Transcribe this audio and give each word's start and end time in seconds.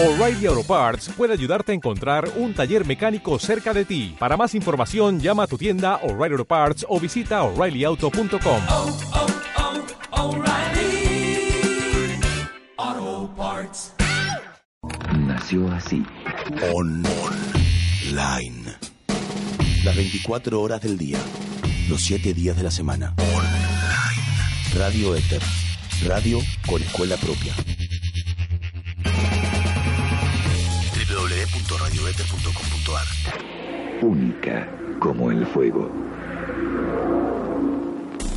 O'Reilly 0.00 0.46
Auto 0.46 0.62
Parts 0.62 1.10
puede 1.16 1.32
ayudarte 1.32 1.72
a 1.72 1.74
encontrar 1.74 2.30
un 2.36 2.54
taller 2.54 2.86
mecánico 2.86 3.36
cerca 3.40 3.74
de 3.74 3.84
ti. 3.84 4.14
Para 4.16 4.36
más 4.36 4.54
información, 4.54 5.18
llama 5.18 5.42
a 5.42 5.46
tu 5.48 5.58
tienda 5.58 5.96
O'Reilly 6.04 6.34
Auto 6.34 6.44
Parts 6.44 6.86
o 6.88 7.00
visita 7.00 7.42
oreillyauto.com. 7.42 8.62
oh, 8.68 8.96
oh, 12.76 13.34
Parts. 13.36 13.92
Nació 15.18 15.68
así. 15.72 16.04
Online. 16.72 18.76
Las 19.82 19.96
24 19.96 20.62
horas 20.62 20.80
del 20.80 20.96
día. 20.96 21.18
Los 21.88 22.02
7 22.02 22.34
días 22.34 22.56
de 22.56 22.62
la 22.62 22.70
semana. 22.70 23.16
Online. 23.18 24.76
Radio 24.76 25.16
Éter. 25.16 25.42
Radio 26.06 26.38
con 26.68 26.80
escuela 26.82 27.16
propia. 27.16 27.52
www.radioether.com.ar 31.68 33.06
Única 34.02 34.66
como 35.00 35.30
el 35.30 35.46
fuego. 35.46 35.90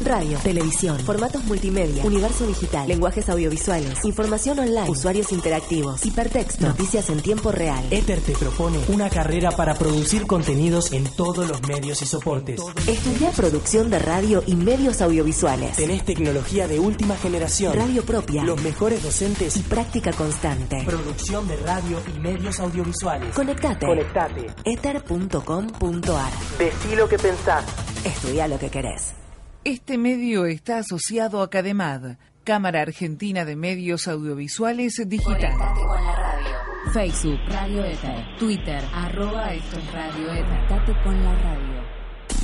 Radio, 0.04 0.38
televisión, 0.40 1.00
formatos 1.00 1.44
multimedia, 1.46 2.04
universo 2.04 2.48
digital, 2.48 2.88
lenguajes 2.88 3.30
audiovisuales, 3.30 4.04
información 4.04 4.60
online, 4.60 4.90
usuarios 4.90 5.32
interactivos, 5.32 6.06
hipertexto, 6.06 6.66
noticias 6.66 7.10
en 7.10 7.22
tiempo 7.22 7.52
real. 7.52 7.84
Ether 7.92 8.20
te 8.22 8.34
propone 8.34 8.80
una 8.88 9.10
carrera 9.10 9.52
para 9.52 9.76
producir 9.76 10.26
contenidos 10.26 10.92
en 10.92 11.04
todos 11.16 11.48
los 11.48 11.62
medios 11.68 12.02
y 12.02 12.06
soportes. 12.06 12.62
Estudia 12.88 13.32
producción 13.32 13.90
de 13.90 14.00
radio 14.00 14.44
y 14.48 14.56
medios 14.56 15.02
audiovisuales. 15.02 15.78
Tenés 15.78 16.04
tecnología 16.04 16.68
de 16.68 16.80
última 16.80 17.16
generación. 17.18 17.74
Radio 17.74 18.04
propia. 18.04 18.44
Los 18.44 18.62
mejores 18.62 19.04
docentes 19.04 19.56
y 19.58 19.62
práctica 19.62 20.12
constante. 20.14 20.84
Producción 20.86 21.48
de 21.48 21.58
radio 21.58 22.02
y 22.16 22.20
medios 22.20 22.60
audiovisuales. 22.60 23.34
Conectate. 23.36 23.86
Conectate. 23.86 24.48
Ether.com.ar. 24.64 26.32
Decí 26.58 26.96
lo 26.96 27.08
que 27.08 27.18
pensás. 27.18 27.64
Estudia 28.04 28.48
lo 28.48 28.58
que 28.58 28.70
querés. 28.70 29.21
Este 29.64 29.98
medio 30.00 30.46
está 30.48 30.80
asociado 30.80 31.44
a 31.44 31.50
Cademad, 31.52 32.18
Cámara 32.44 32.82
Argentina 32.82 33.46
de 33.46 33.56
Medios 33.56 34.08
Audiovisuales 34.08 34.96
Digital. 35.06 35.54
con 35.56 36.04
la 36.04 36.16
radio. 36.16 36.92
Facebook, 36.92 37.40
Radio 37.48 37.86
Ether. 37.86 38.38
Twitter, 38.40 38.84
arroba 38.92 39.54
esto 39.54 39.78
es 39.78 39.94
Radio 39.94 40.32
Ether. 40.32 40.46
Conectate 40.68 41.04
con 41.04 41.24
la 41.24 41.36
radio. 41.36 41.81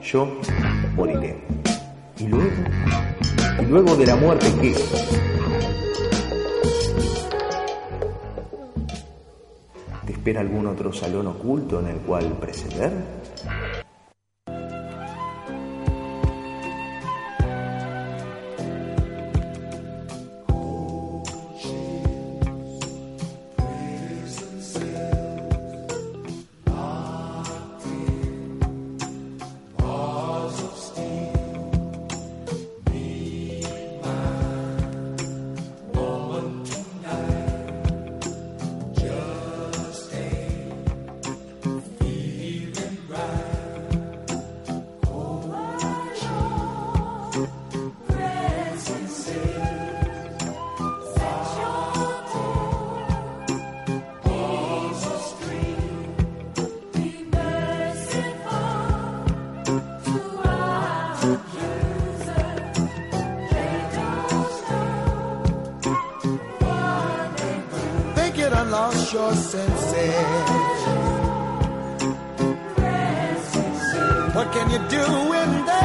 Yo 0.03 0.37
moriré. 0.95 1.37
¿Y 2.19 2.27
luego? 2.27 2.51
¿Y 3.59 3.65
luego 3.65 3.95
de 3.95 4.05
la 4.05 4.15
muerte 4.15 4.47
qué? 4.61 5.34
¿Te 10.25 10.31
espera 10.31 10.41
algún 10.41 10.65
otro 10.65 10.91
salón 10.91 11.27
oculto 11.27 11.79
en 11.79 11.85
el 11.85 11.97
cual 11.97 12.25
preceder? 12.39 12.91
Your 69.15 69.33
senses. 69.33 70.81
What 74.35 74.47
can 74.51 74.69
you 74.71 74.81
do 74.89 75.05
in 75.41 75.65
there? 75.65 75.84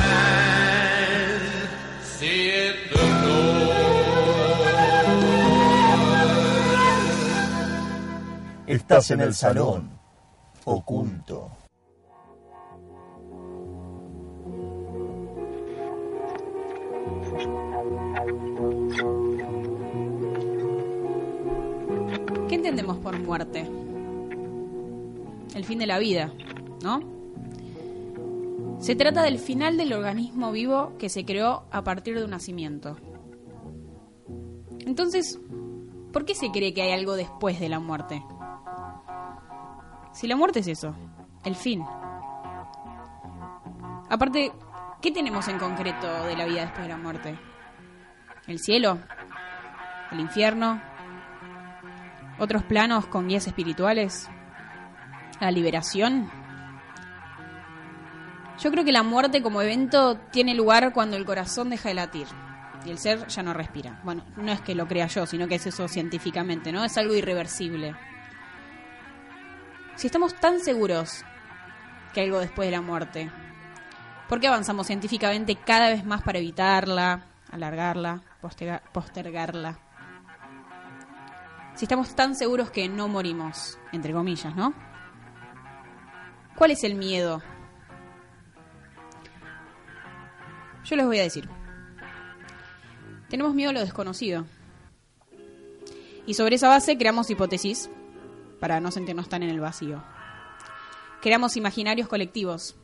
Estás 8.91 9.11
en 9.11 9.21
el 9.21 9.33
salón, 9.33 9.89
oculto. 10.65 11.49
¿Qué 22.49 22.55
entendemos 22.55 22.97
por 22.97 23.17
muerte? 23.17 23.65
El 25.55 25.63
fin 25.63 25.79
de 25.79 25.85
la 25.85 25.97
vida, 25.97 26.33
¿no? 26.83 26.99
Se 28.81 28.97
trata 28.97 29.23
del 29.23 29.39
final 29.39 29.77
del 29.77 29.93
organismo 29.93 30.51
vivo 30.51 30.97
que 30.99 31.07
se 31.07 31.23
creó 31.23 31.63
a 31.71 31.81
partir 31.85 32.19
de 32.19 32.25
un 32.25 32.31
nacimiento. 32.31 32.97
Entonces, 34.85 35.39
¿por 36.11 36.25
qué 36.25 36.35
se 36.35 36.51
cree 36.51 36.73
que 36.73 36.81
hay 36.81 36.91
algo 36.91 37.15
después 37.15 37.57
de 37.61 37.69
la 37.69 37.79
muerte? 37.79 38.21
Si 40.11 40.27
la 40.27 40.35
muerte 40.35 40.59
es 40.59 40.67
eso, 40.67 40.95
el 41.43 41.55
fin. 41.55 41.83
Aparte, 44.09 44.51
¿qué 45.01 45.11
tenemos 45.11 45.47
en 45.47 45.57
concreto 45.57 46.23
de 46.25 46.35
la 46.35 46.45
vida 46.45 46.61
después 46.61 46.83
de 46.83 46.89
la 46.89 46.97
muerte? 46.97 47.39
¿El 48.47 48.59
cielo? 48.59 48.99
¿El 50.11 50.19
infierno? 50.19 50.81
¿Otros 52.39 52.63
planos 52.63 53.07
con 53.07 53.27
guías 53.27 53.47
espirituales? 53.47 54.29
¿La 55.39 55.51
liberación? 55.51 56.29
Yo 58.59 58.69
creo 58.69 58.83
que 58.83 58.91
la 58.91 59.03
muerte 59.03 59.41
como 59.41 59.61
evento 59.61 60.17
tiene 60.31 60.53
lugar 60.53 60.93
cuando 60.93 61.17
el 61.17 61.25
corazón 61.25 61.69
deja 61.69 61.89
de 61.89 61.95
latir 61.95 62.27
y 62.85 62.89
el 62.89 62.97
ser 62.97 63.27
ya 63.27 63.43
no 63.43 63.53
respira. 63.53 64.01
Bueno, 64.03 64.23
no 64.37 64.51
es 64.51 64.61
que 64.61 64.75
lo 64.75 64.87
crea 64.87 65.07
yo, 65.07 65.25
sino 65.25 65.47
que 65.47 65.55
es 65.55 65.65
eso 65.67 65.87
científicamente, 65.87 66.71
¿no? 66.71 66.83
Es 66.83 66.97
algo 66.97 67.15
irreversible. 67.15 67.95
Si 69.95 70.07
estamos 70.07 70.33
tan 70.39 70.59
seguros 70.59 71.23
que 72.13 72.21
algo 72.21 72.39
después 72.39 72.67
de 72.67 72.71
la 72.71 72.81
muerte, 72.81 73.31
¿por 74.27 74.39
qué 74.39 74.47
avanzamos 74.47 74.87
científicamente 74.87 75.55
cada 75.55 75.89
vez 75.89 76.05
más 76.05 76.21
para 76.23 76.39
evitarla, 76.39 77.25
alargarla, 77.51 78.21
posterga- 78.41 78.81
postergarla? 78.91 79.79
Si 81.75 81.85
estamos 81.85 82.15
tan 82.15 82.35
seguros 82.35 82.71
que 82.71 82.89
no 82.89 83.07
morimos, 83.07 83.79
entre 83.91 84.13
comillas, 84.13 84.55
¿no? 84.55 84.73
¿Cuál 86.55 86.71
es 86.71 86.83
el 86.83 86.95
miedo? 86.95 87.41
Yo 90.83 90.95
les 90.95 91.05
voy 91.05 91.19
a 91.19 91.23
decir. 91.23 91.49
Tenemos 93.29 93.53
miedo 93.53 93.69
a 93.69 93.73
lo 93.73 93.79
desconocido. 93.79 94.45
Y 96.25 96.33
sobre 96.33 96.55
esa 96.55 96.67
base 96.67 96.97
creamos 96.97 97.29
hipótesis 97.29 97.89
para 98.61 98.79
no 98.79 98.91
sentirnos 98.91 99.27
tan 99.27 99.41
en 99.41 99.49
el 99.49 99.59
vacío. 99.59 100.01
Creamos 101.19 101.57
imaginarios 101.57 102.07
colectivos 102.07 102.75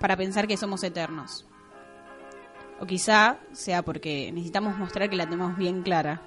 para 0.00 0.16
pensar 0.16 0.48
que 0.48 0.56
somos 0.56 0.82
eternos. 0.82 1.46
O 2.80 2.84
quizá 2.86 3.38
sea 3.52 3.82
porque 3.82 4.30
necesitamos 4.32 4.76
mostrar 4.76 5.08
que 5.08 5.16
la 5.16 5.24
tenemos 5.24 5.56
bien 5.56 5.82
clara, 5.82 6.20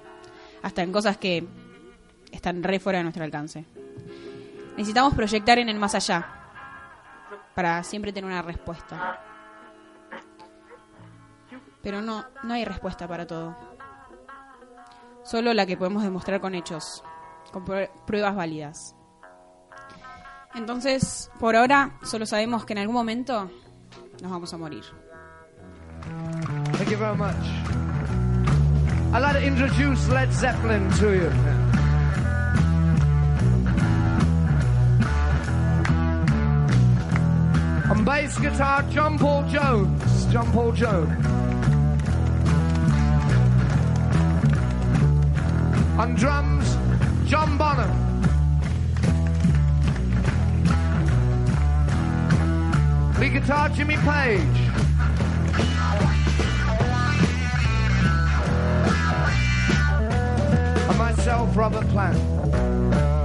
hasta 0.62 0.82
en 0.82 0.90
cosas 0.90 1.18
que 1.18 1.46
están 2.30 2.62
re 2.62 2.80
fuera 2.80 2.98
de 2.98 3.04
nuestro 3.04 3.24
alcance. 3.24 3.66
Necesitamos 4.76 5.14
proyectar 5.14 5.58
en 5.58 5.68
el 5.68 5.78
más 5.78 5.94
allá 5.94 6.26
para 7.54 7.82
siempre 7.82 8.12
tener 8.12 8.30
una 8.30 8.40
respuesta. 8.40 9.20
Pero 11.82 12.00
no, 12.00 12.24
no 12.42 12.54
hay 12.54 12.64
respuesta 12.64 13.06
para 13.06 13.26
todo. 13.26 13.54
Solo 15.24 15.52
la 15.52 15.66
que 15.66 15.76
podemos 15.76 16.02
demostrar 16.02 16.40
con 16.40 16.54
hechos, 16.54 17.04
con 17.52 17.64
prue- 17.64 17.90
pruebas 18.06 18.34
válidas. 18.34 18.96
Entonces, 20.54 21.30
por 21.38 21.56
ahora, 21.56 21.92
solo 22.02 22.26
sabemos 22.26 22.64
que 22.64 22.72
en 22.74 22.80
algún 22.80 22.94
momento 22.94 23.50
nos 24.20 24.30
vamos 24.30 24.52
a 24.52 24.58
morir. 24.58 24.84
Thank 26.76 26.90
you 26.90 26.98
very 26.98 27.16
much. 27.16 27.36
I'd 29.14 29.20
like 29.20 29.34
to 29.34 29.42
introduce 29.46 30.08
Led 30.08 30.32
Zeppelin 30.32 30.88
to 30.98 31.14
you. 31.14 31.30
On 37.90 38.04
bass 38.04 38.38
guitar, 38.38 38.82
John 38.90 39.18
Paul 39.18 39.44
Jones. 39.48 40.26
John 40.32 40.50
Paul 40.52 40.72
Jones. 40.72 41.26
On 45.98 46.14
drums, 46.14 46.64
John 47.32 47.56
Bonham. 47.56 47.90
Lead 53.18 53.32
guitar, 53.32 53.70
Jimmy 53.70 53.96
Page. 53.96 54.42
and 60.90 60.98
myself, 60.98 61.56
Robert 61.56 61.88
Plant. 61.88 63.21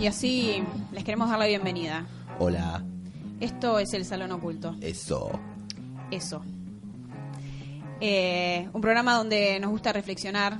Y 0.00 0.06
así 0.06 0.62
les 0.92 1.04
queremos 1.04 1.28
dar 1.28 1.38
la 1.38 1.46
bienvenida. 1.46 2.06
Hola, 2.38 2.82
Esto 3.40 3.78
es 3.78 3.92
el 3.94 4.04
Salón 4.04 4.32
Oculto. 4.32 4.76
eso. 4.80 5.30
Eso. 6.10 6.42
Eh, 8.00 8.68
un 8.72 8.80
programa 8.80 9.14
donde 9.14 9.60
nos 9.60 9.70
gusta 9.70 9.92
reflexionar, 9.92 10.58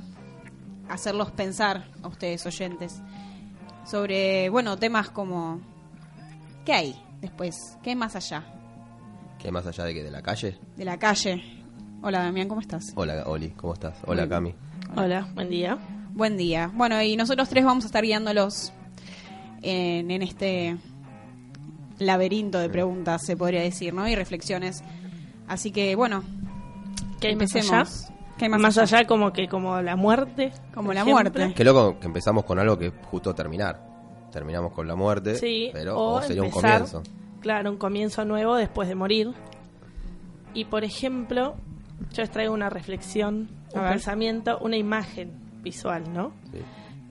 hacerlos 0.88 1.30
pensar 1.30 1.88
a 2.02 2.08
ustedes 2.08 2.44
oyentes 2.46 3.00
sobre, 3.84 4.48
bueno, 4.50 4.76
temas 4.76 5.08
como 5.10 5.60
¿qué 6.66 6.72
hay 6.74 7.02
después? 7.20 7.76
¿Qué 7.82 7.90
hay 7.90 7.96
más 7.96 8.14
allá 8.14 8.44
¿Qué 9.38 9.50
más 9.50 9.66
allá 9.66 9.84
de 9.84 9.94
que 9.94 10.02
de 10.02 10.10
la 10.10 10.20
calle? 10.22 10.58
de 10.76 10.84
la 10.84 10.98
calle? 10.98 11.42
Hola 12.02 12.22
Damián, 12.22 12.46
¿cómo 12.48 12.60
estás? 12.60 12.92
Hola, 12.94 13.24
Oli, 13.26 13.50
¿cómo 13.50 13.72
estás? 13.72 13.94
Hola, 14.06 14.28
Cami. 14.28 14.54
Hola, 14.96 15.28
buen 15.34 15.48
día. 15.48 15.78
Buen 16.12 16.36
día. 16.36 16.70
Bueno, 16.74 17.00
y 17.02 17.16
nosotros 17.16 17.48
tres 17.48 17.64
vamos 17.64 17.84
a 17.84 17.86
estar 17.86 18.02
guiándolos 18.04 18.72
en, 19.62 20.10
en 20.10 20.22
este 20.22 20.76
laberinto 21.98 22.58
de 22.58 22.68
preguntas, 22.68 23.22
se 23.24 23.36
podría 23.36 23.60
decir, 23.62 23.92
¿no? 23.94 24.08
Y 24.08 24.14
reflexiones. 24.14 24.82
Así 25.48 25.70
que, 25.70 25.94
bueno, 25.96 26.22
¿Qué 27.20 27.28
hay 27.28 27.36
más 27.36 27.54
empecemos. 27.54 27.72
allá? 28.08 28.14
¿Qué 28.38 28.44
hay 28.46 28.50
más, 28.50 28.60
Más 28.60 28.78
allá? 28.78 28.98
allá 28.98 29.06
como 29.06 29.32
que 29.32 29.48
como 29.48 29.80
la 29.82 29.96
muerte. 29.96 30.52
Como 30.74 30.92
la 30.92 31.00
ejemplo. 31.02 31.12
muerte. 31.14 31.52
Qué 31.54 31.64
loco 31.64 31.98
que 32.00 32.06
empezamos 32.06 32.44
con 32.44 32.58
algo 32.58 32.78
que 32.78 32.86
es 32.86 32.92
justo 33.10 33.34
terminar. 33.34 33.86
Terminamos 34.32 34.72
con 34.72 34.86
la 34.86 34.94
muerte, 34.94 35.34
Sí, 35.34 35.70
pero 35.72 35.98
o 35.98 36.14
o 36.18 36.22
sería 36.22 36.42
un 36.42 36.50
comienzo. 36.50 37.02
Claro, 37.40 37.70
un 37.70 37.76
comienzo 37.78 38.24
nuevo 38.24 38.54
después 38.56 38.88
de 38.88 38.94
morir. 38.94 39.32
Y 40.54 40.64
por 40.66 40.84
ejemplo, 40.84 41.56
yo 42.12 42.22
les 42.22 42.30
traigo 42.30 42.54
una 42.54 42.70
reflexión, 42.70 43.48
A 43.74 43.78
un 43.78 43.82
ver. 43.82 43.92
pensamiento, 43.92 44.58
una 44.60 44.76
imagen 44.76 45.32
visual, 45.62 46.04
¿no? 46.12 46.32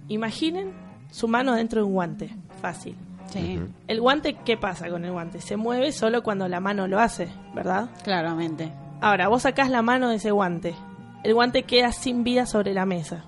Imaginen 0.07 0.71
su 1.11 1.27
mano 1.27 1.55
dentro 1.55 1.81
de 1.81 1.87
un 1.87 1.93
guante, 1.93 2.29
fácil. 2.61 2.95
Sí. 3.31 3.59
El 3.87 4.01
guante, 4.01 4.37
¿qué 4.43 4.57
pasa 4.57 4.89
con 4.89 5.05
el 5.05 5.11
guante? 5.11 5.39
Se 5.41 5.55
mueve 5.55 5.91
solo 5.91 6.23
cuando 6.23 6.47
la 6.47 6.59
mano 6.59 6.87
lo 6.87 6.99
hace, 6.99 7.29
¿verdad? 7.53 7.89
Claramente. 8.03 8.71
Ahora, 9.01 9.27
vos 9.27 9.43
sacás 9.43 9.69
la 9.69 9.81
mano 9.81 10.09
de 10.09 10.15
ese 10.15 10.31
guante. 10.31 10.75
El 11.23 11.33
guante 11.33 11.63
queda 11.63 11.91
sin 11.91 12.23
vida 12.23 12.45
sobre 12.45 12.73
la 12.73 12.85
mesa, 12.85 13.25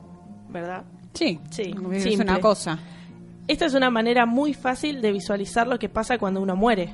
¿verdad? 0.49 0.83
Sí, 1.13 1.39
sí. 1.49 1.73
es 1.91 2.03
simple. 2.03 2.31
una 2.31 2.39
cosa. 2.39 2.79
Esta 3.47 3.65
es 3.65 3.73
una 3.73 3.89
manera 3.89 4.25
muy 4.25 4.53
fácil 4.53 5.01
de 5.01 5.11
visualizar 5.11 5.67
lo 5.67 5.77
que 5.77 5.89
pasa 5.89 6.17
cuando 6.17 6.41
uno 6.41 6.55
muere. 6.55 6.93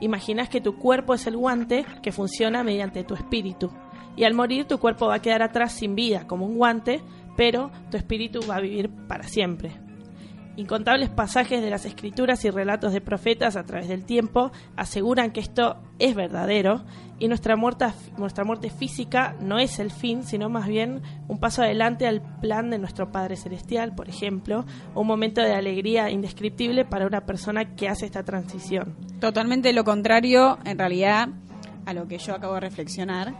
Imaginás 0.00 0.48
que 0.48 0.60
tu 0.60 0.76
cuerpo 0.76 1.14
es 1.14 1.26
el 1.26 1.36
guante 1.36 1.84
que 2.02 2.12
funciona 2.12 2.64
mediante 2.64 3.04
tu 3.04 3.14
espíritu. 3.14 3.70
Y 4.16 4.24
al 4.24 4.34
morir 4.34 4.66
tu 4.66 4.78
cuerpo 4.78 5.06
va 5.06 5.16
a 5.16 5.22
quedar 5.22 5.42
atrás 5.42 5.72
sin 5.72 5.94
vida, 5.94 6.26
como 6.26 6.46
un 6.46 6.56
guante, 6.56 7.00
pero 7.36 7.70
tu 7.90 7.96
espíritu 7.96 8.40
va 8.48 8.56
a 8.56 8.60
vivir 8.60 8.90
para 8.90 9.24
siempre. 9.24 9.72
Incontables 10.56 11.08
pasajes 11.10 11.60
de 11.62 11.70
las 11.70 11.84
escrituras 11.84 12.44
y 12.44 12.50
relatos 12.50 12.92
de 12.92 13.00
profetas 13.00 13.56
a 13.56 13.64
través 13.64 13.88
del 13.88 14.04
tiempo 14.04 14.52
aseguran 14.76 15.32
que 15.32 15.40
esto 15.40 15.76
es 15.98 16.14
verdadero 16.14 16.84
y 17.18 17.26
nuestra 17.26 17.56
muerte, 17.56 17.86
nuestra 18.18 18.44
muerte 18.44 18.70
física 18.70 19.34
no 19.40 19.58
es 19.58 19.80
el 19.80 19.90
fin, 19.90 20.22
sino 20.22 20.48
más 20.48 20.68
bien 20.68 21.02
un 21.26 21.38
paso 21.38 21.62
adelante 21.62 22.06
al 22.06 22.22
plan 22.40 22.70
de 22.70 22.78
nuestro 22.78 23.10
Padre 23.10 23.36
Celestial, 23.36 23.94
por 23.96 24.08
ejemplo, 24.08 24.64
un 24.94 25.06
momento 25.08 25.40
de 25.40 25.54
alegría 25.54 26.10
indescriptible 26.10 26.84
para 26.84 27.06
una 27.06 27.22
persona 27.26 27.74
que 27.74 27.88
hace 27.88 28.06
esta 28.06 28.22
transición. 28.22 28.94
Totalmente 29.20 29.72
lo 29.72 29.82
contrario, 29.82 30.58
en 30.64 30.78
realidad, 30.78 31.30
a 31.86 31.94
lo 31.94 32.06
que 32.06 32.18
yo 32.18 32.32
acabo 32.34 32.54
de 32.54 32.60
reflexionar. 32.60 33.34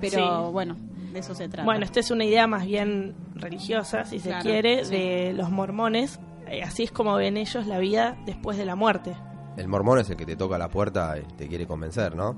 Pero 0.00 0.46
Sí. 0.46 0.52
bueno, 0.52 0.76
de 1.12 1.18
eso 1.18 1.34
se 1.34 1.48
trata. 1.48 1.64
Bueno, 1.64 1.84
esta 1.84 1.98
es 2.00 2.10
una 2.10 2.24
idea 2.24 2.46
más 2.46 2.64
bien 2.66 3.14
religiosa, 3.34 4.04
si 4.04 4.18
se 4.20 4.32
quiere, 4.42 4.84
sí. 4.84 4.90
de 4.92 5.32
los 5.32 5.50
mormones. 5.50 6.20
Eh, 6.54 6.62
Así 6.62 6.84
es 6.84 6.92
como 6.92 7.14
ven 7.16 7.36
ellos 7.36 7.66
la 7.66 7.78
vida 7.78 8.16
después 8.26 8.56
de 8.58 8.64
la 8.64 8.76
muerte. 8.76 9.14
El 9.56 9.68
mormón 9.68 9.98
es 10.00 10.10
el 10.10 10.16
que 10.16 10.26
te 10.26 10.36
toca 10.36 10.58
la 10.58 10.68
puerta 10.68 11.16
y 11.18 11.22
te 11.34 11.46
quiere 11.48 11.66
convencer, 11.66 12.16
¿no? 12.16 12.36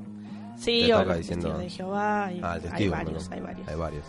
Sí, 0.56 0.84
Te 0.86 0.94
o 0.94 0.98
toca 0.98 1.08
los 1.10 1.18
diciendo- 1.18 1.48
testigos 1.48 1.62
de 1.64 1.70
Jehová, 1.70 2.30
y 2.32 2.40
Ah, 2.42 2.46
el 2.48 2.54
hay 2.54 2.60
testigo, 2.60 2.92
varios, 2.92 3.28
¿no? 3.30 3.34
hay 3.36 3.40
varios. 3.42 3.68
Hay 3.68 3.76
varios. 3.76 4.04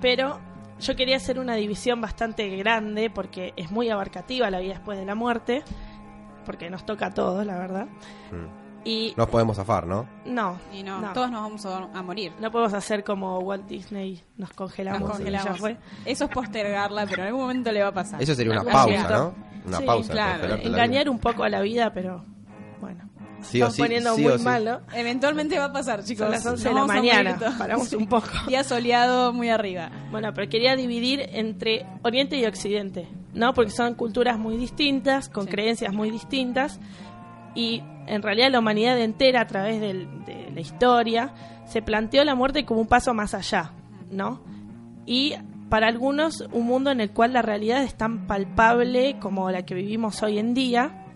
Pero 0.00 0.38
yo 0.80 0.96
quería 0.96 1.16
hacer 1.16 1.38
una 1.38 1.54
división 1.54 2.00
bastante 2.00 2.48
grande 2.56 3.08
porque 3.10 3.52
es 3.56 3.70
muy 3.70 3.88
abarcativa 3.90 4.50
la 4.50 4.58
vida 4.60 4.74
después 4.74 4.98
de 4.98 5.04
la 5.04 5.14
muerte, 5.14 5.62
porque 6.44 6.70
nos 6.70 6.84
toca 6.84 7.06
a 7.06 7.10
todos, 7.14 7.46
la 7.46 7.56
verdad. 7.58 7.86
Mm. 8.32 8.62
Y 8.84 9.14
Nos 9.16 9.28
podemos 9.28 9.56
zafar, 9.56 9.86
¿no? 9.86 10.08
no, 10.26 10.58
Y 10.72 10.82
no, 10.82 11.00
no. 11.00 11.12
todos 11.12 11.30
nos 11.30 11.40
vamos 11.42 11.64
a, 11.66 11.84
a 11.96 12.02
morir. 12.02 12.32
no 12.40 12.50
podemos 12.50 12.74
hacer 12.74 13.04
como 13.04 13.38
Walt 13.38 13.66
Disney, 13.68 14.20
nos 14.36 14.50
congelamos, 14.54 15.02
Nos 15.02 15.10
y 15.20 15.22
congelamos. 15.22 15.52
ya 15.52 15.54
fue. 15.54 15.76
Eso 16.04 16.24
es 16.24 16.30
postergarla, 16.32 17.06
pero 17.06 17.22
en 17.22 17.28
algún 17.28 17.42
momento 17.42 17.70
le 17.70 17.80
va 17.80 17.90
a 17.90 17.94
pasar. 17.94 18.20
Eso 18.20 18.34
sería 18.34 18.50
una 18.52 18.64
pausa, 18.64 18.86
momento. 18.86 19.08
¿no? 19.38 19.51
Una 19.66 19.78
Sí, 19.78 19.84
pausa. 19.84 20.12
claro, 20.12 20.54
Engañar 20.62 21.08
un 21.08 21.18
poco 21.18 21.44
a 21.44 21.48
la 21.48 21.60
vida, 21.60 21.92
pero 21.92 22.24
bueno. 22.80 23.08
Sí 23.42 23.60
o 23.60 23.66
Estamos 23.66 23.74
sí, 23.74 23.82
poniendo 23.82 24.14
sí 24.14 24.22
muy 24.22 24.32
o 24.32 24.38
sí. 24.38 24.44
mal, 24.44 24.64
¿no? 24.64 24.80
Eventualmente 24.94 25.58
va 25.58 25.64
a 25.66 25.72
pasar, 25.72 26.04
chicos. 26.04 26.24
Son 26.26 26.30
las 26.30 26.46
11 26.46 26.68
de 26.68 26.74
la 26.74 26.84
mañana, 26.86 27.38
paramos 27.58 27.92
un 27.92 28.06
poco. 28.06 28.28
Día 28.46 28.62
soleado 28.62 29.32
muy 29.32 29.48
arriba. 29.50 29.90
Bueno, 30.12 30.32
pero 30.32 30.48
quería 30.48 30.76
dividir 30.76 31.28
entre 31.32 31.84
Oriente 32.02 32.36
y 32.36 32.44
Occidente, 32.46 33.08
¿no? 33.34 33.52
Porque 33.52 33.70
son 33.72 33.94
culturas 33.94 34.38
muy 34.38 34.56
distintas, 34.56 35.28
con 35.28 35.46
creencias 35.46 35.92
muy 35.92 36.10
distintas, 36.12 36.78
y 37.56 37.82
en 38.06 38.22
realidad 38.22 38.50
la 38.52 38.60
humanidad 38.60 38.98
entera, 39.00 39.40
a 39.40 39.46
través 39.48 39.80
del- 39.80 40.24
de 40.24 40.50
la 40.54 40.60
historia, 40.60 41.32
se 41.66 41.82
planteó 41.82 42.24
la 42.24 42.34
muerte 42.36 42.64
como 42.64 42.80
un 42.80 42.86
paso 42.86 43.12
más 43.12 43.34
allá, 43.34 43.72
¿no? 44.10 44.40
Y 45.04 45.34
para 45.72 45.88
algunos, 45.88 46.44
un 46.52 46.66
mundo 46.66 46.90
en 46.90 47.00
el 47.00 47.12
cual 47.12 47.32
la 47.32 47.40
realidad 47.40 47.82
es 47.82 47.94
tan 47.94 48.26
palpable 48.26 49.16
como 49.18 49.50
la 49.50 49.64
que 49.64 49.74
vivimos 49.74 50.22
hoy 50.22 50.38
en 50.38 50.52
día, 50.52 51.06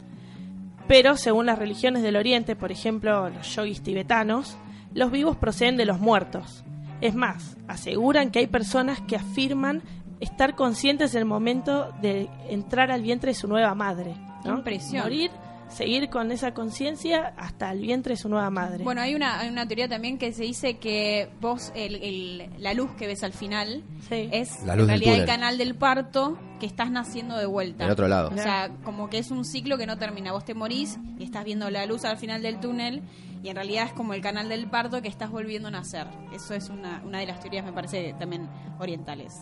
pero 0.89 1.19
según 1.19 1.45
las 1.45 1.59
religiones 1.59 2.03
del 2.03 2.17
Oriente, 2.17 2.57
por 2.57 2.73
ejemplo, 2.73 3.29
los 3.29 3.55
yogis 3.55 3.83
tibetanos, 3.83 4.57
los 4.95 5.11
vivos 5.11 5.37
proceden 5.37 5.77
de 5.77 5.85
los 5.85 6.01
muertos. 6.01 6.65
Es 7.03 7.15
más, 7.15 7.59
aseguran 7.69 8.31
que 8.31 8.39
hay 8.39 8.47
personas 8.47 8.99
que 9.03 9.17
afirman 9.17 9.83
estar 10.21 10.55
conscientes 10.55 11.15
en 11.15 11.19
el 11.19 11.27
momento 11.27 11.93
de 12.01 12.31
entrar 12.49 12.91
al 12.91 13.03
vientre 13.03 13.33
de 13.33 13.39
su 13.39 13.49
nueva 13.49 13.75
madre. 13.75 14.15
¿no? 14.47 14.57
Impresión. 14.57 15.03
Morir, 15.03 15.31
seguir 15.77 16.09
con 16.09 16.33
esa 16.33 16.55
conciencia 16.55 17.35
hasta 17.37 17.71
el 17.71 17.81
vientre 17.81 18.15
de 18.15 18.17
su 18.17 18.29
nueva 18.29 18.49
madre. 18.51 18.83
Bueno, 18.83 19.01
hay 19.03 19.15
una, 19.15 19.39
hay 19.41 19.49
una 19.49 19.67
teoría 19.67 19.89
también 19.89 20.17
que 20.19 20.33
se 20.33 20.43
dice 20.45 20.79
que 20.79 21.29
vos, 21.41 21.73
el, 21.75 21.97
el- 21.97 22.51
la 22.59 22.73
luz 22.75 22.91
que 22.93 23.07
ves 23.07 23.23
al 23.23 23.33
final, 23.33 23.85
es 24.11 24.63
La 24.65 24.75
luz 24.75 24.83
en 24.85 24.89
del 24.95 25.01
realidad 25.01 25.15
el 25.21 25.27
canal 25.27 25.59
del 25.59 25.75
parto 25.75 26.39
que 26.59 26.67
estás 26.67 26.91
naciendo 26.91 27.37
de 27.37 27.47
vuelta. 27.47 27.85
Del 27.85 27.93
otro 27.93 28.09
lado. 28.09 28.31
O 28.31 28.37
sea, 28.39 28.71
como 28.85 29.11
que 29.11 29.19
es 29.19 29.31
un 29.31 29.45
ciclo 29.45 29.77
que 29.77 29.87
no 29.87 29.99
termina. 29.99 30.33
Vos 30.33 30.45
te 30.45 30.55
morís 30.55 30.99
y 31.19 31.25
estás 31.25 31.45
viendo 31.45 31.69
la 31.71 31.85
luz 31.87 32.05
al 32.07 32.17
final 32.17 32.41
del 32.43 32.59
túnel 32.61 33.03
y 33.43 33.51
en 33.51 33.57
realidad 33.57 33.85
es 33.87 33.93
como 33.93 34.15
el 34.15 34.23
canal 34.23 34.49
del 34.49 34.67
parto 34.69 35.03
que 35.03 35.09
estás 35.09 35.31
volviendo 35.31 35.69
a 35.69 35.71
nacer. 35.73 36.07
Eso 36.33 36.55
es 36.55 36.71
una, 36.71 37.03
una 37.05 37.19
de 37.19 37.27
las 37.27 37.41
teorías, 37.41 37.65
me 37.65 37.73
parece, 37.73 38.15
también 38.19 38.49
orientales. 38.79 39.35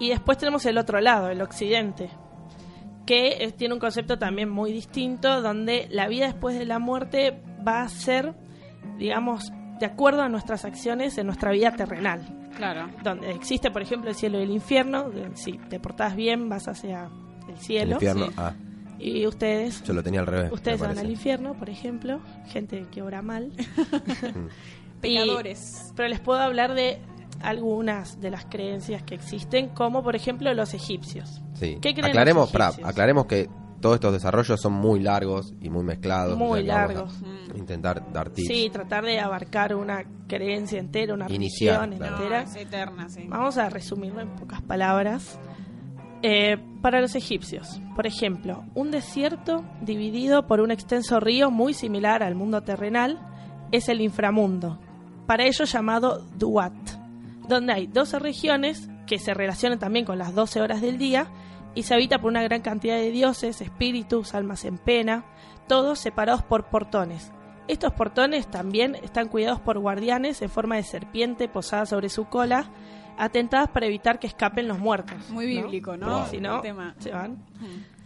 Y 0.00 0.08
después 0.08 0.38
tenemos 0.38 0.64
el 0.66 0.78
otro 0.78 1.00
lado, 1.00 1.28
el 1.28 1.40
occidente, 1.42 2.10
que 3.10 3.52
tiene 3.56 3.74
un 3.74 3.80
concepto 3.80 4.20
también 4.20 4.48
muy 4.48 4.70
distinto, 4.72 5.42
donde 5.42 5.88
la 5.90 6.06
vida 6.06 6.26
después 6.26 6.56
de 6.56 6.64
la 6.64 6.78
muerte 6.78 7.42
va 7.66 7.82
a 7.82 7.88
ser, 7.88 8.34
digamos, 8.98 9.52
de 9.80 9.86
acuerdo 9.86 10.22
a 10.22 10.28
nuestras 10.28 10.64
acciones 10.64 11.18
en 11.18 11.26
nuestra 11.26 11.50
vida 11.50 11.72
terrenal. 11.72 12.52
Claro. 12.56 12.88
Donde 13.02 13.32
existe, 13.32 13.72
por 13.72 13.82
ejemplo, 13.82 14.10
el 14.10 14.14
cielo 14.14 14.38
y 14.38 14.44
el 14.44 14.50
infierno, 14.52 15.10
si 15.34 15.54
te 15.54 15.80
portás 15.80 16.14
bien 16.14 16.48
vas 16.48 16.68
hacia 16.68 17.10
el 17.48 17.56
cielo. 17.58 17.86
El 17.86 17.92
infierno, 17.94 18.26
ah. 18.36 18.52
Y 19.00 19.26
ustedes, 19.26 19.82
Yo 19.82 19.92
lo 19.92 20.04
tenía 20.04 20.20
al 20.20 20.28
revés. 20.28 20.52
ustedes 20.52 20.78
van 20.78 20.96
al 20.96 21.10
infierno, 21.10 21.54
por 21.54 21.68
ejemplo, 21.68 22.20
gente 22.46 22.86
que 22.92 23.02
obra 23.02 23.22
mal. 23.22 23.50
Pecadores. 25.00 25.88
Y- 25.90 25.92
pero 25.96 26.08
les 26.08 26.20
puedo 26.20 26.38
hablar 26.38 26.74
de 26.74 27.00
algunas 27.40 28.20
de 28.20 28.30
las 28.30 28.44
creencias 28.44 29.02
que 29.02 29.14
existen, 29.14 29.68
como 29.70 30.02
por 30.02 30.16
ejemplo 30.16 30.52
los 30.54 30.74
egipcios. 30.74 31.42
Sí. 31.54 31.78
¿Qué 31.80 31.92
creen 31.94 32.06
aclaremos, 32.06 32.52
los 32.52 32.62
egipcios? 32.62 32.88
aclaremos 32.88 33.26
que 33.26 33.48
todos 33.80 33.94
estos 33.94 34.12
desarrollos 34.12 34.60
son 34.60 34.74
muy 34.74 35.00
largos 35.00 35.54
y 35.60 35.70
muy 35.70 35.82
mezclados. 35.82 36.36
Muy 36.36 36.60
o 36.60 36.64
sea, 36.64 36.86
vamos 36.86 37.22
largos. 37.22 37.22
Intentar 37.56 38.12
dar 38.12 38.30
tips. 38.30 38.48
Sí, 38.48 38.70
tratar 38.70 39.04
de 39.04 39.18
abarcar 39.18 39.74
una 39.74 40.04
creencia 40.28 40.78
entera, 40.78 41.14
una 41.14 41.26
Iniciar, 41.30 41.80
religión 41.80 41.98
claro. 41.98 42.16
entera. 42.16 42.42
Es 42.42 42.56
eterna, 42.56 43.08
sí. 43.08 43.24
Vamos 43.26 43.56
a 43.56 43.70
resumirlo 43.70 44.20
en 44.20 44.28
pocas 44.36 44.60
palabras. 44.62 45.38
Eh, 46.22 46.58
para 46.82 47.00
los 47.00 47.14
egipcios, 47.14 47.80
por 47.96 48.06
ejemplo, 48.06 48.64
un 48.74 48.90
desierto 48.90 49.64
dividido 49.80 50.46
por 50.46 50.60
un 50.60 50.70
extenso 50.70 51.18
río 51.18 51.50
muy 51.50 51.72
similar 51.72 52.22
al 52.22 52.34
mundo 52.34 52.62
terrenal 52.62 53.18
es 53.72 53.88
el 53.88 54.02
inframundo, 54.02 54.78
para 55.26 55.44
ellos 55.46 55.72
llamado 55.72 56.26
Duat, 56.36 56.74
donde 57.50 57.72
hay 57.74 57.86
12 57.86 58.18
regiones 58.18 58.88
que 59.06 59.18
se 59.18 59.34
relacionan 59.34 59.78
también 59.78 60.04
con 60.04 60.18
las 60.18 60.34
12 60.34 60.62
horas 60.62 60.80
del 60.80 60.96
día 60.96 61.26
y 61.74 61.82
se 61.82 61.94
habita 61.94 62.18
por 62.18 62.30
una 62.30 62.42
gran 62.42 62.62
cantidad 62.62 62.96
de 62.96 63.10
dioses, 63.10 63.60
espíritus, 63.60 64.34
almas 64.34 64.64
en 64.64 64.78
pena, 64.78 65.24
todos 65.68 65.98
separados 65.98 66.42
por 66.42 66.64
portones. 66.70 67.30
Estos 67.68 67.92
portones 67.92 68.50
también 68.50 68.96
están 68.96 69.28
cuidados 69.28 69.60
por 69.60 69.78
guardianes 69.78 70.42
en 70.42 70.50
forma 70.50 70.76
de 70.76 70.82
serpiente 70.82 71.48
posada 71.48 71.86
sobre 71.86 72.08
su 72.08 72.24
cola, 72.24 72.70
atentadas 73.16 73.68
para 73.68 73.86
evitar 73.86 74.18
que 74.18 74.26
escapen 74.26 74.66
los 74.66 74.78
muertos. 74.78 75.30
Muy 75.30 75.46
bíblico, 75.46 75.96
¿no? 75.96 76.20
Wow. 76.20 76.26
Si 76.30 76.40
no, 76.40 76.56
El 76.56 76.62
tema. 76.62 76.94
se 76.98 77.10
van. 77.10 77.38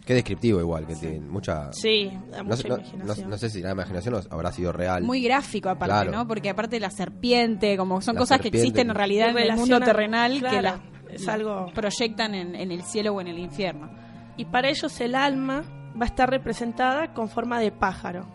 Qué 0.05 0.13
descriptivo 0.13 0.59
igual, 0.59 0.85
que 0.85 0.95
tiene 0.95 1.19
mucha... 1.19 1.73
Sí, 1.73 2.11
da 2.29 2.37
No, 2.39 2.43
mucha 2.45 2.57
sé- 2.57 2.69
no- 2.69 2.75
imaginación. 2.77 3.25
no- 3.25 3.29
no 3.31 3.37
sé 3.39 3.49
si 3.49 3.61
la 3.61 3.71
imaginación 3.71 4.15
habrá 4.29 4.51
sido 4.51 4.71
real. 4.71 5.03
Muy 5.03 5.21
gráfico 5.23 5.69
aparte, 5.69 5.93
Claro. 5.93 6.11
¿no? 6.11 6.27
Porque 6.27 6.49
aparte 6.51 6.79
la 6.79 6.91
serpiente, 6.91 7.75
como 7.75 8.01
son 8.01 8.15
La 8.15 8.19
cosas 8.19 8.39
que 8.39 8.49
existen 8.49 8.89
en 8.89 8.95
realidad 8.95 9.29
en 9.31 9.37
el 9.39 9.55
mundo 9.55 9.79
terrenal 9.79 10.39
que 10.47 10.61
las 10.61 10.79
es 11.09 11.27
algo- 11.27 11.71
proyectan 11.73 12.35
en, 12.35 12.55
en 12.55 12.71
el 12.71 12.83
cielo 12.83 13.13
o 13.15 13.21
en 13.21 13.27
el 13.27 13.39
infierno. 13.39 13.89
Y 14.37 14.45
para 14.45 14.69
ellos 14.69 14.99
el 15.01 15.15
alma 15.15 15.63
va 15.99 16.03
a 16.03 16.07
estar 16.07 16.29
representada 16.29 17.13
con 17.13 17.29
forma 17.29 17.59
de 17.59 17.71
pájaro, 17.71 18.27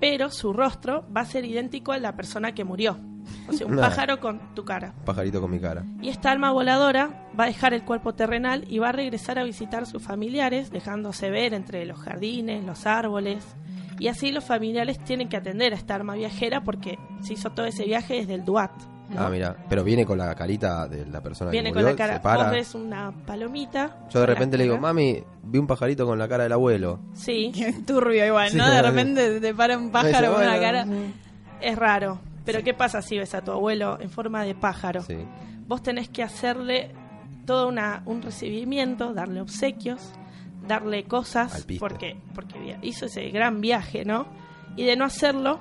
pero 0.00 0.30
su 0.30 0.52
rostro 0.52 1.04
va 1.16 1.22
a 1.22 1.24
ser 1.24 1.44
idéntico 1.44 1.92
de 1.92 2.00
la 2.00 2.14
persona 2.14 2.52
que 2.54 2.62
murió. 2.64 2.98
O 3.48 3.52
sea, 3.52 3.66
un 3.66 3.76
pájaro 3.76 4.20
con 4.20 4.54
tu 4.54 4.64
cara. 4.64 4.92
Pajarito 5.04 5.40
con 5.40 5.50
mi 5.50 5.58
cara. 5.58 5.84
Y 6.02 6.08
esta 6.08 6.30
alma 6.30 6.50
voladora 6.52 7.28
va 7.38 7.44
a 7.44 7.46
dejar 7.46 7.74
el 7.74 7.82
cuerpo 7.82 8.14
terrenal 8.14 8.64
y 8.68 8.78
va 8.78 8.88
a 8.90 8.92
regresar 8.92 9.38
a 9.38 9.44
visitar 9.44 9.82
a 9.82 9.86
sus 9.86 10.02
familiares, 10.02 10.70
dejándose 10.70 11.30
ver 11.30 11.54
entre 11.54 11.84
los 11.86 11.98
jardines, 11.98 12.64
los 12.64 12.86
árboles. 12.86 13.44
Y 13.98 14.08
así 14.08 14.30
los 14.30 14.44
familiares 14.44 14.98
tienen 14.98 15.28
que 15.28 15.36
atender 15.36 15.72
a 15.72 15.76
esta 15.76 15.94
alma 15.94 16.14
viajera 16.14 16.62
porque 16.62 16.98
se 17.22 17.32
hizo 17.32 17.50
todo 17.50 17.66
ese 17.66 17.84
viaje 17.84 18.14
desde 18.14 18.34
el 18.34 18.44
Duat. 18.44 18.70
¿no? 19.08 19.20
Ah, 19.20 19.30
mira. 19.30 19.56
Pero 19.68 19.84
viene 19.84 20.04
con 20.04 20.18
la 20.18 20.34
carita 20.34 20.88
de 20.88 21.06
la 21.06 21.22
persona 21.22 21.50
Viene 21.50 21.70
que 21.70 21.74
con 21.74 21.82
murió, 21.82 21.94
la 21.94 21.96
cara. 21.96 22.14
se 22.14 22.20
para. 22.20 22.42
Vos 22.44 22.52
ves 22.52 22.74
una 22.74 23.12
palomita. 23.24 23.86
Yo 23.86 24.04
de 24.04 24.10
con 24.12 24.20
la 24.20 24.26
repente 24.26 24.58
le 24.58 24.64
digo, 24.64 24.74
cara. 24.74 24.82
mami, 24.82 25.22
vi 25.44 25.58
un 25.58 25.66
pajarito 25.66 26.04
con 26.06 26.18
la 26.18 26.28
cara 26.28 26.42
del 26.42 26.52
abuelo. 26.52 26.98
Sí. 27.14 27.52
Turbio 27.86 28.26
igual, 28.26 28.56
¿no? 28.56 28.64
Sí. 28.64 28.70
De 28.70 28.82
repente 28.82 29.40
te 29.40 29.54
para 29.54 29.78
un 29.78 29.90
pájaro 29.90 30.08
dice, 30.18 30.26
con 30.26 30.34
una 30.42 30.46
bueno, 30.56 30.60
cara. 30.60 30.86
Es 31.60 31.78
raro. 31.78 32.18
Pero 32.46 32.62
¿qué 32.62 32.72
pasa 32.72 33.02
si 33.02 33.18
ves 33.18 33.34
a 33.34 33.42
tu 33.42 33.50
abuelo 33.50 34.00
en 34.00 34.08
forma 34.08 34.44
de 34.44 34.54
pájaro? 34.54 35.02
Sí. 35.02 35.16
Vos 35.66 35.82
tenés 35.82 36.08
que 36.08 36.22
hacerle 36.22 36.92
todo 37.44 37.68
una, 37.68 38.02
un 38.06 38.22
recibimiento, 38.22 39.12
darle 39.12 39.40
obsequios, 39.40 40.12
darle 40.66 41.04
cosas, 41.04 41.66
porque, 41.78 42.16
porque 42.34 42.78
hizo 42.82 43.06
ese 43.06 43.28
gran 43.30 43.60
viaje, 43.60 44.04
¿no? 44.04 44.26
Y 44.76 44.84
de 44.84 44.96
no 44.96 45.04
hacerlo, 45.04 45.60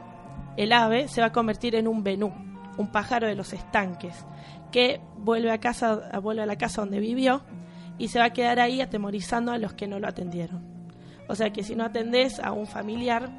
el 0.57 0.71
ave 0.71 1.07
se 1.07 1.21
va 1.21 1.27
a 1.27 1.31
convertir 1.31 1.75
en 1.75 1.87
un 1.87 2.03
benú, 2.03 2.33
un 2.77 2.91
pájaro 2.91 3.27
de 3.27 3.35
los 3.35 3.53
estanques, 3.53 4.25
que 4.71 5.01
vuelve 5.17 5.51
a 5.51 5.59
casa, 5.59 6.19
vuelve 6.21 6.43
a 6.43 6.45
la 6.45 6.57
casa 6.57 6.81
donde 6.81 6.99
vivió 6.99 7.43
y 7.97 8.09
se 8.09 8.19
va 8.19 8.25
a 8.25 8.33
quedar 8.33 8.59
ahí 8.59 8.81
atemorizando 8.81 9.51
a 9.51 9.57
los 9.57 9.73
que 9.73 9.87
no 9.87 9.99
lo 9.99 10.07
atendieron. 10.07 10.63
O 11.27 11.35
sea 11.35 11.51
que 11.51 11.63
si 11.63 11.75
no 11.75 11.83
atendés 11.83 12.39
a 12.39 12.51
un 12.51 12.67
familiar 12.67 13.29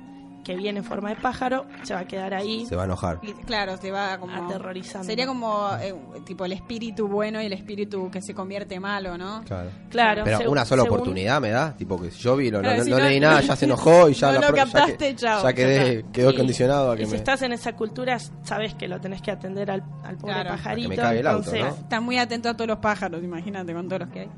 que 0.47 0.55
viene 0.55 0.79
en 0.79 0.85
forma 0.85 1.09
de 1.09 1.17
pájaro, 1.17 1.67
se 1.83 1.93
va 1.93 2.01
a 2.01 2.05
quedar 2.07 2.33
ahí 2.33 2.65
Se 2.67 2.77
va 2.77 2.83
a 2.83 2.85
enojar. 2.85 3.19
Y, 3.21 3.33
Claro, 3.33 3.77
te 3.79 3.91
va 3.91 4.17
como... 4.19 4.33
aterrorizando. 4.33 5.05
Sería 5.05 5.27
como 5.27 5.69
eh, 5.81 5.93
tipo 6.25 6.45
el 6.45 6.53
espíritu 6.53 7.09
bueno 7.09 7.43
y 7.43 7.47
el 7.47 7.53
espíritu 7.53 8.09
que 8.13 8.23
se 8.23 8.33
convierte 8.33 8.79
malo, 8.79 9.19
¿no? 9.19 9.43
Claro. 9.45 9.71
Claro, 9.91 10.23
Pero 10.25 10.49
una 10.49 10.65
sola 10.65 10.85
según- 10.85 10.99
oportunidad 10.99 11.41
me 11.41 11.51
da, 11.51 11.77
tipo 11.77 12.01
que 12.01 12.13
si 12.13 12.21
yo 12.23 12.37
vi, 12.37 12.51
lo- 12.53 12.61
Claro, 12.61 12.79
no, 12.79 12.85
si 12.85 12.91
no 12.91 12.99
no- 12.99 13.05
leí 13.05 13.19
nada, 13.19 13.41
ya 13.41 13.57
se 13.57 13.65
enojó 13.67 14.09
y 14.09 14.15
ya 14.15 14.29
no 14.29 14.35
la 14.35 14.41
lo 14.41 14.47
pro- 14.47 14.57
ya 14.57 14.65
que- 14.67 14.71
captaste, 14.73 15.17
chao, 15.17 15.43
ya 15.43 15.53
quedé, 15.53 16.05
quedó 16.13 16.31
Y- 16.31 16.37
condicionado 16.37 16.93
a 16.93 16.97
que 16.97 17.03
y 17.03 17.07
si 17.07 17.17
estás 17.17 17.43
en 17.43 17.53
esa 17.53 17.73
cultura, 17.75 18.17
sabes 18.45 18.75
que 18.75 18.87
lo 18.87 19.01
tenés 19.01 19.21
que 19.23 19.33
atender 19.33 19.69
al, 19.71 19.83
al 20.05 20.17
pobre 20.17 20.35
Claro. 20.35 20.51
pajarito. 20.51 20.91
Que 20.91 20.97
me 20.97 21.03
cague 21.03 21.19
el 21.21 21.27
auto, 21.27 21.51
entonces, 21.55 21.77
¿no? 21.77 21.83
Están 21.83 22.05
muy 22.05 22.19
atentos 22.19 22.53
a 22.53 22.57
todos 22.57 22.69
los 22.69 22.79
pájaros, 22.79 23.23
imagínate, 23.25 23.73
con 23.75 23.89
todos 23.89 24.03
los 24.03 24.11
que 24.11 24.21
hay. 24.21 24.29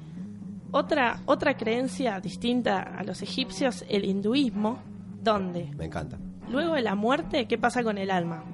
otra, 0.71 1.21
otra 1.27 1.55
creencia 1.57 2.19
distinta 2.21 2.81
a 2.83 3.03
los 3.05 3.21
egipcios, 3.23 3.85
el 3.89 4.05
hinduismo, 4.05 4.79
donde 5.29 5.71
Me 5.77 5.87
encanta. 5.87 6.19
luego 6.51 6.75
de 6.75 6.83
la 6.83 6.95
muerte, 6.95 7.47
¿qué 7.47 7.57
pasa 7.59 7.83
con 7.83 7.99
el 7.99 8.11
alma? 8.11 8.45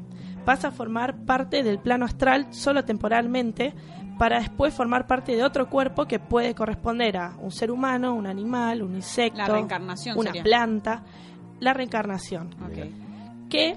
Pasa 0.45 0.69
a 0.69 0.71
formar 0.73 1.25
parte 1.25 1.63
del 1.63 1.79
plano 1.79 2.05
astral 2.05 2.49
solo 2.51 2.85
temporalmente, 2.85 3.73
para 4.19 4.39
después 4.39 4.73
formar 4.75 5.07
parte 5.07 5.35
de 5.35 5.43
otro 5.43 5.69
cuerpo 5.69 6.05
que 6.07 6.19
puede 6.21 6.55
corresponder 6.55 7.17
a 7.17 7.35
un 7.41 7.51
ser 7.51 7.71
humano, 7.71 8.15
un 8.15 8.27
animal, 8.27 8.83
un 8.83 8.95
insecto, 8.95 9.39
La 9.39 9.47
reencarnación 9.49 10.17
una 10.19 10.29
sería. 10.31 10.43
planta, 10.45 11.03
la 11.61 11.73
reencarnación. 11.73 12.55
¿Qué, 13.51 13.77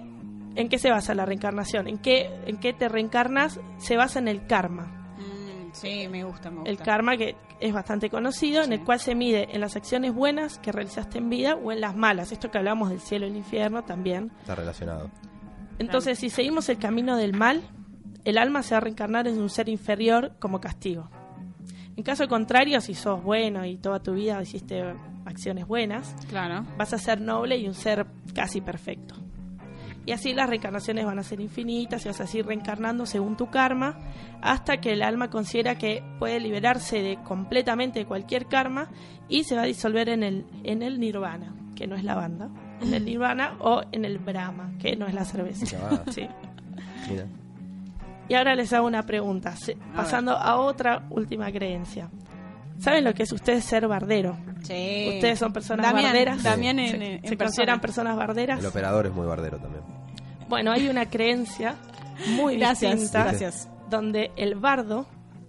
¿En 0.56 0.70
qué 0.70 0.78
se 0.78 0.92
basa 0.92 1.16
la 1.16 1.26
reencarnación? 1.26 1.88
¿En 1.88 1.98
qué, 1.98 2.30
¿En 2.46 2.58
qué 2.58 2.74
te 2.74 2.88
reencarnas? 2.90 3.60
Se 3.78 3.96
basa 3.98 4.20
en 4.20 4.28
el 4.28 4.46
karma. 4.46 4.97
Sí, 5.82 6.08
me 6.10 6.24
gusta, 6.24 6.50
me 6.50 6.58
gusta. 6.58 6.70
El 6.70 6.78
karma 6.78 7.18
que 7.18 7.36
es 7.60 7.74
bastante 7.74 8.10
conocido, 8.10 8.64
en 8.64 8.74
el 8.74 8.84
cual 8.84 9.00
se 9.00 9.16
mide 9.16 9.48
en 9.54 9.62
las 9.62 9.76
acciones 9.76 10.14
buenas 10.14 10.60
que 10.60 10.72
realizaste 10.72 11.18
en 11.20 11.30
vida 11.30 11.56
o 11.56 11.72
en 11.72 11.82
las 11.82 11.96
malas. 11.96 12.32
Esto 12.32 12.52
que 12.52 12.58
hablamos 12.58 12.90
del 12.90 13.00
cielo 13.00 13.26
y 13.28 13.30
el 13.32 13.36
infierno 13.38 13.84
también. 13.84 14.32
Está 14.42 14.56
relacionado. 14.56 15.10
Entonces, 15.80 16.20
si 16.20 16.30
seguimos 16.30 16.70
el 16.70 16.78
camino 16.78 17.18
del 17.18 17.34
mal, 17.34 17.62
el 18.26 18.38
alma 18.38 18.64
se 18.64 18.74
va 18.74 18.78
a 18.78 18.82
reencarnar 18.82 19.28
en 19.28 19.40
un 19.40 19.50
ser 19.50 19.70
inferior 19.70 20.34
como 20.40 20.60
castigo. 20.60 21.10
En 21.96 22.04
caso 22.04 22.28
contrario, 22.28 22.80
si 22.82 22.94
sos 22.94 23.24
bueno 23.24 23.66
y 23.66 23.78
toda 23.78 24.00
tu 24.02 24.14
vida 24.14 24.42
hiciste 24.42 24.84
acciones 25.26 25.66
buenas, 25.68 26.16
Claro. 26.30 26.64
vas 26.78 26.94
a 26.94 26.98
ser 26.98 27.22
noble 27.22 27.58
y 27.58 27.68
un 27.68 27.74
ser 27.74 28.06
casi 28.36 28.62
perfecto. 28.62 29.16
Y 30.08 30.14
así 30.14 30.34
las 30.34 30.48
reencarnaciones 30.50 31.06
van 31.06 31.20
a 31.20 31.24
ser 31.24 31.40
infinitas 31.42 32.04
y 32.06 32.08
vas 32.08 32.20
a 32.22 32.26
seguir 32.28 32.46
reencarnando 32.48 33.06
según 33.06 33.36
tu 33.38 33.50
karma 33.52 34.00
hasta 34.42 34.78
que 34.78 34.94
el 34.94 35.02
alma 35.04 35.30
considera 35.30 35.78
que 35.78 36.02
puede 36.18 36.40
liberarse 36.40 37.02
de 37.04 37.18
completamente 37.24 38.00
de 38.00 38.06
cualquier 38.06 38.46
karma 38.48 38.88
y 39.28 39.44
se 39.44 39.56
va 39.56 39.64
a 39.64 39.66
disolver 39.66 40.08
en 40.10 40.24
el, 40.24 40.46
en 40.64 40.82
el 40.82 41.00
nirvana, 41.00 41.54
que 41.76 41.86
no 41.88 41.96
es 41.96 42.04
la 42.06 42.16
banda, 42.16 42.50
en 42.82 42.94
el 42.94 43.04
nirvana 43.04 43.58
o 43.60 43.82
en 43.92 44.06
el 44.06 44.18
brahma, 44.18 44.72
que 44.80 44.96
no 44.96 45.06
es 45.08 45.14
la 45.14 45.26
cerveza. 45.26 45.66
Sí. 46.12 46.26
Mira. 47.10 47.26
Y 48.30 48.34
ahora 48.36 48.56
les 48.56 48.72
hago 48.74 48.88
una 48.88 49.04
pregunta, 49.04 49.54
pasando 49.96 50.32
a 50.38 50.56
otra 50.58 51.06
última 51.10 51.52
creencia. 51.52 52.10
¿Saben 52.80 53.04
lo 53.04 53.14
que 53.14 53.24
es 53.24 53.32
ustedes 53.34 53.66
ser 53.66 53.88
bardero? 53.88 54.38
Sí. 54.64 55.10
Ustedes 55.16 55.40
son 55.40 55.52
personas 55.52 55.86
Damián, 55.86 56.06
barderas. 56.12 56.44
Damián 56.44 56.80
en, 56.80 56.90
¿Se, 56.90 56.96
en- 56.96 57.22
se 57.24 57.28
en 57.34 57.38
consideran 57.38 57.80
persona. 57.80 58.12
personas 58.12 58.16
barderas? 58.18 58.60
El 58.60 58.66
operador 58.68 59.06
es 59.08 59.14
muy 59.14 59.26
bardero 59.26 59.58
también. 59.58 59.84
Bueno, 60.50 60.72
hay 60.72 60.88
una 60.88 61.10
creencia 61.10 61.76
muy 62.36 62.58
Gracias, 62.58 62.94
distinta 62.94 63.24
gracias. 63.26 63.70
donde 63.90 64.32
el 64.38 64.56
bardo 64.56 65.06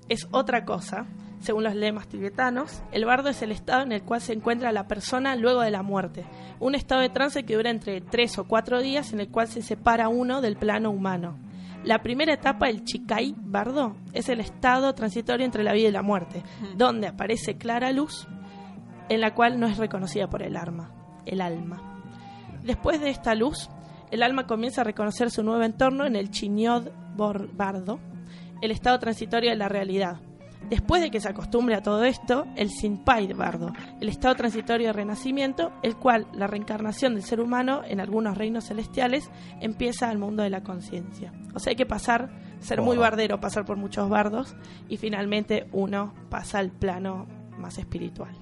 es 0.08 0.26
otra 0.30 0.64
cosa. 0.64 1.06
Según 1.40 1.62
los 1.62 1.76
lemas 1.76 2.08
tibetanos, 2.08 2.82
el 2.90 3.04
bardo 3.04 3.28
es 3.28 3.42
el 3.42 3.52
estado 3.52 3.82
en 3.82 3.92
el 3.92 4.02
cual 4.02 4.20
se 4.20 4.32
encuentra 4.32 4.72
la 4.72 4.88
persona 4.88 5.36
luego 5.36 5.60
de 5.60 5.70
la 5.70 5.84
muerte. 5.84 6.24
Un 6.58 6.74
estado 6.74 7.00
de 7.00 7.10
trance 7.10 7.44
que 7.44 7.54
dura 7.54 7.70
entre 7.70 8.00
tres 8.00 8.38
o 8.38 8.44
cuatro 8.44 8.80
días 8.80 9.12
en 9.12 9.20
el 9.20 9.28
cual 9.28 9.46
se 9.46 9.62
separa 9.62 10.08
uno 10.08 10.40
del 10.40 10.56
plano 10.56 10.90
humano. 10.90 11.38
La 11.84 12.02
primera 12.02 12.34
etapa, 12.34 12.68
el 12.68 12.82
chikai 12.82 13.36
bardo, 13.38 13.94
es 14.12 14.28
el 14.28 14.40
estado 14.40 14.94
transitorio 14.94 15.46
entre 15.46 15.62
la 15.62 15.72
vida 15.72 15.88
y 15.88 15.92
la 15.92 16.02
muerte, 16.02 16.42
donde 16.76 17.06
aparece 17.06 17.56
clara 17.56 17.92
luz 17.92 18.26
en 19.08 19.20
la 19.20 19.32
cual 19.32 19.60
no 19.60 19.68
es 19.68 19.78
reconocida 19.78 20.28
por 20.28 20.42
el 20.42 20.56
alma, 20.56 20.90
el 21.24 21.40
alma. 21.40 21.80
Después 22.64 23.00
de 23.00 23.10
esta 23.10 23.36
luz, 23.36 23.70
el 24.10 24.22
alma 24.22 24.46
comienza 24.46 24.80
a 24.80 24.84
reconocer 24.84 25.30
su 25.30 25.42
nuevo 25.42 25.62
entorno 25.62 26.04
en 26.06 26.16
el 26.16 26.30
chiñod 26.30 26.88
bardo, 27.16 27.98
el 28.62 28.70
estado 28.70 28.98
transitorio 28.98 29.50
de 29.50 29.56
la 29.56 29.68
realidad. 29.68 30.20
Después 30.70 31.00
de 31.00 31.10
que 31.10 31.20
se 31.20 31.28
acostumbre 31.28 31.74
a 31.76 31.82
todo 31.82 32.04
esto, 32.04 32.44
el 32.56 32.68
sinpai 32.70 33.32
bardo, 33.32 33.72
el 34.00 34.08
estado 34.08 34.34
transitorio 34.34 34.88
de 34.88 34.92
renacimiento, 34.92 35.72
el 35.82 35.96
cual 35.96 36.26
la 36.34 36.46
reencarnación 36.46 37.14
del 37.14 37.22
ser 37.22 37.40
humano 37.40 37.82
en 37.86 38.00
algunos 38.00 38.36
reinos 38.36 38.66
celestiales 38.66 39.30
empieza 39.60 40.10
al 40.10 40.18
mundo 40.18 40.42
de 40.42 40.50
la 40.50 40.62
conciencia. 40.62 41.32
O 41.54 41.58
sea, 41.60 41.70
hay 41.70 41.76
que 41.76 41.86
pasar, 41.86 42.28
ser 42.60 42.82
muy 42.82 42.96
bardero, 42.98 43.40
pasar 43.40 43.64
por 43.64 43.76
muchos 43.78 44.08
bardos 44.10 44.56
y 44.88 44.96
finalmente 44.98 45.68
uno 45.72 46.12
pasa 46.28 46.58
al 46.58 46.70
plano 46.70 47.26
más 47.56 47.78
espiritual. 47.78 48.34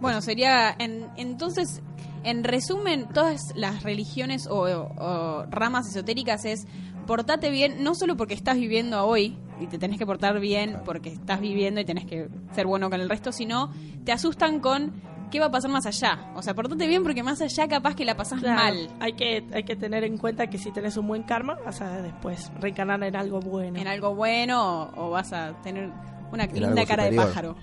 Bueno, 0.00 0.20
sería 0.20 0.74
en- 0.78 1.08
entonces 1.16 1.82
En 2.24 2.42
resumen, 2.42 3.06
todas 3.12 3.52
las 3.54 3.82
religiones 3.82 4.46
o, 4.46 4.62
o 4.62 5.46
ramas 5.50 5.88
esotéricas 5.88 6.44
es 6.44 6.66
portate 7.06 7.50
bien, 7.50 7.82
no 7.84 7.94
solo 7.94 8.16
porque 8.16 8.34
estás 8.34 8.56
viviendo 8.56 9.04
hoy 9.06 9.36
y 9.60 9.66
te 9.66 9.78
tenés 9.78 9.98
que 9.98 10.06
portar 10.06 10.40
bien 10.40 10.80
porque 10.84 11.10
estás 11.10 11.40
viviendo 11.40 11.80
y 11.80 11.84
tenés 11.84 12.06
que 12.06 12.28
ser 12.52 12.66
bueno 12.66 12.90
con 12.90 13.00
el 13.00 13.08
resto, 13.08 13.30
sino 13.30 13.70
te 14.04 14.12
asustan 14.12 14.60
con 14.60 14.92
qué 15.30 15.40
va 15.40 15.46
a 15.46 15.50
pasar 15.50 15.70
más 15.70 15.86
allá. 15.86 16.32
O 16.34 16.42
sea, 16.42 16.54
portate 16.54 16.86
bien 16.86 17.02
porque 17.02 17.22
más 17.22 17.40
allá 17.40 17.68
capaz 17.68 17.94
que 17.94 18.04
la 18.04 18.16
pasás 18.16 18.40
Claro, 18.40 18.56
mal. 18.56 18.88
Hay 19.00 19.14
que, 19.14 19.44
hay 19.52 19.64
que 19.64 19.76
tener 19.76 20.04
en 20.04 20.16
cuenta 20.18 20.46
que 20.48 20.58
si 20.58 20.70
tenés 20.72 20.96
un 20.96 21.06
buen 21.06 21.24
karma, 21.24 21.58
vas 21.64 21.80
a 21.80 22.02
después 22.02 22.50
reencarnar 22.60 23.02
en 23.02 23.16
algo 23.16 23.40
bueno. 23.40 23.78
En 23.78 23.86
algo 23.86 24.14
bueno 24.14 24.88
o, 24.94 25.06
o 25.06 25.10
vas 25.10 25.32
a 25.32 25.60
tener 25.62 25.90
una 26.32 26.44
En 26.44 26.54
linda 26.54 26.86
cara 26.86 27.04
de 27.04 27.16
pájaro. 27.16 27.56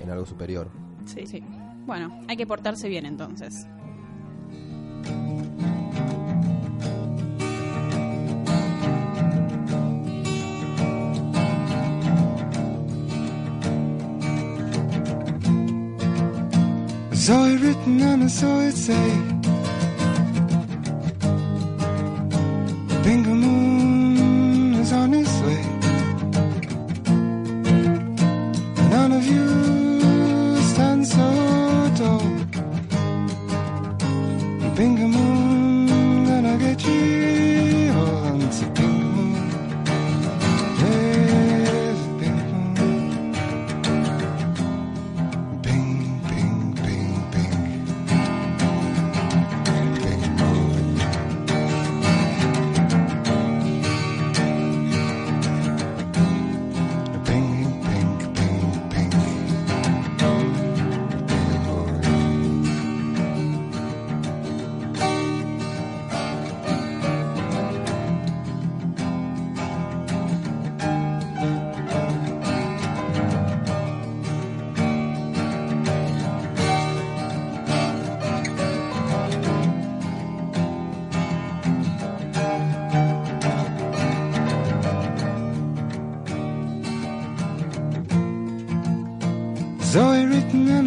En 0.00 0.10
algo 0.10 0.24
superior. 0.24 0.70
Sí. 1.04 1.26
sí. 1.26 1.42
Bueno, 1.86 2.20
hay 2.28 2.36
que 2.36 2.46
portarse 2.46 2.88
bien 2.88 3.06
entonces. 3.06 3.66
I 17.10 17.28
saw 17.28 17.44
it 17.46 17.60
written 17.60 18.00
and 18.00 18.24
I 18.24 18.26
saw 18.28 18.60
it 18.60 18.76
say 18.76 19.10
Bingo 23.04 23.34
finger 34.76 35.08
moon. 35.08 35.35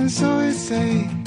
so 0.10 0.38
we 0.39 0.52
say 0.52 1.18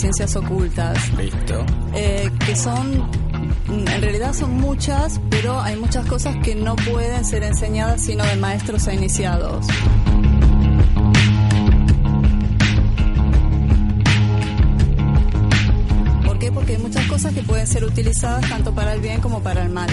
ciencias 0.00 0.34
ocultas, 0.36 1.12
Listo. 1.18 1.64
eh, 1.94 2.30
que 2.46 2.56
son, 2.56 3.08
en 3.68 4.02
realidad 4.02 4.32
son 4.32 4.52
muchas, 4.56 5.20
pero 5.30 5.60
hay 5.60 5.76
muchas 5.76 6.06
cosas 6.06 6.36
que 6.42 6.54
no 6.54 6.74
pueden 6.76 7.24
ser 7.24 7.42
enseñadas 7.42 8.00
sino 8.02 8.24
de 8.24 8.36
maestros 8.36 8.86
e 8.88 8.94
iniciados. 8.94 9.66
¿Por 16.24 16.38
qué? 16.38 16.52
Porque 16.52 16.72
hay 16.76 16.82
muchas 16.82 17.06
cosas 17.06 17.34
que 17.34 17.42
pueden 17.42 17.66
ser 17.66 17.84
utilizadas 17.84 18.48
tanto 18.48 18.74
para 18.74 18.94
el 18.94 19.00
bien 19.00 19.20
como 19.20 19.42
para 19.42 19.62
el 19.62 19.70
mal. 19.70 19.88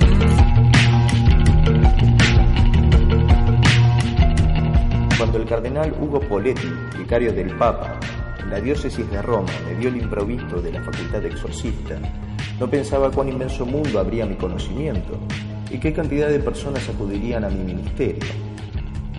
Cuando 5.17 5.39
el 5.39 5.47
cardenal 5.47 5.95
Hugo 6.01 6.21
Poletti, 6.21 6.69
vicario 6.99 7.33
del 7.33 7.55
Papa, 7.57 8.01
en 8.43 8.51
la 8.51 8.61
diócesis 8.61 9.09
de 9.11 9.21
Roma, 9.21 9.51
me 9.67 9.75
dio 9.77 9.91
el 9.91 9.99
improviso 9.99 10.61
de 10.63 10.73
la 10.73 10.83
facultad 10.83 11.21
de 11.21 11.29
exorcista, 11.29 11.99
no 12.59 12.69
pensaba 12.69 13.11
cuán 13.11 13.29
inmenso 13.29 13.67
mundo 13.67 14.01
habría 14.01 14.27
mi 14.27 14.37
conocimiento 14.37 15.19
y 15.71 15.79
qué 15.79 15.93
cantidad 15.93 16.29
de 16.29 16.41
personas 16.41 16.89
acudirían 16.89 17.45
a 17.45 17.51
mi 17.51 17.63
ministerio. 17.63 18.25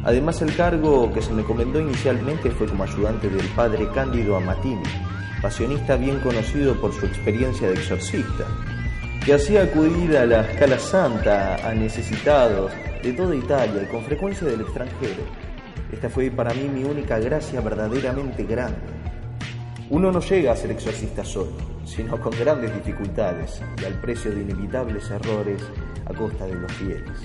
Además, 0.04 0.42
el 0.42 0.56
cargo 0.56 1.14
que 1.14 1.22
se 1.22 1.32
me 1.34 1.44
encomendó 1.44 1.80
inicialmente 1.80 2.50
fue 2.50 2.68
como 2.68 2.84
ayudante 2.84 3.30
del 3.30 3.46
padre 3.50 3.88
Cándido 3.94 4.36
Amatini, 4.36 4.82
pasionista 5.42 5.96
bien 5.96 6.20
conocido 6.20 6.76
por 6.82 6.92
su 6.94 7.06
experiencia 7.06 7.68
de 7.68 7.76
exorcista, 7.76 8.48
que 9.26 9.36
hacía 9.36 9.64
acudir 9.64 10.18
a 10.18 10.26
la 10.26 10.42
escala 10.42 10.80
santa 10.80 11.56
a 11.68 11.76
necesitados 11.76 12.72
de 13.04 13.14
toda 13.14 13.36
Italia 13.36 13.84
y 13.84 13.86
con 13.86 14.04
frecuencia 14.04 14.48
del 14.48 14.62
extranjero. 14.62 15.22
Esta 15.92 16.10
fue 16.10 16.32
para 16.32 16.56
mí 16.56 16.68
mi 16.68 16.84
única 16.84 17.20
gracia 17.20 17.62
verdaderamente 17.62 18.44
grande. 18.44 18.80
Uno 19.92 20.12
no 20.12 20.22
llega 20.22 20.54
a 20.54 20.56
ser 20.56 20.72
exorcista 20.72 21.24
solo, 21.24 21.52
sino 21.86 22.20
con 22.20 22.32
grandes 22.32 22.74
dificultades 22.74 23.62
y 23.80 23.86
al 23.86 24.02
precio 24.02 24.34
de 24.34 24.42
inevitables 24.42 25.12
errores 25.12 25.62
a 26.06 26.14
costa 26.14 26.48
de 26.48 26.56
los 26.56 26.72
fieles. 26.72 27.20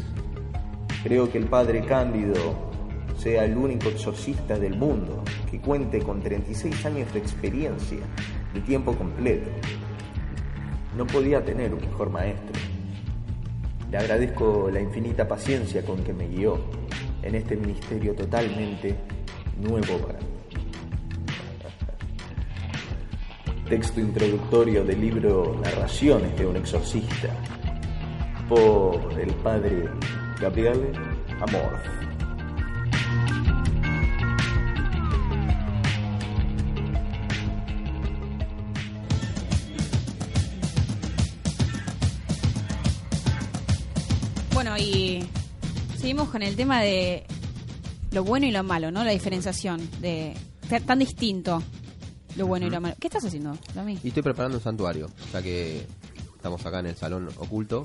Creo 1.02 1.30
que 1.30 1.38
el 1.38 1.46
padre 1.46 1.82
Cándido 1.87 2.72
sea 3.16 3.46
el 3.46 3.56
único 3.56 3.88
exorcista 3.88 4.59
del 4.59 4.76
mundo 4.76 5.22
que 5.50 5.61
cuente 5.61 6.00
con 6.00 6.20
36 6.20 6.85
años 6.85 7.11
de 7.14 7.20
experiencia 7.20 8.00
de 8.52 8.61
tiempo 8.61 8.94
completo. 8.94 9.48
No 10.96 11.06
podía 11.06 11.44
tener 11.44 11.74
un 11.74 11.80
mejor 11.80 12.09
maestro. 12.09 12.59
Le 13.90 13.98
agradezco 13.98 14.70
la 14.72 14.80
infinita 14.80 15.28
paciencia 15.28 15.85
con 15.85 16.02
que 16.02 16.14
me 16.14 16.26
guió 16.26 16.59
en 17.22 17.35
este 17.35 17.54
ministerio 17.54 18.14
totalmente 18.14 18.96
nuevo 19.61 19.98
para 19.98 20.18
mí. 20.18 20.26
Texto 23.68 24.00
introductorio 24.00 24.85
del 24.85 25.00
libro 25.00 25.61
Narraciones 25.62 26.37
de 26.38 26.46
un 26.46 26.56
exorcista 26.56 27.28
por 28.48 29.20
el 29.20 29.35
padre 29.35 29.90
Gabriel 30.40 30.92
Amor. 31.40 32.05
Bueno, 44.76 44.88
y 44.94 45.26
seguimos 45.98 46.28
con 46.28 46.42
el 46.42 46.54
tema 46.54 46.82
de 46.82 47.24
lo 48.12 48.24
bueno 48.24 48.44
y 48.46 48.50
lo 48.50 48.62
malo, 48.62 48.90
¿no? 48.90 49.04
La 49.04 49.10
diferenciación 49.12 49.80
de 50.02 50.34
tan- 50.86 50.98
distinto 50.98 51.62
lo 52.36 52.46
bueno 52.46 52.66
y 52.66 52.70
lo 52.70 52.80
malo. 52.82 52.94
¿Qué 53.00 53.06
estás 53.06 53.24
haciendo, 53.24 53.56
Domi? 53.74 53.98
Y 54.04 54.08
estoy 54.08 54.22
preparando 54.22 54.58
un 54.58 54.62
santuario, 54.62 55.08
ya 55.32 55.40
que 55.40 55.86
estamos 56.36 56.64
acá 56.66 56.80
en 56.80 56.86
el 56.88 56.96
salón 56.96 57.26
oculto. 57.38 57.84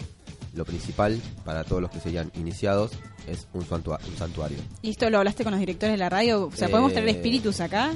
Lo 0.53 0.65
principal 0.65 1.17
para 1.45 1.63
todos 1.63 1.81
los 1.81 1.91
que 1.91 2.01
serían 2.01 2.29
iniciados 2.35 2.91
es 3.25 3.47
un, 3.53 3.61
santua- 3.65 4.01
un 4.05 4.17
santuario. 4.17 4.57
¿Y 4.81 4.89
esto 4.89 5.09
lo 5.09 5.19
hablaste 5.19 5.45
con 5.45 5.51
los 5.51 5.61
directores 5.61 5.93
de 5.93 5.97
la 5.97 6.09
radio? 6.09 6.47
O 6.47 6.51
sea, 6.51 6.67
¿podemos 6.67 6.91
Eh, 6.91 6.95
traer 6.95 7.07
espíritus 7.07 7.61
acá? 7.61 7.93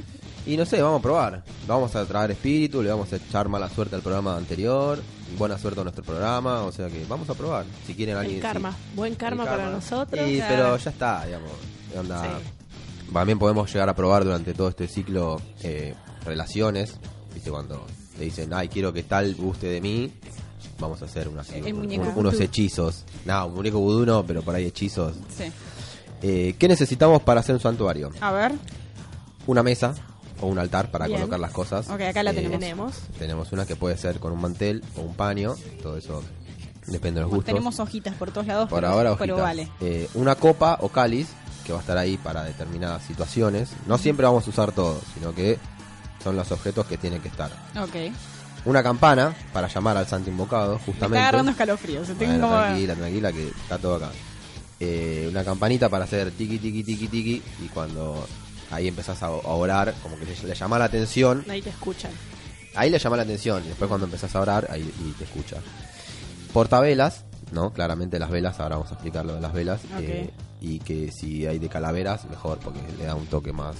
Y 0.47 0.55
no 0.55 0.65
sé, 0.65 0.81
vamos 0.81 0.99
a 0.99 1.03
probar. 1.03 1.43
vamos 1.67 1.93
a 1.97 2.05
traer 2.05 2.31
espíritu, 2.31 2.81
le 2.81 2.91
vamos 2.91 3.11
a 3.11 3.17
echar 3.17 3.49
mala 3.49 3.67
suerte 3.69 3.95
al 3.97 4.01
programa 4.01 4.37
anterior, 4.37 5.01
buena 5.37 5.57
suerte 5.57 5.79
a 5.81 5.83
nuestro 5.83 6.03
programa, 6.03 6.61
o 6.63 6.71
sea 6.71 6.87
que 6.89 7.05
vamos 7.07 7.29
a 7.29 7.33
probar. 7.33 7.65
Si 7.85 7.93
quieren 7.95 8.17
alguien. 8.17 8.37
El 8.37 8.41
karma. 8.41 8.71
sí. 8.71 8.77
Buen 8.95 9.15
karma, 9.15 9.45
para 9.45 9.69
nosotros. 9.69 10.25
Sí, 10.27 10.35
Claro. 10.37 10.55
pero 10.55 10.77
ya 10.77 10.89
está, 10.89 11.25
digamos. 11.25 11.51
onda, 11.97 12.39
También 13.13 13.39
podemos 13.39 13.71
llegar 13.71 13.87
a 13.89 13.95
probar 13.95 14.23
durante 14.25 14.53
todo 14.53 14.67
este 14.69 14.87
ciclo 14.87 15.39
eh, 15.63 15.93
relaciones. 16.25 16.95
¿Viste? 17.33 17.49
Cuando 17.51 17.85
te 18.17 18.23
dicen, 18.23 18.53
ay, 18.53 18.67
quiero 18.69 18.91
que 18.93 19.03
tal 19.03 19.35
guste 19.35 19.67
de 19.67 19.79
mí, 19.81 20.11
vamos 20.79 21.01
a 21.01 21.05
hacer 21.05 21.27
unas- 21.27 21.49
un- 21.49 22.13
unos 22.15 22.39
hechizos. 22.39 23.05
No, 23.25 23.45
un 23.47 23.53
muñeco 23.55 23.79
vudú 23.79 24.05
no, 24.05 24.25
pero 24.25 24.41
por 24.41 24.55
ahí 24.55 24.65
hechizos. 24.65 25.15
Sí. 25.37 25.45
Eh, 26.21 26.55
¿Qué 26.57 26.67
necesitamos 26.67 27.21
para 27.21 27.41
hacer 27.41 27.55
un 27.55 27.61
santuario? 27.61 28.09
A 28.21 28.31
ver. 28.31 28.53
Una 29.47 29.61
mesa 29.63 29.93
o 30.41 30.47
un 30.47 30.59
altar 30.59 30.91
para 30.91 31.07
Bien. 31.07 31.19
colocar 31.19 31.39
las 31.39 31.51
cosas. 31.51 31.89
Ok, 31.89 32.01
acá 32.01 32.23
la 32.23 32.31
Eh, 32.31 32.33
tenemos. 32.35 32.93
Tenemos. 33.17 33.51
Una 33.51 33.65
que 33.65 33.75
puede 33.75 33.97
ser 33.97 34.19
con 34.19 34.31
un 34.33 34.41
mantel 34.41 34.83
o 34.97 35.01
un 35.01 35.15
paño. 35.15 35.55
Todo 35.81 35.97
eso 35.97 36.23
depende 36.87 37.19
de 37.19 37.21
los 37.21 37.29
gustos. 37.31 37.45
Tenemos 37.45 37.79
hojitas 37.79 38.13
por 38.15 38.31
todos 38.31 38.47
lados. 38.47 38.69
Por 38.69 38.81
pero, 38.81 38.91
ahora, 38.93 39.15
pero 39.17 39.35
hojitas. 39.35 39.49
vale. 39.49 39.69
Eh, 39.81 40.09
una 40.15 40.35
copa 40.35 40.77
o 40.81 40.89
cáliz 40.89 41.27
que 41.65 41.71
va 41.73 41.79
a 41.79 41.81
estar 41.81 41.97
ahí 41.97 42.17
para 42.17 42.43
determinadas 42.43 43.03
situaciones. 43.03 43.69
No 43.87 43.97
siempre 43.97 44.25
vamos 44.25 44.45
a 44.45 44.49
usar 44.49 44.71
todo, 44.71 44.99
sino 45.15 45.33
que 45.33 45.57
son 46.23 46.35
los 46.35 46.51
objetos 46.51 46.85
que 46.85 46.97
tienen 46.97 47.21
que 47.21 47.27
estar. 47.29 47.49
Ok. 47.81 48.13
Una 48.65 48.81
campana 48.83 49.33
para 49.53 49.67
llamar 49.67 49.95
al 49.97 50.07
santo 50.07 50.29
invocado, 50.29 50.73
Me 50.73 50.79
justamente. 50.79 51.17
está 51.17 51.27
agarrando 51.29 51.51
escalofríos. 51.51 52.07
Tengo 52.07 52.17
Bueno, 52.33 52.47
como- 52.47 52.59
tranquila, 52.61 52.95
tranquila, 52.95 53.31
que 53.31 53.47
está 53.47 53.77
todo 53.77 53.95
acá. 53.95 54.09
Eh, 54.79 55.27
una 55.31 55.43
campanita 55.43 55.87
para 55.87 56.03
hacer 56.05 56.31
tiki, 56.31 56.57
tiki, 56.59 56.83
tiki, 56.83 57.07
tiki. 57.07 57.41
Y 57.63 57.67
cuando 57.69 58.27
ahí 58.71 58.87
empezás 58.87 59.21
a, 59.23 59.27
a 59.27 59.29
orar, 59.31 59.93
como 60.03 60.17
que 60.17 60.25
le, 60.25 60.35
le 60.47 60.55
llama 60.55 60.77
la 60.79 60.85
atención. 60.85 61.43
Ahí 61.49 61.61
te 61.61 61.69
escuchan. 61.69 62.11
Ahí 62.75 62.89
le 62.89 62.99
llama 62.99 63.17
la 63.17 63.23
atención. 63.23 63.63
Y 63.63 63.67
después 63.69 63.87
cuando 63.87 64.05
empezás 64.05 64.35
a 64.35 64.41
orar, 64.41 64.67
ahí 64.69 64.81
y 64.99 65.11
te 65.13 65.23
escucha. 65.23 65.57
Portavelas, 66.53 67.25
¿no? 67.51 67.73
Claramente 67.73 68.19
las 68.19 68.29
velas, 68.29 68.59
ahora 68.59 68.75
vamos 68.77 68.91
a 68.91 68.95
explicar 68.95 69.25
lo 69.25 69.35
de 69.35 69.41
las 69.41 69.53
velas. 69.53 69.81
Eh, 69.99 70.29
y 70.61 70.79
que 70.79 71.11
si 71.11 71.45
hay 71.45 71.59
de 71.59 71.69
calaveras, 71.69 72.25
mejor, 72.29 72.59
porque 72.59 72.79
le 72.97 73.05
da 73.05 73.15
un 73.15 73.25
toque 73.27 73.51
más 73.53 73.75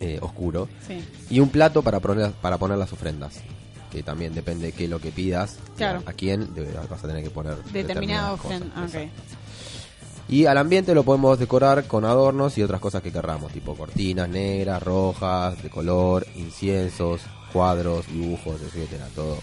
eh, 0.00 0.18
oscuro. 0.22 0.68
Sí. 0.86 1.04
Y 1.30 1.40
un 1.40 1.48
plato 1.50 1.82
para 1.82 2.00
poner, 2.00 2.32
para 2.32 2.58
poner 2.58 2.78
las 2.78 2.92
ofrendas. 2.92 3.34
Que 3.90 4.02
también 4.02 4.34
depende 4.34 4.66
de 4.66 4.72
qué 4.72 4.84
es 4.84 4.90
lo 4.90 5.00
que 5.00 5.10
pidas. 5.12 5.56
Claro. 5.76 6.02
A 6.06 6.12
quién 6.12 6.52
de- 6.54 6.72
vas 6.90 7.04
a 7.04 7.06
tener 7.08 7.22
que 7.22 7.30
poner 7.30 7.54
Determinada 7.56 7.82
determinadas 8.32 8.40
cosas. 8.40 8.62
ofrenda. 8.84 9.12
Y 10.28 10.46
al 10.46 10.56
ambiente 10.58 10.94
lo 10.94 11.02
podemos 11.04 11.38
decorar 11.38 11.84
con 11.86 12.04
adornos 12.04 12.56
y 12.56 12.62
otras 12.62 12.80
cosas 12.80 13.02
que 13.02 13.12
querramos, 13.12 13.52
tipo 13.52 13.74
cortinas 13.74 14.28
negras, 14.28 14.82
rojas, 14.82 15.62
de 15.62 15.68
color, 15.70 16.26
inciensos, 16.36 17.20
cuadros, 17.52 18.06
dibujos, 18.08 18.60
etcétera, 18.62 19.06
todo. 19.14 19.36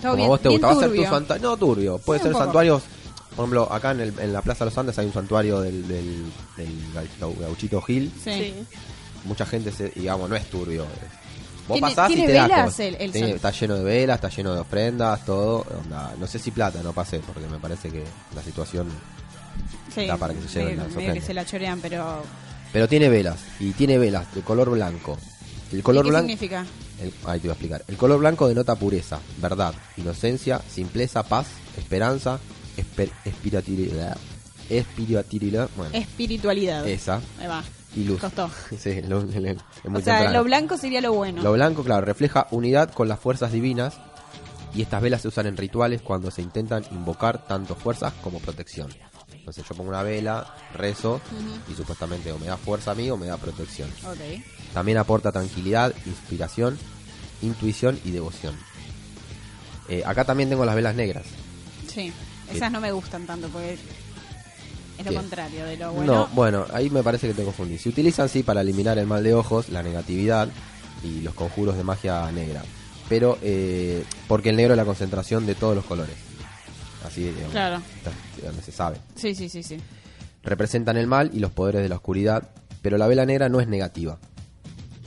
Todo 0.00 0.02
Como 0.02 0.16
bien- 0.16 0.28
vos 0.28 0.40
te 0.40 0.48
gusta, 0.48 0.66
va 0.68 0.72
a 0.72 0.76
ser 0.76 0.94
tu 0.94 1.02
santuario. 1.04 1.50
No 1.50 1.56
turbio, 1.56 1.98
puede 1.98 2.20
Sí, 2.20 2.26
ser 2.28 2.34
santuarios. 2.36 2.82
Por 3.36 3.44
ejemplo, 3.44 3.72
acá 3.72 3.92
en, 3.92 4.00
el- 4.00 4.18
en 4.18 4.32
la 4.32 4.42
Plaza 4.42 4.64
de 4.64 4.70
los 4.70 4.78
Andes 4.78 4.98
hay 4.98 5.06
un 5.06 5.12
santuario 5.12 5.60
del, 5.60 5.86
del, 5.88 6.24
del 6.56 6.92
gau- 7.20 7.38
gauchito 7.40 7.80
Gil. 7.82 8.12
Sí. 8.22 8.54
Mucha 9.24 9.46
gente, 9.46 9.72
se, 9.72 9.88
digamos, 9.90 10.28
no 10.28 10.36
es 10.36 10.44
turbio. 10.50 10.84
Vos 11.68 11.78
¿Tiene- 11.78 11.80
pasás 11.94 12.08
tiene 12.08 12.24
y 12.24 12.26
te 12.26 12.32
da 12.32 12.42
velas 12.44 12.64
cosas. 12.66 12.80
el- 12.80 12.94
el 12.96 13.12
Tiene- 13.12 13.26
san- 13.28 13.36
está 13.36 13.50
lleno 13.52 13.74
de 13.76 13.84
velas, 13.84 14.14
está 14.16 14.28
lleno 14.28 14.54
de 14.54 14.60
ofrendas, 14.60 15.24
todo. 15.24 15.64
onda, 15.84 16.14
no 16.18 16.26
sé 16.26 16.38
si 16.38 16.50
plata, 16.50 16.80
no 16.82 16.92
pasé, 16.92 17.20
porque 17.20 17.48
me 17.48 17.58
parece 17.58 17.88
que 17.90 18.04
la 18.34 18.42
situación 18.42 18.88
Sí. 19.94 20.06
da 20.06 20.16
para 20.16 20.34
que 20.34 20.40
se 20.42 20.48
lleven 20.60 20.76
medio- 20.76 20.84
las 20.88 20.96
medio 20.96 21.14
que 21.14 21.20
se 21.20 21.34
la 21.34 21.44
chorean, 21.44 21.80
pero. 21.80 22.22
Pero 22.72 22.88
tiene 22.88 23.08
velas, 23.08 23.38
y 23.60 23.70
tiene 23.72 23.98
velas 23.98 24.34
de 24.34 24.40
color 24.42 24.70
blanco. 24.70 25.18
El 25.72 25.82
color 25.82 26.04
¿Y 26.04 26.08
qué 26.08 26.10
blanco. 26.10 26.26
significa? 26.28 26.66
El- 27.00 27.12
ahí 27.26 27.38
te 27.40 27.48
voy 27.48 27.50
a 27.50 27.52
explicar. 27.52 27.84
El 27.88 27.96
color 27.96 28.18
blanco 28.18 28.48
denota 28.48 28.74
pureza, 28.76 29.18
verdad, 29.38 29.74
inocencia, 29.96 30.60
simpleza, 30.70 31.22
paz, 31.22 31.46
esperanza, 31.76 32.38
esper- 32.76 33.10
espiritualidad. 33.24 34.16
Espiritualidad. 34.70 35.68
Bueno, 35.76 35.94
Espiritualidad. 35.94 36.86
esa. 36.88 37.20
Ahí 37.40 37.46
va. 37.46 37.62
Y 37.94 38.04
luz. 38.04 38.20
Costó. 38.20 38.50
sí, 38.78 39.02
lo- 39.02 39.22
lo- 39.22 39.26
es 39.26 39.34
muy 39.84 40.00
O 40.00 40.04
sea, 40.04 40.14
temprano. 40.16 40.32
lo 40.38 40.44
blanco 40.44 40.78
sería 40.78 41.00
lo 41.02 41.12
bueno. 41.12 41.42
Lo 41.42 41.52
blanco, 41.52 41.82
claro, 41.84 42.04
refleja 42.06 42.46
unidad 42.50 42.90
con 42.92 43.08
las 43.08 43.18
fuerzas 43.20 43.52
divinas. 43.52 43.94
Y 44.74 44.80
estas 44.80 45.02
velas 45.02 45.20
se 45.20 45.28
usan 45.28 45.46
en 45.46 45.56
rituales 45.58 46.00
cuando 46.00 46.30
se 46.30 46.40
intentan 46.40 46.82
invocar 46.92 47.46
tanto 47.46 47.74
fuerzas 47.74 48.14
como 48.22 48.38
protección. 48.38 48.88
Entonces 49.42 49.64
yo 49.68 49.74
pongo 49.74 49.90
una 49.90 50.04
vela, 50.04 50.54
rezo 50.72 51.20
y 51.68 51.74
supuestamente 51.74 52.30
o 52.30 52.38
me 52.38 52.46
da 52.46 52.56
fuerza 52.56 52.92
a 52.92 52.94
mí 52.94 53.10
o 53.10 53.16
me 53.16 53.26
da 53.26 53.36
protección. 53.38 53.90
También 54.72 54.98
aporta 54.98 55.32
tranquilidad, 55.32 55.92
inspiración, 56.06 56.78
intuición 57.42 57.98
y 58.04 58.12
devoción. 58.12 58.54
Eh, 59.88 60.04
acá 60.06 60.24
también 60.24 60.48
tengo 60.48 60.64
las 60.64 60.76
velas 60.76 60.94
negras. 60.94 61.24
Sí. 61.92 62.12
Esas 62.54 62.70
no 62.70 62.80
me 62.80 62.92
gustan 62.92 63.26
tanto 63.26 63.48
porque 63.48 63.72
es 63.72 65.04
lo 65.04 65.10
¿Qué? 65.10 65.16
contrario 65.16 65.64
de 65.64 65.76
lo 65.76 65.92
bueno. 65.92 66.14
No, 66.14 66.28
bueno, 66.34 66.66
ahí 66.72 66.88
me 66.88 67.02
parece 67.02 67.26
que 67.26 67.34
te 67.34 67.42
confundí. 67.42 67.78
Se 67.78 67.88
utilizan 67.88 68.28
sí 68.28 68.44
para 68.44 68.60
eliminar 68.60 68.96
el 68.98 69.08
mal 69.08 69.24
de 69.24 69.34
ojos, 69.34 69.70
la 69.70 69.82
negatividad 69.82 70.48
y 71.02 71.20
los 71.20 71.34
conjuros 71.34 71.76
de 71.76 71.82
magia 71.82 72.30
negra. 72.30 72.62
Pero 73.08 73.38
eh, 73.42 74.04
porque 74.28 74.50
el 74.50 74.56
negro 74.56 74.74
es 74.74 74.76
la 74.76 74.84
concentración 74.84 75.46
de 75.46 75.56
todos 75.56 75.74
los 75.74 75.84
colores. 75.84 76.14
Así 77.06 77.22
digamos, 77.24 77.50
Claro. 77.50 77.82
se 78.64 78.72
sabe. 78.72 78.96
Sí, 79.14 79.34
sí, 79.34 79.48
sí, 79.48 79.62
sí. 79.62 79.76
Representan 80.42 80.96
el 80.96 81.06
mal 81.06 81.30
y 81.32 81.38
los 81.40 81.52
poderes 81.52 81.82
de 81.82 81.88
la 81.88 81.96
oscuridad, 81.96 82.50
pero 82.82 82.98
la 82.98 83.06
vela 83.06 83.24
negra 83.26 83.48
no 83.48 83.60
es 83.60 83.68
negativa. 83.68 84.18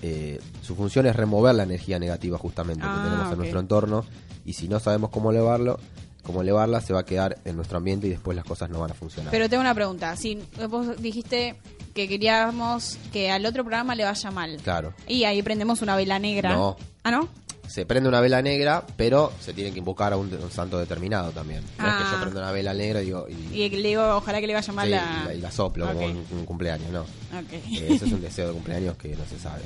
Eh, 0.01 0.39
su 0.61 0.75
función 0.75 1.05
es 1.07 1.15
remover 1.15 1.55
la 1.55 1.63
energía 1.63 1.99
negativa 1.99 2.37
justamente 2.37 2.83
Ah, 2.85 2.95
que 2.97 3.03
tenemos 3.03 3.25
ok. 3.27 3.31
en 3.33 3.37
nuestro 3.39 3.59
entorno 3.59 4.05
y 4.45 4.53
si 4.53 4.67
no 4.67 4.79
sabemos 4.79 5.09
cómo 5.09 5.31
elevarlo, 5.31 5.79
cómo 6.23 6.41
elevarla 6.41 6.79
se 6.81 6.93
va 6.93 6.99
a 7.01 7.05
quedar 7.05 7.37
en 7.45 7.55
nuestro 7.55 7.77
ambiente 7.77 8.07
y 8.07 8.11
después 8.11 8.35
las 8.35 8.45
cosas 8.45 8.69
no 8.69 8.79
van 8.79 8.91
a 8.91 8.93
funcionar. 8.93 9.31
Pero 9.31 9.49
tengo 9.49 9.61
una 9.61 9.73
pregunta. 9.73 10.15
Si 10.15 10.39
vos 10.69 11.01
dijiste 11.01 11.55
que 11.93 12.07
queríamos 12.07 12.97
que 13.11 13.31
al 13.31 13.45
otro 13.45 13.63
programa 13.63 13.95
le 13.95 14.03
vaya 14.03 14.31
mal. 14.31 14.57
Claro. 14.63 14.93
Y 15.07 15.23
ahí 15.23 15.41
prendemos 15.41 15.81
una 15.81 15.95
vela 15.95 16.19
negra. 16.19 16.53
No. 16.53 16.75
¿Ah, 17.03 17.11
no? 17.11 17.29
Se 17.67 17.85
prende 17.85 18.07
una 18.09 18.21
vela 18.21 18.41
negra, 18.41 18.85
pero 18.95 19.31
se 19.39 19.53
tiene 19.53 19.71
que 19.71 19.79
invocar 19.79 20.13
a 20.13 20.17
un, 20.17 20.31
un 20.33 20.51
santo 20.51 20.77
determinado 20.79 21.31
también. 21.31 21.61
No 21.77 21.87
es 21.87 21.93
que 21.95 22.03
Ah. 22.03 22.09
yo 22.13 22.21
prendo 22.21 22.39
una 22.39 22.51
vela 22.51 22.73
negra 22.73 23.01
y 23.01 23.05
digo, 23.05 23.25
y, 23.27 23.61
Y 23.63 23.69
le 23.69 23.89
digo, 23.89 24.15
ojalá 24.15 24.39
que 24.39 24.47
le 24.47 24.53
vaya 24.53 24.71
mal 24.73 24.85
sí, 24.87 24.91
la, 24.91 25.33
y 25.33 25.41
la 25.41 25.51
soplo 25.51 25.87
como 25.87 26.05
un, 26.05 26.25
un 26.31 26.45
cumpleaños, 26.45 26.89
no. 26.91 27.05
Eh, 27.51 27.87
eso 27.89 28.05
es 28.05 28.11
un 28.11 28.21
deseo 28.21 28.47
de 28.47 28.53
cumpleaños 28.53 28.95
que 28.97 29.09
no 29.15 29.25
se 29.25 29.39
sabe. 29.39 29.61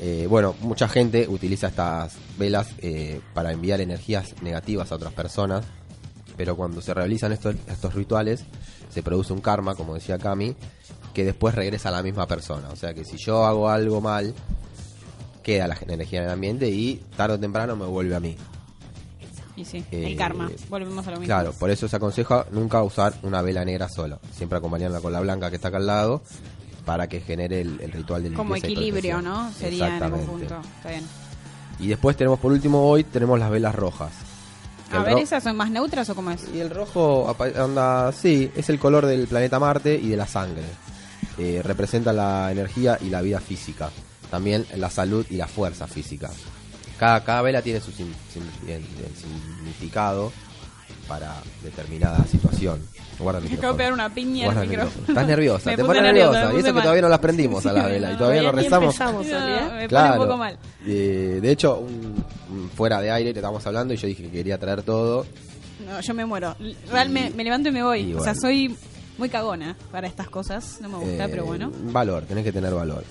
Eh, 0.00 0.26
bueno, 0.28 0.54
mucha 0.60 0.88
gente 0.88 1.28
utiliza 1.28 1.68
estas 1.68 2.14
velas 2.38 2.68
eh, 2.78 3.20
para 3.34 3.52
enviar 3.52 3.80
energías 3.80 4.34
negativas 4.42 4.90
a 4.92 4.94
otras 4.96 5.12
personas, 5.12 5.64
pero 6.36 6.56
cuando 6.56 6.80
se 6.80 6.94
realizan 6.94 7.32
estos, 7.32 7.54
estos 7.68 7.94
rituales 7.94 8.44
se 8.92 9.02
produce 9.02 9.32
un 9.32 9.40
karma, 9.40 9.74
como 9.74 9.94
decía 9.94 10.18
Cami, 10.18 10.56
que 11.12 11.24
después 11.24 11.54
regresa 11.54 11.90
a 11.90 11.92
la 11.92 12.02
misma 12.02 12.26
persona. 12.26 12.68
O 12.70 12.76
sea 12.76 12.94
que 12.94 13.04
si 13.04 13.16
yo 13.18 13.44
hago 13.44 13.68
algo 13.68 14.00
mal, 14.00 14.34
queda 15.42 15.66
la 15.68 15.76
energía 15.88 16.20
en 16.20 16.26
el 16.26 16.30
ambiente 16.32 16.68
y 16.68 16.96
tarde 17.16 17.34
o 17.34 17.40
temprano 17.40 17.76
me 17.76 17.86
vuelve 17.86 18.14
a 18.14 18.20
mí. 18.20 18.36
Y 19.56 19.64
sí, 19.64 19.84
Eh, 19.90 20.06
el 20.06 20.16
karma. 20.16 20.50
Volvemos 20.68 21.06
a 21.06 21.10
lo 21.10 21.16
mismo. 21.18 21.26
Claro, 21.26 21.52
por 21.52 21.70
eso 21.70 21.86
se 21.88 21.96
aconseja 21.96 22.46
nunca 22.50 22.82
usar 22.82 23.14
una 23.22 23.42
vela 23.42 23.64
negra 23.64 23.88
solo, 23.88 24.18
siempre 24.34 24.58
acompañarla 24.58 25.00
con 25.00 25.12
la 25.12 25.20
blanca 25.20 25.50
que 25.50 25.56
está 25.56 25.68
acá 25.68 25.76
al 25.78 25.86
lado 25.86 26.22
para 26.86 27.08
que 27.08 27.20
genere 27.20 27.60
el, 27.60 27.78
el 27.80 27.92
ritual 27.92 28.22
de 28.22 28.32
Como 28.32 28.56
equilibrio. 28.56 29.20
¿no? 29.20 29.52
Sería 29.52 29.96
en 29.98 30.02
algún 30.02 30.24
punto. 30.24 30.60
Está 30.78 30.90
bien. 30.90 31.04
Y 31.78 31.88
después 31.88 32.16
tenemos 32.16 32.38
por 32.38 32.52
último 32.52 32.88
hoy 32.88 33.04
tenemos 33.04 33.38
las 33.38 33.50
velas 33.50 33.74
rojas. 33.74 34.12
A 34.92 35.02
ver, 35.04 35.18
¿esas 35.18 35.42
son 35.44 35.56
más 35.56 35.70
neutras 35.70 36.08
o 36.10 36.14
cómo 36.16 36.30
es? 36.32 36.46
Y 36.52 36.58
el 36.58 36.70
rojo 36.70 37.34
anda, 37.56 38.10
sí, 38.12 38.50
es 38.56 38.68
el 38.70 38.78
color 38.78 39.06
del 39.06 39.28
planeta 39.28 39.58
Marte 39.60 39.94
y 39.94 40.08
de 40.08 40.16
la 40.16 40.26
sangre. 40.26 40.64
Eh, 41.38 41.60
representa 41.64 42.12
la 42.12 42.50
energía 42.50 42.98
y 43.00 43.08
la 43.08 43.22
vida 43.22 43.40
física. 43.40 43.90
También 44.30 44.64
la 44.76 44.90
salud 44.90 45.26
y 45.30 45.36
la 45.36 45.46
fuerza 45.48 45.86
física. 45.86 46.30
Cada, 46.98 47.24
cada 47.24 47.42
vela 47.42 47.62
tiene 47.62 47.80
su 47.80 47.90
sin- 47.90 48.14
sin- 48.32 48.42
el- 48.68 48.76
el 48.76 49.16
significado 49.16 50.32
para 51.08 51.34
determinada 51.64 52.24
situación. 52.26 52.80
Guarda 53.18 53.40
el 53.40 53.48
Me 53.50 53.56
acabo 53.56 53.72
de 53.72 53.76
pegar 53.78 53.92
una 53.92 54.08
piña 54.14 54.44
Guarda 54.44 54.60
al 54.60 54.64
el 54.66 54.70
micrófono. 54.70 55.00
micrófono. 55.00 55.18
Estás 55.20 55.26
nerviosa, 55.28 55.70
Me 55.70 55.76
te 55.76 55.84
pones 55.84 56.02
nerviosa, 56.02 56.30
nerviosa. 56.30 56.52
me 56.52 56.54
Y 56.58 56.62
eso 56.64 56.74
que 56.74 56.80
todavía 56.80 57.02
no 57.02 57.08
las 57.08 57.18
prendimos 57.18 57.66
a 57.66 57.72
la 57.72 57.84
Sí, 57.84 57.90
vela 57.90 58.08
y 58.08 58.12
no, 58.12 58.18
todavía 58.18 58.42
no 58.42 58.48
todavía 58.50 58.62
ni 58.62 58.64
rezamos. 58.64 58.94
empezamos, 58.94 59.20
Olivia. 59.26 59.60
Me 59.62 59.68
pone 59.70 59.88
Claro. 59.88 60.12
un 60.22 60.26
poco 60.26 60.36
mal. 60.38 60.58
Eh, 60.86 61.38
de 61.42 61.50
hecho, 61.50 61.78
un- 61.78 62.24
un 62.50 62.70
fuera 62.70 63.00
de 63.00 63.10
aire 63.10 63.32
te 63.32 63.38
estábamos 63.40 63.66
hablando 63.66 63.92
y 63.94 63.96
yo 63.96 64.06
dije 64.06 64.22
que 64.22 64.30
quería 64.30 64.58
traer 64.58 64.82
todo. 64.82 65.26
No, 65.86 66.00
yo 66.00 66.14
me 66.14 66.24
muero. 66.24 66.54
Realmente 66.90 67.34
me 67.36 67.44
levanto 67.44 67.68
y 67.70 67.72
me 67.72 67.82
voy. 67.82 68.00
y 68.00 68.14
O 68.14 68.22
sea, 68.22 68.32
bueno. 68.32 68.40
soy 68.40 68.76
muy 69.18 69.28
cagona 69.28 69.76
para 69.90 70.06
estas 70.06 70.28
cosas. 70.28 70.78
No 70.80 70.88
me 70.90 70.96
gusta, 70.98 71.24
Eh, 71.24 71.28
pero 71.30 71.44
bueno. 71.44 71.70
Valor, 71.84 72.22
tenés 72.24 72.44
que 72.44 72.52
tener 72.52 72.72
valor. 72.72 73.04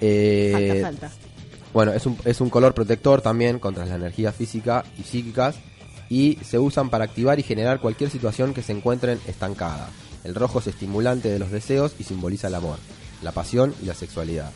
Eh, 0.00 0.80
Falta, 0.82 1.08
falta. 1.08 1.26
Bueno, 1.72 1.92
es 1.92 2.06
un, 2.06 2.16
es 2.24 2.40
un 2.40 2.48
color 2.48 2.74
protector 2.74 3.20
también 3.20 3.58
contra 3.58 3.84
la 3.84 3.96
energía 3.96 4.32
física 4.32 4.84
y 4.98 5.02
psíquicas 5.02 5.56
y 6.08 6.38
se 6.42 6.58
usan 6.58 6.88
para 6.88 7.04
activar 7.04 7.38
y 7.38 7.42
generar 7.42 7.80
cualquier 7.80 8.10
situación 8.10 8.54
que 8.54 8.62
se 8.62 8.72
encuentren 8.72 9.20
estancada. 9.26 9.90
El 10.24 10.34
rojo 10.34 10.60
es 10.60 10.68
estimulante 10.68 11.28
de 11.28 11.38
los 11.38 11.50
deseos 11.50 11.94
y 11.98 12.04
simboliza 12.04 12.48
el 12.48 12.54
amor, 12.54 12.78
la 13.22 13.32
pasión 13.32 13.74
y 13.82 13.86
la 13.86 13.94
sexualidad. 13.94 14.52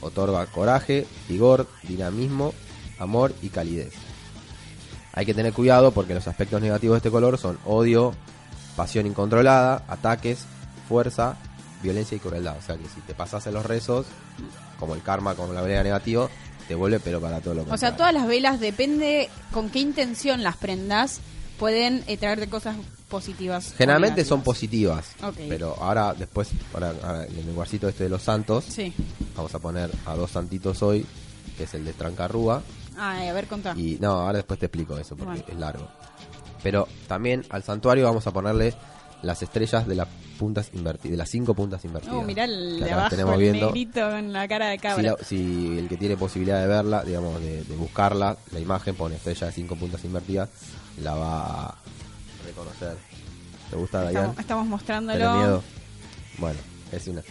Otorga 0.00 0.46
coraje, 0.46 1.06
vigor, 1.28 1.68
dinamismo, 1.82 2.54
amor 2.98 3.34
y 3.42 3.48
calidez. 3.48 3.92
Hay 5.12 5.26
que 5.26 5.34
tener 5.34 5.52
cuidado 5.52 5.92
porque 5.92 6.14
los 6.14 6.28
aspectos 6.28 6.60
negativos 6.60 6.94
de 6.94 6.98
este 6.98 7.10
color 7.10 7.38
son 7.38 7.58
odio, 7.64 8.14
pasión 8.76 9.06
incontrolada, 9.06 9.84
ataques, 9.88 10.44
fuerza, 10.88 11.36
violencia 11.82 12.16
y 12.16 12.20
crueldad. 12.20 12.56
O 12.58 12.62
sea 12.62 12.76
que 12.76 12.84
si 12.88 13.00
te 13.00 13.14
pasas 13.14 13.46
en 13.46 13.54
los 13.54 13.64
rezos, 13.64 14.06
como 14.78 14.94
el 14.94 15.02
karma, 15.02 15.34
como 15.34 15.52
la 15.52 15.62
vela 15.62 15.82
negativa, 15.82 16.28
te 16.68 16.74
vuelve 16.74 17.00
pero 17.00 17.20
para 17.20 17.40
todo 17.40 17.54
lo 17.54 17.62
O 17.62 17.64
contrario. 17.66 17.78
sea, 17.80 17.96
todas 17.96 18.12
las 18.14 18.26
velas, 18.26 18.60
depende 18.60 19.28
con 19.52 19.70
qué 19.70 19.78
intención 19.80 20.42
las 20.42 20.56
prendas, 20.56 21.20
pueden 21.58 22.02
eh, 22.06 22.16
traerte 22.16 22.48
cosas 22.48 22.76
positivas. 23.08 23.72
o 23.72 23.76
Generalmente 23.78 24.24
son 24.24 24.42
positivas, 24.42 25.12
pero 25.48 25.76
ahora 25.80 26.12
después, 26.14 26.48
para, 26.72 26.90
ahora, 26.90 27.24
en 27.26 27.38
el 27.38 27.46
lugarcito 27.46 27.88
este 27.88 28.04
de 28.04 28.10
los 28.10 28.22
santos, 28.22 28.64
Sí. 28.64 28.92
vamos 29.36 29.54
a 29.54 29.58
poner 29.60 29.90
a 30.06 30.14
dos 30.16 30.30
santitos 30.32 30.82
hoy, 30.82 31.06
que 31.56 31.64
es 31.64 31.74
el 31.74 31.84
de 31.84 31.92
Trancarrúa, 31.92 32.62
Ay, 32.98 33.28
a 33.28 33.32
ver, 33.32 33.46
contá. 33.46 33.74
y 33.76 33.96
no, 34.00 34.10
ahora 34.12 34.38
después 34.38 34.58
te 34.58 34.66
explico 34.66 34.98
eso 34.98 35.16
porque 35.16 35.40
Bueno. 35.42 35.44
es 35.48 35.56
largo. 35.58 35.88
Pero 36.62 36.88
también 37.06 37.44
al 37.50 37.62
santuario 37.62 38.04
vamos 38.04 38.26
a 38.26 38.32
ponerle 38.32 38.74
las 39.22 39.42
estrellas 39.42 39.86
de 39.86 39.94
las 39.94 40.08
puntas 40.38 40.70
invertidas, 40.74 41.10
de 41.12 41.16
las 41.16 41.28
cinco 41.30 41.54
puntas 41.54 41.84
invertidas. 41.84 42.16
Oh, 42.16 42.22
mirá 42.22 42.44
el 42.44 42.80
de 42.80 42.92
abajo, 42.92 43.10
tenemos 43.10 43.34
el 43.34 43.40
viendo. 43.40 43.66
negrito 43.66 44.00
con 44.10 44.32
la 44.32 44.46
cara 44.46 44.66
de 44.68 44.76
Si, 44.76 44.80
cabra. 44.82 45.02
la- 45.02 45.16
si 45.24 45.78
el 45.78 45.88
que 45.88 45.96
tiene 45.96 46.16
posibilidad 46.16 46.60
de 46.60 46.66
verla, 46.66 47.02
digamos, 47.04 47.40
de, 47.40 47.64
de 47.64 47.76
buscarla, 47.76 48.36
la 48.52 48.60
imagen 48.60 48.94
pone 48.94 49.16
estrella 49.16 49.46
de 49.46 49.52
cinco 49.52 49.76
puntas 49.76 50.04
invertidas, 50.04 50.48
la 51.02 51.14
va 51.14 51.66
a 51.66 51.74
reconocer. 52.46 52.96
¿Te 53.70 53.76
gusta, 53.76 53.98
Dayan? 54.02 54.16
Estamos, 54.22 54.38
estamos 54.38 54.66
mostrándolo. 54.66 55.18
¿Tenés 55.18 55.36
miedo? 55.36 55.62
Bueno, 56.38 56.58
es 56.92 57.08
una. 57.08 57.22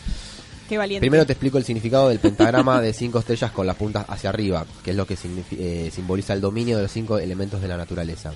Qué 0.68 0.78
valiente. 0.80 1.02
Primero 1.02 1.26
te 1.28 1.34
explico 1.34 1.60
el 1.60 1.64
significado 1.64 2.10
del 2.10 2.18
pentagrama 2.20 2.82
de 2.82 2.92
cinco 2.92 3.20
estrellas 3.20 3.52
con 3.52 3.68
las 3.68 3.76
puntas 3.76 4.04
hacia 4.10 4.32
arriba, 4.32 4.66
que 4.84 4.90
es 4.92 4.98
lo 4.98 5.06
que 5.06 5.16
eh, 5.52 5.92
simboliza 5.94 6.34
el 6.34 6.42
dominio 6.42 6.78
de 6.78 6.84
los 6.84 6.92
cinco 6.92 7.20
elementos 7.20 7.62
de 7.62 7.68
la 7.68 7.78
naturaleza. 7.78 8.34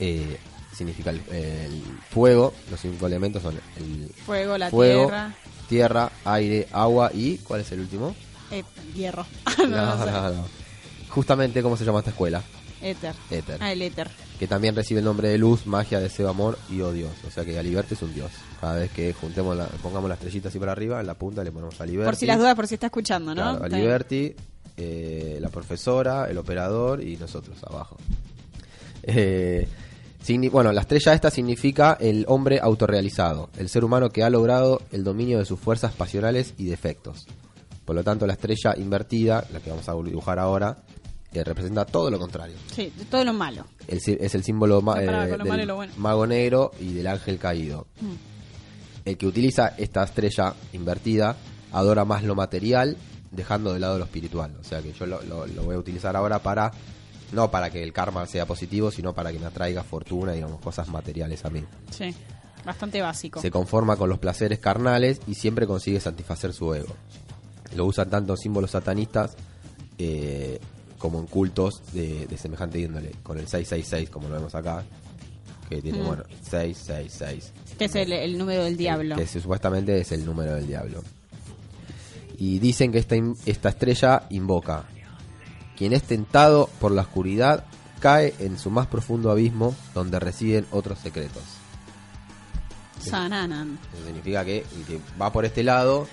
Eh, 0.00 0.36
significa 0.74 1.10
el, 1.10 1.20
el 1.30 1.82
fuego, 2.10 2.52
los 2.70 2.80
cinco 2.80 3.06
elementos 3.06 3.42
son 3.42 3.54
el 3.76 4.08
Fuego, 4.26 4.58
la 4.58 4.70
fuego, 4.70 5.06
tierra. 5.06 5.34
tierra, 5.68 6.12
aire, 6.24 6.68
agua 6.72 7.10
y 7.14 7.38
¿cuál 7.38 7.60
es 7.62 7.72
el 7.72 7.80
último? 7.80 8.14
Eh, 8.50 8.62
hierro. 8.94 9.26
No, 9.58 9.66
no, 9.96 10.04
sé. 10.04 10.10
no, 10.10 10.30
no. 10.30 10.44
Justamente, 11.08 11.62
¿cómo 11.62 11.76
se 11.76 11.84
llama 11.84 12.00
esta 12.00 12.10
escuela? 12.10 12.42
Éter. 12.82 13.14
Éter. 13.30 13.58
Ah, 13.62 13.72
el 13.72 13.80
éter. 13.80 14.10
Que 14.38 14.46
también 14.46 14.74
recibe 14.76 14.98
el 14.98 15.06
nombre 15.06 15.28
de 15.28 15.38
luz, 15.38 15.64
magia, 15.66 16.00
deseo, 16.00 16.28
amor 16.28 16.58
y 16.68 16.80
oh 16.82 16.92
Dios. 16.92 17.12
O 17.26 17.30
sea 17.30 17.44
que 17.44 17.58
Aliberti 17.58 17.94
es 17.94 18.02
un 18.02 18.12
dios. 18.12 18.30
Cada 18.60 18.74
vez 18.74 18.90
que 18.90 19.12
juntemos 19.14 19.56
la, 19.56 19.66
pongamos 19.66 20.08
la 20.08 20.16
estrellita 20.16 20.48
así 20.48 20.58
para 20.58 20.72
arriba, 20.72 21.00
en 21.00 21.06
la 21.06 21.14
punta 21.14 21.42
le 21.42 21.50
ponemos 21.52 21.80
Aliberti. 21.80 22.04
Por 22.04 22.16
si 22.16 22.26
las 22.26 22.36
dudas, 22.38 22.54
por 22.54 22.66
si 22.66 22.74
está 22.74 22.86
escuchando, 22.88 23.34
¿no? 23.34 23.58
Claro. 23.58 23.64
Aliberti, 23.74 24.34
eh, 24.76 25.38
la 25.40 25.48
profesora, 25.48 26.26
el 26.28 26.36
operador 26.36 27.02
y 27.02 27.16
nosotros 27.16 27.56
abajo. 27.64 27.96
Eh, 29.04 29.66
signi- 30.26 30.50
bueno, 30.50 30.72
la 30.72 30.80
estrella 30.82 31.12
esta 31.14 31.30
significa 31.30 31.96
el 32.00 32.24
hombre 32.28 32.58
autorrealizado, 32.60 33.50
el 33.58 33.68
ser 33.68 33.84
humano 33.84 34.08
que 34.10 34.22
ha 34.22 34.30
logrado 34.30 34.80
el 34.92 35.04
dominio 35.04 35.38
de 35.38 35.44
sus 35.44 35.58
fuerzas 35.60 35.92
pasionales 35.92 36.54
y 36.58 36.64
defectos. 36.66 37.26
Por 37.84 37.94
lo 37.96 38.02
tanto, 38.02 38.26
la 38.26 38.32
estrella 38.32 38.74
invertida, 38.76 39.44
la 39.52 39.60
que 39.60 39.70
vamos 39.70 39.88
a 39.88 39.92
dibujar 39.94 40.38
ahora, 40.38 40.78
eh, 41.32 41.44
representa 41.44 41.84
todo 41.84 42.10
lo 42.10 42.18
contrario. 42.18 42.56
Sí, 42.74 42.92
todo 43.10 43.24
lo 43.24 43.32
malo. 43.32 43.66
El 43.88 43.98
es 43.98 44.34
el 44.34 44.42
símbolo 44.44 44.80
ma- 44.80 45.02
eh, 45.02 45.06
del 45.06 45.42
bueno. 45.72 45.92
mago 45.98 46.26
negro 46.26 46.70
y 46.80 46.92
del 46.94 47.06
ángel 47.08 47.38
caído. 47.38 47.86
Mm. 48.00 48.12
El 49.04 49.18
que 49.18 49.26
utiliza 49.26 49.74
esta 49.76 50.02
estrella 50.04 50.54
invertida 50.72 51.36
adora 51.72 52.04
más 52.06 52.22
lo 52.22 52.34
material, 52.34 52.96
dejando 53.32 53.72
de 53.74 53.80
lado 53.80 53.98
lo 53.98 54.04
espiritual. 54.04 54.54
O 54.60 54.64
sea 54.64 54.80
que 54.80 54.92
yo 54.92 55.04
lo, 55.06 55.20
lo- 55.24 55.46
lo 55.46 55.62
voy 55.64 55.74
a 55.74 55.78
utilizar 55.78 56.16
ahora 56.16 56.38
para, 56.38 56.70
no 57.34 57.50
para 57.50 57.70
que 57.70 57.82
el 57.82 57.92
karma 57.92 58.26
sea 58.26 58.46
positivo, 58.46 58.90
sino 58.90 59.12
para 59.12 59.32
que 59.32 59.38
me 59.38 59.46
atraiga 59.46 59.82
fortuna, 59.82 60.32
digamos, 60.32 60.60
cosas 60.60 60.88
materiales 60.88 61.44
a 61.44 61.50
mí. 61.50 61.62
Sí, 61.90 62.14
bastante 62.64 63.02
básico. 63.02 63.40
Se 63.40 63.50
conforma 63.50 63.96
con 63.96 64.08
los 64.08 64.18
placeres 64.18 64.58
carnales 64.58 65.20
y 65.26 65.34
siempre 65.34 65.66
consigue 65.66 66.00
satisfacer 66.00 66.52
su 66.52 66.72
ego. 66.74 66.94
Lo 67.76 67.84
usan 67.86 68.08
tanto 68.08 68.34
en 68.34 68.36
símbolos 68.38 68.70
satanistas 68.70 69.36
eh, 69.98 70.58
como 70.98 71.18
en 71.18 71.26
cultos 71.26 71.82
de, 71.92 72.26
de 72.26 72.38
semejante 72.38 72.78
índole, 72.78 73.10
con 73.22 73.36
el 73.38 73.46
666, 73.48 74.10
como 74.10 74.28
lo 74.28 74.36
vemos 74.36 74.54
acá, 74.54 74.84
que 75.68 75.82
tiene, 75.82 75.98
Mm. 76.02 76.06
bueno, 76.06 76.22
666. 76.50 77.52
Que 77.78 77.86
es 77.86 77.94
el, 77.96 78.12
el 78.12 78.38
número 78.38 78.64
del 78.64 78.76
diablo. 78.76 79.16
Que 79.16 79.26
supuestamente 79.26 79.98
es 80.00 80.12
el 80.12 80.24
número 80.24 80.54
del 80.54 80.66
diablo. 80.66 81.02
Y 82.38 82.58
dicen 82.58 82.90
que 82.92 82.98
esta, 82.98 83.16
esta 83.46 83.68
estrella 83.68 84.22
invoca. 84.30 84.84
Quien 85.76 85.92
es 85.92 86.02
tentado 86.04 86.68
por 86.80 86.92
la 86.92 87.02
oscuridad 87.02 87.64
cae 88.00 88.34
en 88.38 88.58
su 88.58 88.70
más 88.70 88.86
profundo 88.86 89.30
abismo 89.30 89.74
donde 89.94 90.20
residen 90.20 90.66
otros 90.70 90.98
secretos. 90.98 91.42
Sananan. 93.00 93.78
Eso 93.94 94.04
significa 94.06 94.44
que 94.44 94.58
el 94.76 94.84
que 94.86 95.00
va 95.20 95.32
por 95.32 95.44
este 95.44 95.62
lado 95.62 96.06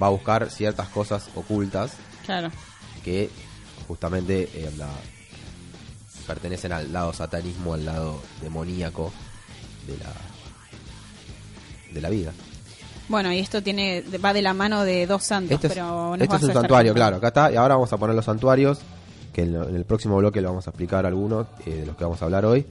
va 0.00 0.08
a 0.08 0.10
buscar 0.10 0.50
ciertas 0.50 0.88
cosas 0.88 1.28
ocultas 1.34 1.92
Claro. 2.24 2.50
que 3.04 3.30
justamente 3.86 4.50
eh, 4.54 4.72
la- 4.76 4.88
pertenecen 6.26 6.72
al 6.72 6.92
lado 6.92 7.12
satanismo, 7.12 7.74
al 7.74 7.84
lado 7.86 8.20
demoníaco 8.42 9.12
de 9.86 9.96
la 9.98 10.12
de 11.94 12.00
la 12.02 12.10
vida. 12.10 12.32
Bueno, 13.08 13.32
y 13.32 13.38
esto 13.38 13.62
tiene 13.62 14.04
va 14.22 14.32
de 14.32 14.42
la 14.42 14.52
mano 14.54 14.84
de 14.84 15.06
dos 15.06 15.24
santos, 15.24 15.52
Este 15.52 15.68
es, 15.68 15.72
pero 15.72 16.14
este 16.14 16.36
es 16.36 16.42
un 16.42 16.52
santuario, 16.52 16.92
claro, 16.94 17.16
acá 17.16 17.28
está, 17.28 17.52
y 17.52 17.56
ahora 17.56 17.74
vamos 17.74 17.92
a 17.92 17.96
poner 17.96 18.14
los 18.14 18.24
santuarios, 18.24 18.80
que 19.32 19.42
en, 19.42 19.54
el 19.54 19.84
próximo 19.84 20.16
bloque 20.18 20.40
lo 20.40 20.48
vamos 20.48 20.66
a 20.66 20.70
explicar 20.70 21.06
algunos 21.06 21.46
eh, 21.64 21.70
de 21.70 21.86
los 21.86 21.96
que 21.96 22.04
vamos 22.04 22.20
a 22.20 22.26
hablar 22.26 22.44
hoy, 22.44 22.66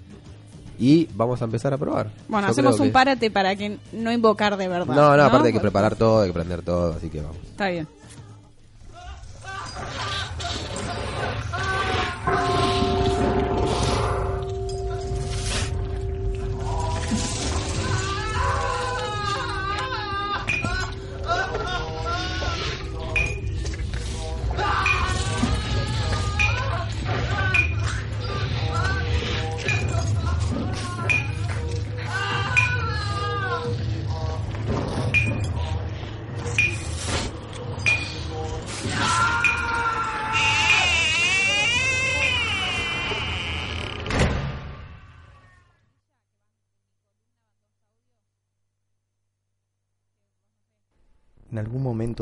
y 0.79 1.07
vamos 1.15 1.41
a 1.41 1.45
empezar 1.45 1.73
a 1.73 1.77
probar. 1.77 2.11
Bueno, 2.27 2.47
Yo 2.47 2.51
hacemos 2.51 2.79
un 2.79 2.87
que- 2.87 2.93
párate 2.93 3.31
para 3.31 3.55
que 3.55 3.79
no 3.93 4.11
invocar 4.11 4.57
de 4.57 4.67
verdad. 4.67 4.95
No, 4.95 5.17
no, 5.17 5.23
aparte 5.23 5.47
hay 5.47 5.53
que 5.53 5.59
preparar 5.59 5.95
todo, 5.95 6.21
hay 6.21 6.27
que 6.27 6.33
prender 6.33 6.61
todo, 6.61 6.93
así 6.93 7.09
que 7.09 7.21
vamos. 7.21 7.37
Está 7.43 7.69
bien. 7.69 7.87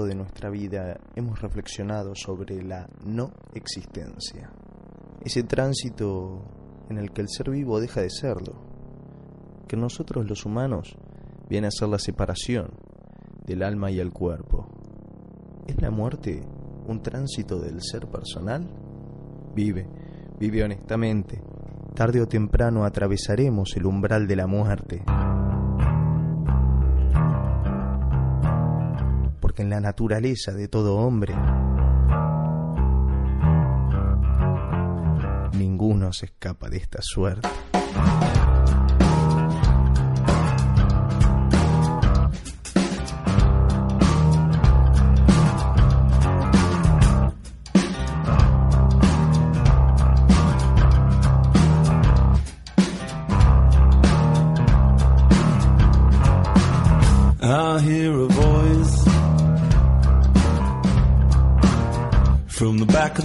De 0.03 0.15
nuestra 0.15 0.49
vida 0.49 0.99
hemos 1.15 1.41
reflexionado 1.41 2.13
sobre 2.15 2.61
la 2.61 2.89
no 3.05 3.31
existencia, 3.53 4.51
ese 5.23 5.43
tránsito 5.43 6.43
en 6.89 6.97
el 6.97 7.11
que 7.11 7.21
el 7.21 7.29
ser 7.29 7.49
vivo 7.49 7.79
deja 7.79 8.01
de 8.01 8.09
serlo, 8.09 8.55
que 9.67 9.77
nosotros 9.77 10.27
los 10.27 10.45
humanos 10.45 10.97
viene 11.49 11.67
a 11.67 11.71
ser 11.71 11.87
la 11.87 11.99
separación 11.99 12.71
del 13.45 13.63
alma 13.63 13.91
y 13.91 13.99
el 13.99 14.11
cuerpo. 14.11 14.67
¿Es 15.67 15.81
la 15.81 15.91
muerte 15.91 16.41
un 16.87 17.01
tránsito 17.01 17.59
del 17.59 17.81
ser 17.81 18.07
personal? 18.07 18.69
Vive, 19.55 19.87
vive 20.37 20.63
honestamente. 20.63 21.41
Tarde 21.95 22.21
o 22.21 22.27
temprano 22.27 22.83
atravesaremos 22.83 23.75
el 23.77 23.85
umbral 23.85 24.27
de 24.27 24.35
la 24.35 24.47
muerte. 24.47 25.03
Porque 29.55 29.63
en 29.63 29.69
la 29.69 29.79
naturaleza 29.79 30.51
de 30.51 30.67
todo 30.67 30.97
hombre 30.97 31.33
ninguno 35.53 36.11
se 36.11 36.25
escapa 36.25 36.67
de 36.67 36.75
esta 36.75 36.99
suerte. 37.01 37.47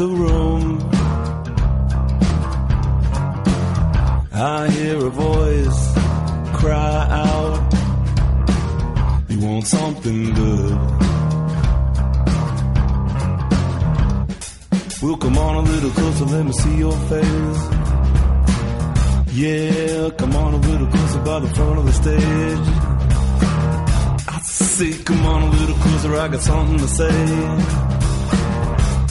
The 0.01 0.09
room. 0.09 0.78
I 4.32 4.70
hear 4.70 4.96
a 4.96 5.11
voice 5.11 5.80
cry 6.61 7.07
out, 7.26 7.61
You 9.28 9.38
want 9.46 9.66
something 9.66 10.32
good? 10.32 10.76
Well, 15.03 15.18
come 15.18 15.36
on 15.36 15.55
a 15.57 15.64
little 15.70 15.90
closer, 15.90 16.24
let 16.24 16.46
me 16.46 16.53
see 16.53 16.76
your 16.78 16.98
face. 17.12 17.62
Yeah, 19.42 20.11
come 20.16 20.34
on 20.34 20.55
a 20.55 20.61
little 20.68 20.86
closer 20.86 21.20
by 21.30 21.40
the 21.40 21.51
front 21.57 21.78
of 21.78 21.84
the 21.84 21.92
stage. 22.03 22.66
I 24.34 24.40
say, 24.44 24.92
come 25.05 25.26
on 25.26 25.42
a 25.42 25.51
little 25.51 25.76
closer, 25.76 26.16
I 26.16 26.28
got 26.28 26.40
something 26.40 26.78
to 26.78 26.88
say. 26.88 28.09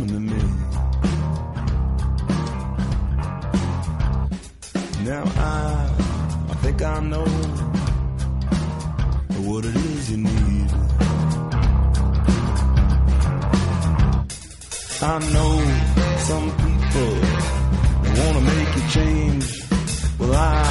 Coming 0.00 0.14
to 0.14 0.34
me. 0.34 0.42
Now 5.04 5.24
I, 5.36 5.90
I 6.48 6.54
think 6.62 6.80
I 6.80 7.00
know 7.00 7.26
what 9.44 9.64
it 9.66 9.76
is 9.76 10.10
you 10.10 10.16
need. 10.16 10.70
I 15.02 15.18
know 15.34 15.52
some 16.28 16.48
people 16.64 17.12
wanna 18.16 18.40
make 18.40 18.76
you 18.76 18.84
change. 18.96 19.46
Well, 20.18 20.32
I, 20.32 20.64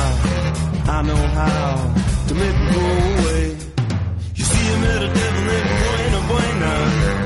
I 0.87 1.01
know 1.03 1.23
how 1.37 1.93
to 2.29 2.33
make 2.33 2.55
it 2.63 2.73
go 2.73 2.81
away. 2.81 3.57
You 4.37 4.43
see, 4.43 4.73
I 4.73 4.79
met 4.81 5.03
a 5.03 5.13
devil 5.13 5.43
named 5.49 5.69
Buena 5.79 6.19
Buena. 6.29 7.18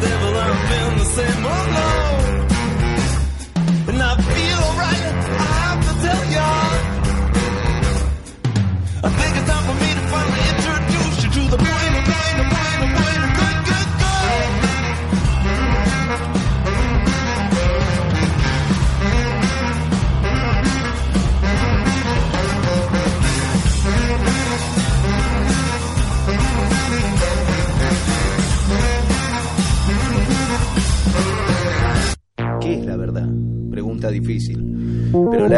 Devil, 0.00 0.32
I'm 0.44 0.58
been 0.70 0.98
the 0.98 1.04
same. 1.16 1.42
No. 1.42 1.88
And 3.90 3.98
I 4.02 4.14
feel 4.28 4.58
alright, 4.68 5.04
I 5.44 5.50
have 5.64 5.80
to 5.88 5.92
tell 6.04 6.24
ya. 6.32 6.67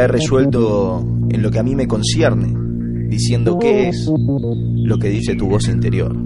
He 0.05 0.09
resuelto 0.09 1.05
en 1.29 1.43
lo 1.43 1.51
que 1.51 1.59
a 1.59 1.63
mí 1.63 1.75
me 1.75 1.87
concierne, 1.87 2.55
diciendo 3.09 3.59
qué 3.59 3.89
es 3.89 4.11
lo 4.11 4.99
que 4.99 5.09
dice 5.09 5.35
tu 5.35 5.49
voz 5.49 5.69
interior. 5.69 6.17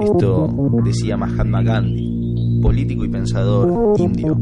Esto 0.00 0.48
decía 0.84 1.16
Mahatma 1.16 1.62
Gandhi, 1.62 2.60
político 2.62 3.04
y 3.04 3.08
pensador 3.08 3.98
indio. 3.98 4.36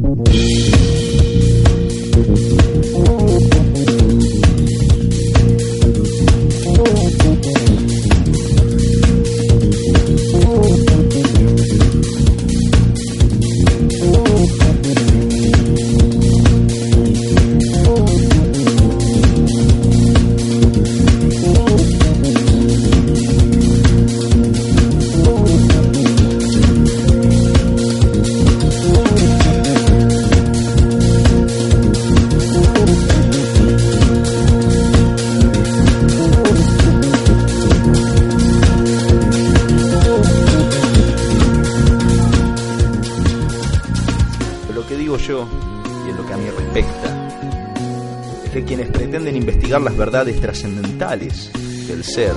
Verdades 50.14 50.40
trascendentales 50.40 51.50
del 51.88 52.04
ser 52.04 52.30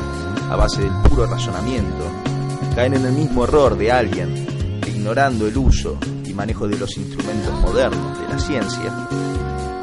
a 0.49 0.55
base 0.55 0.82
del 0.82 0.91
puro 1.07 1.28
razonamiento, 1.28 2.11
caen 2.73 2.95
en 2.95 3.05
el 3.05 3.11
mismo 3.11 3.43
error 3.43 3.78
de 3.78 3.91
alguien 3.91 4.80
que 4.82 4.89
ignorando 4.89 5.45
el 5.45 5.55
uso 5.55 5.95
y 6.25 6.34
manejo 6.34 6.67
de 6.67 6.75
los 6.75 6.97
instrumentos 6.97 7.53
modernos 7.61 8.19
de 8.19 8.30
la 8.30 8.39
ciencia, 8.39 9.07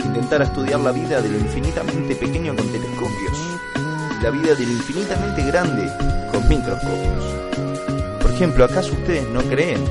intentara 0.07 0.47
estudiar 0.47 0.81
la 0.81 0.91
vida 0.91 1.23
de 1.23 1.29
lo 1.29 1.39
infinitamente 1.39 2.17
pequeño 2.17 2.57
con 2.57 2.67
telescopios 2.67 3.39
y 4.19 4.25
la 4.25 4.31
vida 4.31 4.57
de 4.57 4.67
lo 4.67 4.73
infinitamente 4.73 5.45
grande 5.45 5.89
con 6.33 6.49
microscopios. 6.49 7.25
Por 8.21 8.31
ejemplo, 8.33 8.65
¿acaso 8.65 8.93
ustedes 8.93 9.29
no 9.29 9.41
creen 9.43 9.85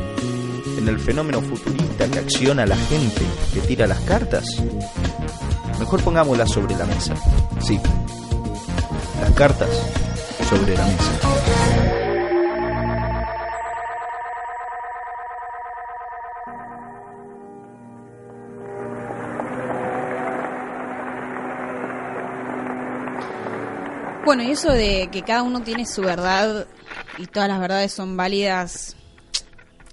en 0.77 0.89
el 0.89 0.99
fenómeno 0.99 1.39
futurista 1.39 2.05
que 2.09 2.19
acciona 2.19 2.63
a 2.63 2.65
la 2.65 2.75
gente 2.75 3.21
que 3.53 3.61
tira 3.61 3.87
las 3.87 4.01
cartas? 4.01 4.43
Mejor 5.83 6.01
pongámoslas 6.01 6.49
sobre 6.49 6.77
la 6.77 6.85
mesa. 6.85 7.13
Sí, 7.59 7.77
las 9.19 9.31
cartas 9.31 9.67
sobre 10.49 10.77
la 10.77 10.85
mesa. 10.85 12.23
Bueno, 24.25 24.41
y 24.43 24.51
eso 24.51 24.71
de 24.71 25.09
que 25.11 25.21
cada 25.21 25.43
uno 25.43 25.61
tiene 25.61 25.85
su 25.85 26.01
verdad 26.01 26.65
y 27.17 27.25
todas 27.27 27.49
las 27.49 27.59
verdades 27.59 27.91
son 27.91 28.15
válidas, 28.15 28.95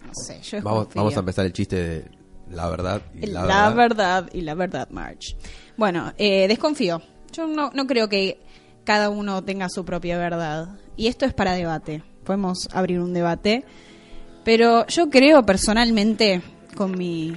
no 0.07 0.15
sé, 0.15 0.41
yo 0.43 0.63
Vamos, 0.63 0.89
vamos 0.95 1.17
a 1.17 1.21
empezar 1.21 1.47
el 1.47 1.53
chiste 1.53 1.77
de 1.77 2.05
la 2.49 2.69
verdad 2.71 3.03
y 3.15 3.27
La, 3.27 3.45
la, 3.45 3.71
verdad. 3.71 4.29
y 4.33 4.43
la 4.43 4.55
verdad, 4.55 4.89
March. 4.91 5.37
Bueno, 5.81 6.13
eh, 6.19 6.47
desconfío. 6.47 7.01
Yo 7.33 7.47
no, 7.47 7.71
creo 7.87 8.11
que 8.11 8.39
cada 8.85 9.09
uno 9.09 9.43
tenga 9.43 9.71
su 9.71 9.83
propia 9.83 10.19
verdad. 10.19 10.77
Y 10.95 11.07
esto 11.07 11.25
es 11.25 11.33
para 11.33 11.55
debate. 11.55 12.03
Podemos 12.23 12.69
abrir 12.75 13.01
un 13.01 13.15
debate. 13.15 13.65
Pero 14.45 14.87
yo 14.89 15.09
creo 15.09 15.43
personalmente, 15.47 16.43
con 16.77 16.91
mi 16.99 17.33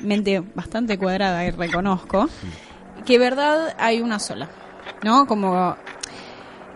mente 0.00 0.40
bastante 0.40 0.98
cuadrada 0.98 1.46
y 1.46 1.50
reconozco, 1.52 2.28
que 3.06 3.18
verdad 3.18 3.74
hay 3.78 4.02
una 4.02 4.18
sola, 4.18 4.50
¿no? 5.02 5.26
Como 5.26 5.74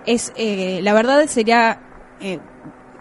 es 0.07 0.33
eh, 0.37 0.81
la 0.83 0.95
verdad 0.95 1.27
sería, 1.27 1.83
eh, 2.23 2.39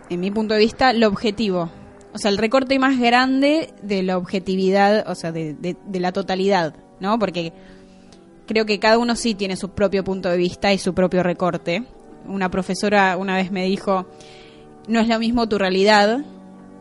en 0.09 0.20
mi 0.20 0.30
punto 0.30 0.55
de 0.55 0.59
vista, 0.59 0.91
lo 0.91 1.07
objetivo. 1.07 1.70
O 2.13 2.17
sea, 2.17 2.32
el 2.32 2.38
recorte 2.38 2.78
más 2.80 2.99
grande 2.99 3.74
de 3.82 4.03
la 4.03 4.17
objetividad, 4.17 5.05
o 5.09 5.15
sea, 5.15 5.32
de, 5.32 5.53
de- 5.53 5.78
de 5.86 5.99
la 6.01 6.11
totalidad, 6.11 6.76
¿no? 6.99 7.17
Porque 7.17 7.53
creo 8.50 8.66
que 8.66 8.80
cada 8.80 8.97
uno 8.97 9.16
sí 9.16 9.36
tiene 9.36 9.56
su 9.56 9.70
propio 9.70 10.04
punto 10.04 10.28
de 10.28 10.36
vista 10.36 10.74
y 10.74 10.80
su 10.80 10.95
propio 10.95 11.22
recorte. 11.22 11.84
Una 12.26 12.50
profesora 12.50 13.16
una 13.16 13.36
vez 13.36 13.52
me 13.52 13.66
dijo, 13.66 14.08
no 14.88 15.00
es 15.00 15.08
lo 15.08 15.20
mismo 15.20 15.47
tu 15.47 15.60
realidad 15.60 16.22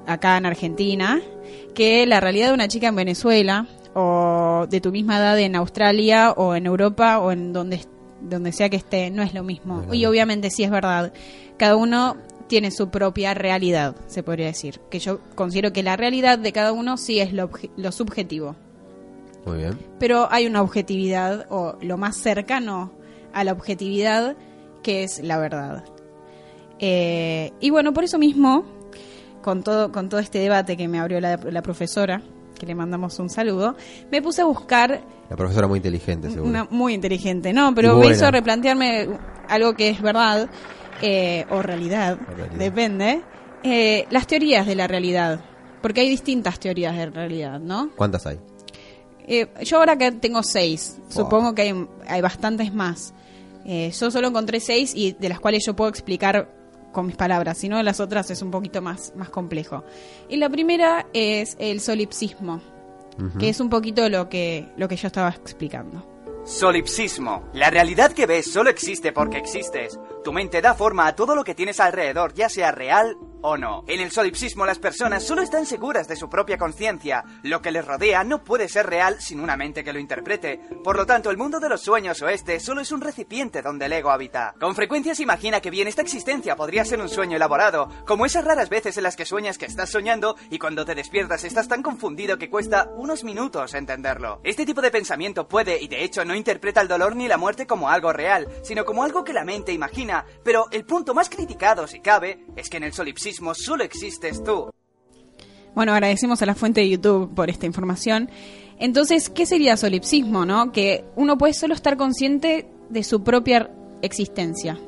acá 0.06 0.38
en 0.38 0.46
Argentina 0.46 1.20
que 1.74 2.06
la 2.06 2.20
realidad 2.20 2.48
de 2.48 2.54
una 2.54 2.68
chica 2.68 2.88
en 2.88 2.96
Venezuela 2.96 3.66
o 3.94 4.66
de 4.66 4.80
tu 4.80 4.90
misma 4.92 5.18
edad 5.18 5.38
en 5.38 5.56
Australia 5.56 6.32
o 6.32 6.54
en 6.54 6.64
Europa 6.64 7.18
o 7.18 7.32
en 7.32 7.52
donde, 7.52 7.82
donde 8.22 8.52
sea 8.52 8.70
que 8.70 8.76
esté, 8.76 9.10
no 9.10 9.22
es 9.22 9.34
lo 9.34 9.42
mismo. 9.42 9.92
Y 9.92 10.06
obviamente 10.06 10.50
sí 10.50 10.64
es 10.64 10.70
verdad, 10.70 11.12
cada 11.58 11.76
uno 11.76 12.16
tiene 12.46 12.70
su 12.70 12.88
propia 12.88 13.34
realidad, 13.34 13.94
se 14.06 14.22
podría 14.22 14.46
decir. 14.46 14.80
Que 14.90 15.00
yo 15.00 15.20
considero 15.34 15.74
que 15.74 15.82
la 15.82 15.96
realidad 15.98 16.38
de 16.38 16.50
cada 16.50 16.72
uno 16.72 16.96
sí 16.96 17.20
es 17.20 17.34
lo, 17.34 17.50
lo 17.76 17.92
subjetivo. 17.92 18.56
Muy 19.48 19.58
bien. 19.58 19.78
Pero 19.98 20.28
hay 20.30 20.46
una 20.46 20.62
objetividad, 20.62 21.46
o 21.50 21.76
lo 21.80 21.96
más 21.98 22.16
cercano 22.16 22.92
a 23.32 23.44
la 23.44 23.52
objetividad, 23.52 24.36
que 24.82 25.02
es 25.04 25.20
la 25.22 25.38
verdad. 25.38 25.84
Eh, 26.78 27.52
y 27.60 27.70
bueno, 27.70 27.92
por 27.92 28.04
eso 28.04 28.18
mismo, 28.18 28.64
con 29.42 29.62
todo, 29.62 29.90
con 29.92 30.08
todo 30.08 30.20
este 30.20 30.38
debate 30.38 30.76
que 30.76 30.88
me 30.88 30.98
abrió 30.98 31.20
la, 31.20 31.36
la 31.36 31.62
profesora, 31.62 32.22
que 32.58 32.66
le 32.66 32.74
mandamos 32.74 33.18
un 33.18 33.30
saludo, 33.30 33.76
me 34.10 34.20
puse 34.22 34.42
a 34.42 34.44
buscar 34.44 35.00
La 35.30 35.36
profesora 35.36 35.66
muy 35.68 35.78
inteligente, 35.78 36.28
seguro. 36.30 36.48
una 36.48 36.64
muy 36.70 36.94
inteligente, 36.94 37.52
¿no? 37.52 37.74
Pero 37.74 37.96
me 37.96 38.08
hizo 38.08 38.30
replantearme 38.30 39.08
algo 39.48 39.74
que 39.74 39.90
es 39.90 40.00
verdad 40.02 40.48
eh, 41.02 41.44
o 41.50 41.62
realidad, 41.62 42.18
realidad. 42.36 42.58
depende. 42.58 43.22
eh, 43.62 44.06
las 44.10 44.26
teorías 44.26 44.66
de 44.66 44.74
la 44.74 44.86
realidad, 44.88 45.40
porque 45.82 46.00
hay 46.00 46.08
distintas 46.08 46.58
teorías 46.58 46.96
de 46.96 47.06
realidad, 47.06 47.60
¿no? 47.60 47.90
¿Cuántas 47.96 48.26
hay? 48.26 48.38
Eh, 49.30 49.46
yo 49.62 49.76
ahora 49.78 49.96
que 49.98 50.10
tengo 50.10 50.42
seis, 50.42 50.98
supongo 51.08 51.54
que 51.54 51.62
hay, 51.62 51.86
hay 52.06 52.20
bastantes 52.22 52.72
más. 52.72 53.12
Eh, 53.66 53.90
yo 53.90 54.10
solo 54.10 54.28
encontré 54.28 54.58
seis 54.58 54.92
y 54.94 55.12
de 55.12 55.28
las 55.28 55.38
cuales 55.38 55.64
yo 55.66 55.76
puedo 55.76 55.90
explicar 55.90 56.48
con 56.92 57.06
mis 57.06 57.16
palabras, 57.16 57.58
si 57.58 57.68
no 57.68 57.82
las 57.82 58.00
otras 58.00 58.30
es 58.30 58.40
un 58.40 58.50
poquito 58.50 58.80
más, 58.80 59.12
más 59.14 59.28
complejo. 59.28 59.84
Y 60.30 60.38
la 60.38 60.48
primera 60.48 61.06
es 61.12 61.56
el 61.58 61.80
solipsismo, 61.80 62.62
que 63.38 63.50
es 63.50 63.60
un 63.60 63.68
poquito 63.68 64.08
lo 64.08 64.30
que, 64.30 64.68
lo 64.78 64.88
que 64.88 64.96
yo 64.96 65.08
estaba 65.08 65.28
explicando. 65.28 66.02
Solipsismo. 66.46 67.50
La 67.52 67.68
realidad 67.68 68.12
que 68.12 68.24
ves 68.24 68.50
solo 68.50 68.70
existe 68.70 69.12
porque 69.12 69.36
existes. 69.36 70.00
Tu 70.24 70.32
mente 70.32 70.62
da 70.62 70.72
forma 70.72 71.06
a 71.06 71.14
todo 71.14 71.34
lo 71.34 71.44
que 71.44 71.54
tienes 71.54 71.78
alrededor, 71.78 72.32
ya 72.32 72.48
sea 72.48 72.72
real 72.72 73.18
o 73.42 73.56
no. 73.56 73.84
En 73.86 74.00
el 74.00 74.10
solipsismo 74.10 74.66
las 74.66 74.78
personas 74.78 75.24
solo 75.24 75.42
están 75.42 75.66
seguras 75.66 76.08
de 76.08 76.16
su 76.16 76.28
propia 76.28 76.58
conciencia. 76.58 77.24
Lo 77.42 77.62
que 77.62 77.70
les 77.70 77.84
rodea 77.84 78.24
no 78.24 78.42
puede 78.42 78.68
ser 78.68 78.86
real 78.86 79.20
sin 79.20 79.40
una 79.40 79.56
mente 79.56 79.84
que 79.84 79.92
lo 79.92 79.98
interprete. 79.98 80.60
Por 80.82 80.96
lo 80.96 81.06
tanto, 81.06 81.30
el 81.30 81.36
mundo 81.36 81.60
de 81.60 81.68
los 81.68 81.82
sueños 81.82 82.20
o 82.22 82.28
este 82.28 82.60
solo 82.60 82.80
es 82.80 82.92
un 82.92 83.00
recipiente 83.00 83.62
donde 83.62 83.86
el 83.86 83.92
ego 83.92 84.10
habita. 84.10 84.54
Con 84.58 84.74
frecuencia 84.74 85.14
se 85.14 85.22
imagina 85.22 85.60
que 85.60 85.70
bien 85.70 85.88
esta 85.88 86.02
existencia 86.02 86.56
podría 86.56 86.84
ser 86.84 87.00
un 87.00 87.08
sueño 87.08 87.36
elaborado, 87.36 87.88
como 88.06 88.26
esas 88.26 88.44
raras 88.44 88.68
veces 88.68 88.96
en 88.96 89.04
las 89.04 89.16
que 89.16 89.24
sueñas 89.24 89.58
que 89.58 89.66
estás 89.66 89.90
soñando 89.90 90.36
y 90.50 90.58
cuando 90.58 90.84
te 90.84 90.94
despiertas 90.94 91.44
estás 91.44 91.68
tan 91.68 91.82
confundido 91.82 92.38
que 92.38 92.50
cuesta 92.50 92.90
unos 92.96 93.24
minutos 93.24 93.74
entenderlo. 93.74 94.40
Este 94.42 94.66
tipo 94.66 94.82
de 94.82 94.90
pensamiento 94.90 95.46
puede, 95.46 95.80
y 95.80 95.88
de 95.88 96.02
hecho 96.02 96.24
no 96.24 96.34
interpreta 96.34 96.80
el 96.80 96.88
dolor 96.88 97.14
ni 97.14 97.28
la 97.28 97.38
muerte 97.38 97.66
como 97.66 97.88
algo 97.88 98.12
real, 98.12 98.48
sino 98.62 98.84
como 98.84 99.04
algo 99.04 99.24
que 99.24 99.32
la 99.32 99.44
mente 99.44 99.72
imagina, 99.72 100.24
pero 100.42 100.66
el 100.70 100.84
punto 100.84 101.14
más 101.14 101.30
criticado, 101.30 101.86
si 101.86 102.00
cabe, 102.00 102.44
es 102.56 102.68
que 102.68 102.78
en 102.78 102.84
el 102.84 102.92
solipsismo 102.92 103.27
solo 103.54 103.84
existes 103.84 104.42
tú. 104.42 104.70
Bueno, 105.74 105.92
agradecemos 105.92 106.40
a 106.42 106.46
la 106.46 106.54
fuente 106.54 106.80
de 106.80 106.88
YouTube 106.90 107.34
por 107.34 107.50
esta 107.50 107.66
información. 107.66 108.30
Entonces, 108.78 109.28
¿qué 109.30 109.46
sería 109.46 109.76
solipsismo, 109.76 110.44
no? 110.44 110.72
Que 110.72 111.04
uno 111.16 111.36
puede 111.38 111.52
solo 111.54 111.74
estar 111.74 111.96
consciente 111.96 112.68
de 112.90 113.02
su 113.04 113.22
propia 113.22 113.70
existencia. 114.02 114.78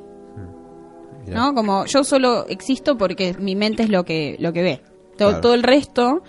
¿No? 1.27 1.55
Como 1.55 1.85
yo 1.87 2.03
solo 2.03 2.47
existo 2.49 2.97
porque 2.97 3.35
mi 3.39 3.55
mente 3.55 3.85
es 3.85 3.89
lo 3.91 4.05
que 4.05 4.37
lo 4.41 4.53
que 4.53 4.63
ve. 4.63 4.83
Todo, 5.17 5.29
Claro. 5.29 5.41
todo 5.43 5.55
el 5.55 5.63
resto 5.63 6.23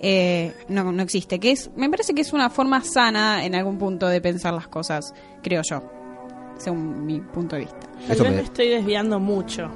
eh, 0.00 0.54
no, 0.68 0.92
no 0.92 1.02
existe. 1.02 1.38
Que 1.40 1.50
es, 1.50 1.70
me 1.76 1.90
parece 1.90 2.14
que 2.14 2.22
es 2.22 2.32
una 2.32 2.48
forma 2.48 2.80
sana 2.82 3.44
en 3.44 3.54
algún 3.54 3.76
punto 3.76 4.06
de 4.06 4.20
pensar 4.20 4.54
las 4.54 4.68
cosas, 4.68 5.12
creo 5.42 5.60
yo, 5.68 5.82
según 6.56 7.04
mi 7.04 7.20
punto 7.20 7.56
de 7.56 7.62
vista. 7.62 7.80
Tal 8.08 8.18
vez 8.18 8.32
me 8.32 8.40
estoy 8.42 8.68
desviando 8.68 9.18
mucho, 9.20 9.68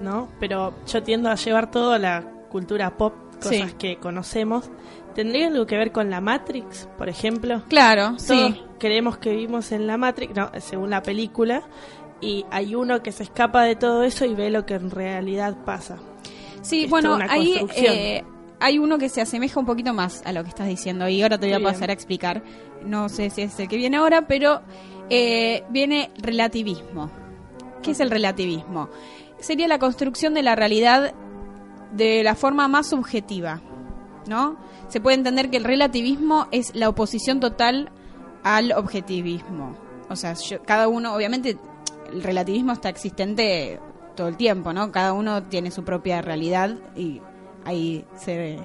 ¿no? 0.00 0.28
Pero 0.40 0.74
yo 0.86 1.02
tiendo 1.02 1.30
a 1.30 1.34
llevar 1.36 1.70
todo 1.70 1.92
a 1.92 1.98
la 1.98 2.22
cultura 2.50 2.96
pop, 2.96 3.14
cosas 3.36 3.70
Sí. 3.70 3.76
que 3.78 3.96
conocemos. 3.96 4.70
¿Tendría 5.14 5.48
algo 5.48 5.66
que 5.66 5.76
ver 5.76 5.92
con 5.92 6.08
la 6.10 6.20
Matrix, 6.20 6.88
por 6.96 7.08
ejemplo? 7.08 7.62
Claro, 7.68 8.16
Todos 8.26 8.52
sí. 8.52 8.62
creemos 8.78 9.18
que 9.18 9.30
vivimos 9.30 9.72
en 9.72 9.86
la 9.86 9.96
Matrix, 9.96 10.34
no, 10.36 10.50
según 10.60 10.90
la 10.90 11.02
película, 11.02 11.62
y 12.20 12.44
hay 12.50 12.74
uno 12.74 13.02
que 13.02 13.10
se 13.12 13.24
escapa 13.24 13.64
de 13.64 13.74
todo 13.76 14.04
eso 14.04 14.24
y 14.24 14.34
ve 14.34 14.50
lo 14.50 14.66
que 14.66 14.74
en 14.74 14.90
realidad 14.90 15.56
pasa. 15.64 15.96
Sí, 16.62 16.84
Es 16.84 16.90
bueno, 16.90 17.18
ahí 17.28 17.54
eh, 17.76 18.22
hay 18.60 18.78
uno 18.78 18.98
que 18.98 19.08
se 19.08 19.20
asemeja 19.20 19.58
un 19.58 19.66
poquito 19.66 19.92
más 19.94 20.22
a 20.26 20.32
lo 20.32 20.42
que 20.44 20.50
estás 20.50 20.68
diciendo 20.68 21.08
y 21.08 21.22
ahora 21.22 21.38
te 21.38 21.46
voy 21.46 21.54
a 21.54 21.58
bien. 21.58 21.72
pasar 21.72 21.90
a 21.90 21.92
explicar. 21.94 22.42
No 22.84 23.08
sé 23.08 23.30
si 23.30 23.42
es 23.42 23.58
el 23.58 23.66
que 23.68 23.76
viene 23.78 23.96
ahora, 23.96 24.26
pero 24.28 24.60
eh, 25.08 25.64
viene 25.70 26.10
relativismo. 26.18 27.10
¿Qué 27.82 27.92
es 27.92 28.00
el 28.00 28.10
relativismo? 28.10 28.90
Sería 29.40 29.68
la 29.68 29.78
construcción 29.78 30.34
de 30.34 30.42
la 30.42 30.54
realidad 30.56 31.12
de 31.92 32.22
la 32.22 32.34
forma 32.34 32.68
más 32.68 32.88
subjetiva, 32.88 33.60
¿no? 34.26 34.56
Se 34.88 35.00
puede 35.00 35.16
entender 35.16 35.50
que 35.50 35.56
el 35.56 35.64
relativismo 35.64 36.46
es 36.50 36.74
la 36.74 36.88
oposición 36.88 37.40
total 37.40 37.90
al 38.42 38.72
objetivismo. 38.72 39.76
O 40.08 40.16
sea, 40.16 40.34
yo- 40.34 40.62
cada 40.62 40.88
uno, 40.88 41.14
obviamente, 41.14 41.56
el 42.12 42.22
relativismo 42.22 42.72
está 42.72 42.88
existente 42.88 43.80
todo 44.16 44.28
el 44.28 44.36
tiempo, 44.36 44.72
¿no? 44.72 44.90
Cada 44.92 45.12
uno 45.12 45.44
tiene 45.44 45.70
su 45.70 45.84
propia 45.84 46.20
realidad 46.22 46.76
y 46.96 47.20
ahí 47.64 48.04
se 48.16 48.58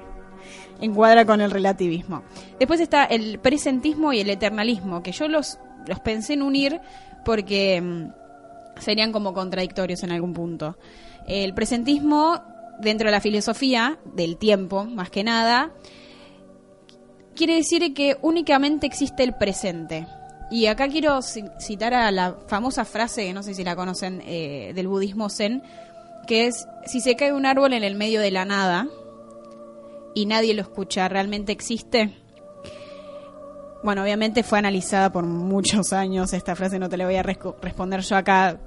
encuadra 0.82 1.26
con 1.26 1.42
el 1.42 1.52
relativismo. 1.52 2.24
Después 2.60 2.80
está 2.80 3.06
el 3.06 3.40
presentismo 3.40 4.12
y 4.14 4.20
el 4.20 4.30
eternalismo, 4.30 5.02
que 5.04 5.12
yo 5.12 5.28
los, 5.28 5.60
los 5.88 6.00
pensé 6.00 6.34
en 6.34 6.42
unir 6.42 6.82
porque 7.24 7.82
mm, 7.82 8.08
serían 8.80 9.12
como 9.12 9.34
contradictorios 9.34 10.04
en 10.04 10.12
algún 10.12 10.34
punto. 10.34 10.78
El 11.28 11.54
presentismo, 11.54 12.42
dentro 12.80 13.08
de 13.08 13.12
la 13.12 13.22
filosofía 13.22 13.98
del 14.06 14.38
tiempo, 14.38 14.84
más 14.86 15.10
que 15.10 15.24
nada, 15.24 15.72
quiere 17.36 17.56
decir 17.56 17.94
que 17.94 18.18
únicamente 18.22 18.86
existe 18.88 19.24
el 19.24 19.34
presente. 19.34 20.08
Y 20.52 20.68
acá 20.68 20.88
quiero 20.88 21.18
ci- 21.20 21.52
citar 21.60 21.94
a 21.94 22.12
la 22.12 22.38
famosa 22.48 22.86
frase, 22.86 23.34
no 23.34 23.42
sé 23.44 23.54
si 23.56 23.64
la 23.64 23.76
conocen, 23.76 24.22
eh, 24.26 24.74
del 24.76 24.88
budismo 24.88 25.30
zen, 25.30 25.64
que 26.28 26.48
es, 26.48 26.68
si 26.86 27.02
se 27.02 27.16
cae 27.16 27.34
un 27.34 27.46
árbol 27.46 27.74
en 27.74 27.84
el 27.84 27.96
medio 27.96 28.22
de 28.22 28.32
la 28.32 28.46
nada 28.46 28.88
y 30.14 30.26
nadie 30.28 30.54
lo 30.54 30.62
escucha, 30.62 31.08
¿realmente 31.08 31.52
existe? 31.52 32.14
Bueno, 33.86 34.02
obviamente 34.02 34.42
fue 34.42 34.58
analizada 34.58 35.12
por 35.12 35.26
muchos 35.28 35.94
años, 35.94 36.34
esta 36.34 36.56
frase 36.56 36.80
no 36.80 36.90
te 36.90 36.98
la 36.98 37.06
voy 37.06 37.18
a 37.18 37.22
responder 37.22 38.02
yo 38.02 38.16
acá 38.18 38.58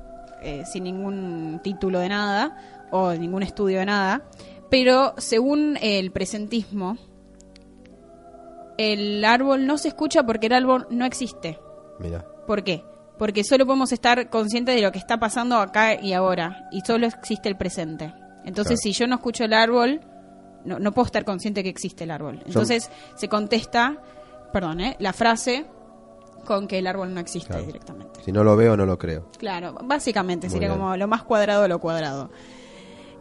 eh, 0.41 0.63
sin 0.65 0.85
ningún 0.85 1.61
título 1.61 1.99
de 1.99 2.09
nada 2.09 2.87
o 2.93 3.13
ningún 3.15 3.43
estudio 3.43 3.81
de 3.81 3.87
nada, 3.87 4.23
pero 4.71 5.15
según 5.19 5.77
el 5.83 6.13
presentismo, 6.13 6.97
el 8.79 9.25
árbol 9.25 9.67
no 9.67 9.77
se 9.77 9.89
escucha 9.89 10.23
porque 10.23 10.47
el 10.47 10.53
árbol 10.53 10.87
no 10.91 11.05
existe. 11.05 11.59
Mira. 11.99 12.25
¿Por 12.47 12.63
qué? 12.63 12.85
Porque 13.19 13.43
solo 13.43 13.67
podemos 13.67 13.91
estar 13.91 14.31
conscientes 14.31 14.77
de 14.77 14.83
lo 14.83 14.93
que 14.93 15.01
está 15.01 15.19
pasando 15.19 15.57
acá 15.57 16.01
y 16.01 16.13
ahora, 16.13 16.69
y 16.71 16.83
solo 16.83 17.09
existe 17.09 17.49
el 17.49 17.57
presente. 17.57 18.15
Entonces, 18.45 18.79
Claro. 18.81 18.83
si 18.83 18.93
yo 18.93 19.09
no 19.09 19.17
escucho 19.17 19.43
el 19.43 19.53
árbol, 19.53 20.01
no, 20.65 20.79
no 20.79 20.93
puedo 20.93 21.07
estar 21.07 21.25
consciente 21.25 21.65
que 21.65 21.71
existe 21.71 22.05
el 22.05 22.13
árbol. 22.13 22.41
Entonces, 22.47 22.89
se 23.17 23.29
contesta, 23.29 23.99
perdón, 24.53 24.81
¿eh? 24.81 24.97
la 24.99 25.13
frase 25.13 25.67
con 26.45 26.67
que 26.67 26.79
el 26.79 26.87
árbol 26.87 27.13
no 27.13 27.21
existe 27.21 27.49
Claro. 27.49 27.65
directamente. 27.67 28.21
Si 28.25 28.33
no 28.33 28.43
lo 28.45 28.57
veo, 28.57 28.77
no 28.77 28.87
lo 28.87 28.97
creo. 28.99 29.27
Claro, 29.39 29.75
básicamente 29.85 30.47
Muy 30.47 30.53
sería 30.55 30.69
bien. 30.69 30.81
como 30.81 30.97
lo 30.97 31.07
más 31.09 31.23
cuadrado 31.23 31.63
de 31.63 31.69
lo 31.69 31.79
cuadrado. 31.79 32.31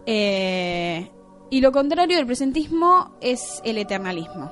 Eh, 0.06 1.10
y 1.50 1.62
lo 1.62 1.72
contrario 1.72 2.16
del 2.18 2.26
presentismo 2.26 3.16
es 3.22 3.62
el 3.66 3.78
eternalismo. 3.78 4.52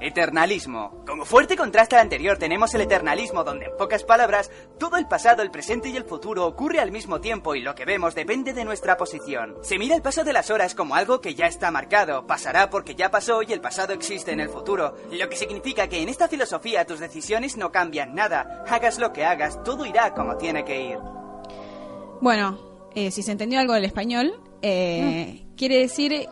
Eternalismo. 0.00 1.04
Como 1.06 1.24
fuerte 1.24 1.56
contraste 1.56 1.96
al 1.96 2.02
anterior 2.02 2.36
tenemos 2.38 2.74
el 2.74 2.82
eternalismo, 2.82 3.44
donde 3.44 3.66
en 3.66 3.76
pocas 3.76 4.04
palabras, 4.04 4.50
todo 4.78 4.96
el 4.96 5.08
pasado, 5.08 5.42
el 5.42 5.50
presente 5.50 5.88
y 5.88 5.96
el 5.96 6.04
futuro 6.04 6.46
ocurre 6.46 6.80
al 6.80 6.92
mismo 6.92 7.20
tiempo 7.20 7.54
y 7.54 7.62
lo 7.62 7.74
que 7.74 7.84
vemos 7.84 8.14
depende 8.14 8.52
de 8.52 8.64
nuestra 8.64 8.96
posición. 8.96 9.56
Se 9.62 9.78
mira 9.78 9.96
el 9.96 10.02
paso 10.02 10.24
de 10.24 10.32
las 10.32 10.50
horas 10.50 10.74
como 10.74 10.94
algo 10.94 11.20
que 11.20 11.34
ya 11.34 11.46
está 11.46 11.70
marcado, 11.70 12.26
pasará 12.26 12.68
porque 12.68 12.94
ya 12.94 13.10
pasó 13.10 13.42
y 13.42 13.52
el 13.52 13.60
pasado 13.60 13.94
existe 13.94 14.32
en 14.32 14.40
el 14.40 14.48
futuro, 14.48 14.96
lo 15.10 15.28
que 15.28 15.36
significa 15.36 15.88
que 15.88 16.02
en 16.02 16.08
esta 16.08 16.28
filosofía 16.28 16.84
tus 16.84 17.00
decisiones 17.00 17.56
no 17.56 17.72
cambian 17.72 18.14
nada, 18.14 18.64
hagas 18.68 18.98
lo 18.98 19.12
que 19.12 19.24
hagas, 19.24 19.62
todo 19.62 19.86
irá 19.86 20.12
como 20.14 20.36
tiene 20.36 20.64
que 20.64 20.90
ir. 20.90 20.98
Bueno, 22.20 22.58
eh, 22.94 23.10
si 23.10 23.22
se 23.22 23.32
entendió 23.32 23.60
algo 23.60 23.74
del 23.74 23.84
español, 23.84 24.40
eh, 24.62 25.46
quiere 25.56 25.78
decir 25.78 26.28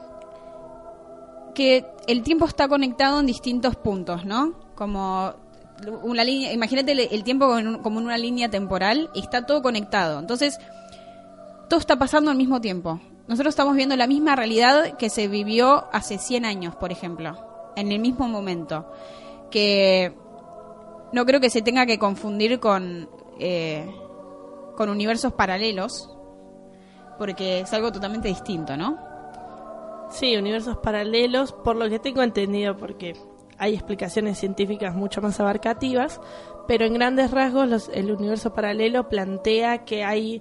que 1.55 1.87
el 2.07 2.23
tiempo 2.23 2.45
está 2.47 2.69
conectado 2.69 3.21
en 3.21 3.27
distintos 3.27 3.77
puntos, 3.77 4.25
¿no? 4.25 4.55
Como 4.75 5.33
una 6.03 6.25
línea, 6.25 6.53
imagínate 6.53 6.93
el, 7.15 7.25
tiempo 7.25 7.47
como 7.47 7.59
en, 7.59 7.69
un- 7.69 7.79
como 7.79 8.01
en 8.01 8.07
una 8.07 8.19
línea 8.19 8.51
temporal 8.51 9.11
y 9.15 9.21
está 9.21 9.47
todo 9.47 9.63
conectado. 9.63 10.19
Entonces, 10.21 10.59
todo 11.69 11.81
está 11.81 11.97
pasando 11.97 12.31
al 12.31 12.37
mismo 12.37 12.61
tiempo. 12.61 13.01
Nosotros 13.27 13.53
estamos 13.53 13.75
viendo 13.75 13.97
la 13.97 14.07
misma 14.07 14.37
realidad 14.37 14.97
que 14.99 15.09
se 15.09 15.29
vivió 15.29 15.87
hace 15.93 16.19
100 16.19 16.45
años, 16.45 16.77
por 16.77 16.93
ejemplo, 16.93 17.73
en 17.77 17.91
el 17.91 17.99
mismo 17.99 18.29
momento. 18.29 18.91
Que 19.51 20.15
no 21.13 21.25
creo 21.25 21.41
que 21.41 21.51
se 21.51 21.63
tenga 21.63 21.87
que 21.87 21.99
confundir 21.99 22.61
con, 22.61 23.09
eh, 23.41 23.91
con 24.77 24.91
universos 24.91 25.33
paralelos, 25.33 26.11
porque 27.19 27.61
es 27.61 27.73
algo 27.73 27.93
totalmente 27.93 28.29
distinto, 28.29 28.77
¿no? 28.77 28.99
Sí, 30.15 30.37
universos 30.37 30.77
paralelos, 30.77 31.53
por 31.53 31.75
lo 31.75 31.89
que 31.89 31.99
tengo 31.99 32.23
entendido, 32.23 32.77
porque 32.77 33.15
hay 33.59 33.75
explicaciones 33.75 34.39
científicas 34.39 34.95
mucho 34.95 35.21
más 35.21 35.41
abarcativas, 35.41 36.21
pero 36.69 36.85
en 36.85 36.95
grandes 36.95 37.33
rasgos 37.33 37.69
los- 37.69 37.89
el 37.89 38.13
universo 38.13 38.55
paralelo 38.55 39.09
plantea 39.09 39.85
que 39.85 40.05
hay 40.05 40.41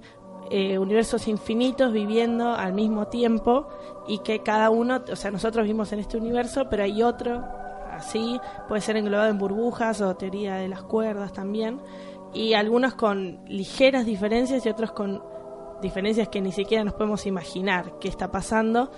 eh, 0.50 0.78
universos 0.78 1.26
infinitos 1.26 1.90
viviendo 1.92 2.52
al 2.52 2.74
mismo 2.74 3.06
tiempo 3.08 3.66
y 4.06 4.18
que 4.18 4.40
cada 4.42 4.68
uno, 4.68 5.02
o 5.10 5.16
sea, 5.16 5.30
nosotros 5.30 5.64
vivimos 5.64 5.90
en 5.92 6.00
este 6.00 6.18
universo, 6.18 6.68
pero 6.68 6.82
hay 6.84 7.02
otro 7.02 7.42
así, 7.90 8.38
puede 8.68 8.82
ser 8.82 8.98
englobado 8.98 9.30
en 9.30 9.38
burbujas 9.38 10.02
o 10.02 10.14
teoría 10.16 10.56
de 10.56 10.68
las 10.68 10.82
cuerdas 10.82 11.32
también, 11.32 11.80
y 12.34 12.52
algunos 12.52 12.94
con 12.94 13.40
ligeras 13.46 14.04
diferencias 14.04 14.66
y 14.66 14.68
otros 14.68 14.92
con 14.92 15.22
diferencias 15.80 16.28
que 16.28 16.42
ni 16.42 16.52
siquiera 16.52 16.84
nos 16.84 16.92
podemos 16.94 17.24
imaginar 17.24 17.98
qué 17.98 18.08
está 18.08 18.30
pasando 18.30 18.90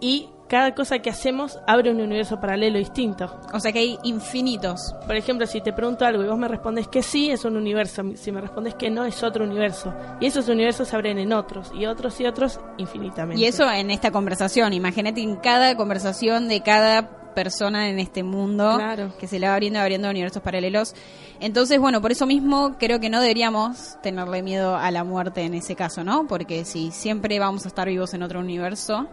y 0.00 0.28
cada 0.48 0.76
cosa 0.76 1.00
que 1.00 1.10
hacemos 1.10 1.58
abre 1.66 1.90
un 1.90 2.00
universo 2.00 2.40
paralelo 2.40 2.78
distinto. 2.78 3.40
O 3.52 3.58
sea 3.58 3.72
que 3.72 3.80
hay 3.80 3.98
infinitos. 4.04 4.94
Por 5.06 5.16
ejemplo, 5.16 5.44
si 5.46 5.60
te 5.60 5.72
pregunto 5.72 6.04
algo 6.04 6.22
y 6.22 6.28
vos 6.28 6.38
me 6.38 6.46
respondes 6.46 6.86
que 6.86 7.02
sí, 7.02 7.30
es 7.30 7.44
un 7.44 7.56
universo. 7.56 8.02
Si 8.14 8.30
me 8.30 8.40
respondes 8.40 8.74
que 8.76 8.88
no, 8.88 9.04
es 9.04 9.22
otro 9.24 9.44
universo. 9.44 9.92
Y 10.20 10.26
esos 10.26 10.48
universos 10.48 10.86
se 10.88 10.94
abren 10.94 11.18
en 11.18 11.32
otros, 11.32 11.72
y 11.74 11.86
otros 11.86 12.20
y 12.20 12.26
otros 12.26 12.60
infinitamente. 12.78 13.42
Y 13.42 13.46
eso 13.46 13.68
en 13.68 13.90
esta 13.90 14.12
conversación, 14.12 14.72
imagínate 14.72 15.20
en 15.20 15.34
cada 15.36 15.76
conversación 15.76 16.46
de 16.46 16.62
cada 16.62 17.10
persona 17.34 17.90
en 17.90 17.98
este 17.98 18.22
mundo 18.22 18.76
Claro. 18.78 19.12
que 19.18 19.26
se 19.26 19.38
le 19.38 19.46
va 19.46 19.52
abriendo 19.54 19.78
y 19.78 19.82
abriendo 19.82 20.08
universos 20.08 20.42
paralelos. 20.42 20.94
Entonces, 21.38 21.78
bueno, 21.78 22.00
por 22.00 22.10
eso 22.12 22.24
mismo 22.24 22.76
creo 22.78 22.98
que 22.98 23.10
no 23.10 23.20
deberíamos 23.20 23.98
tenerle 24.02 24.42
miedo 24.42 24.74
a 24.76 24.90
la 24.90 25.04
muerte 25.04 25.42
en 25.42 25.52
ese 25.54 25.76
caso, 25.76 26.02
¿no? 26.02 26.26
Porque 26.28 26.64
si 26.64 26.92
siempre 26.92 27.38
vamos 27.38 27.64
a 27.66 27.68
estar 27.68 27.88
vivos 27.88 28.14
en 28.14 28.22
otro 28.22 28.40
universo, 28.40 29.06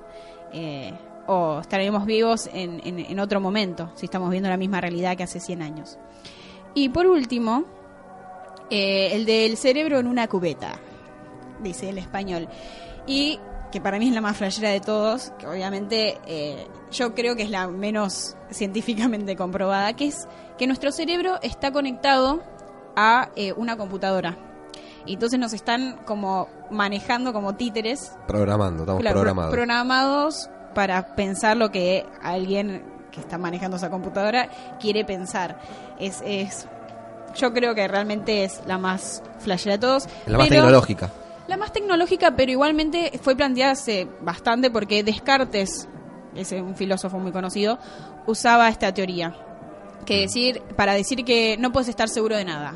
eh, 0.53 0.93
o 1.27 1.59
estaremos 1.61 2.05
vivos 2.05 2.49
en, 2.53 2.81
en- 2.85 2.99
en 2.99 3.19
otro 3.19 3.39
momento, 3.41 3.91
si 3.95 4.05
estamos 4.05 4.29
viendo 4.29 4.49
la 4.49 4.57
misma 4.57 4.79
realidad 4.81 5.15
que 5.17 5.23
hace 5.23 5.39
100 5.39 5.61
años. 5.61 5.97
Y 6.73 6.89
por 6.89 7.07
último, 7.07 7.63
eh, 8.69 9.09
el 9.13 9.25
del 9.25 9.57
cerebro 9.57 9.99
en 9.99 10.07
una 10.07 10.27
cubeta, 10.27 10.73
dice 11.61 11.89
el 11.89 11.97
español. 11.97 12.47
Y 13.07 13.39
que 13.71 13.81
para 13.81 13.97
mí 13.99 14.07
es 14.07 14.13
la 14.13 14.21
más 14.21 14.37
flashera 14.37 14.69
de 14.69 14.79
todos, 14.79 15.31
que 15.39 15.47
obviamente 15.47 16.17
eh, 16.27 16.67
yo 16.91 17.13
creo 17.15 17.35
que 17.35 17.43
es 17.43 17.49
la 17.49 17.67
menos 17.67 18.35
científicamente 18.51 19.35
comprobada, 19.35 19.93
que 19.93 20.07
es 20.07 20.27
que 20.57 20.67
nuestro 20.67 20.91
cerebro 20.91 21.39
está 21.41 21.71
conectado 21.71 22.41
a 22.95 23.29
una 23.57 23.75
computadora. 23.77 24.37
Y 25.05 25.15
entonces 25.15 25.39
nos 25.39 25.53
están 25.53 25.97
como 26.05 26.47
manejando 26.71 27.33
como 27.33 27.55
títeres 27.55 28.13
Programando, 28.27 28.83
estamos 28.83 29.01
Claro, 29.01 29.15
pro- 29.15 29.21
programados. 29.23 29.51
programados 29.53 30.49
para 30.73 31.15
pensar 31.15 31.57
lo 31.57 31.71
que 31.71 32.05
alguien 32.21 32.83
que 33.11 33.19
está 33.19 33.37
manejando 33.37 33.77
esa 33.77 33.89
computadora 33.89 34.49
quiere 34.79 35.05
pensar. 35.05 35.59
Es, 35.99 36.21
es 36.25 36.67
yo 37.35 37.53
creo 37.53 37.75
que 37.75 37.87
realmente 37.87 38.43
es 38.43 38.61
la 38.65 38.77
más 38.77 39.21
flashera 39.39 39.73
de 39.75 39.79
todos. 39.79 40.07
La 40.25 40.37
más 40.37 40.49
tecnológica. 40.49 41.09
La 41.47 41.57
más 41.57 41.71
tecnológica, 41.73 42.31
pero 42.35 42.51
igualmente 42.51 43.19
fue 43.21 43.35
planteada 43.35 43.73
hace 43.73 44.07
bastante 44.21 44.71
porque 44.71 45.03
Descartes, 45.03 45.87
es 46.33 46.51
un 46.53 46.75
filósofo 46.75 47.19
muy 47.19 47.31
conocido, 47.33 47.77
usaba 48.25 48.69
esta 48.69 48.93
teoría. 48.93 49.35
Que 50.05 50.21
decir, 50.21 50.61
para 50.75 50.93
decir 50.93 51.23
que 51.25 51.57
no 51.57 51.71
puedes 51.71 51.89
estar 51.89 52.07
seguro 52.09 52.35
de 52.37 52.45
nada. 52.45 52.75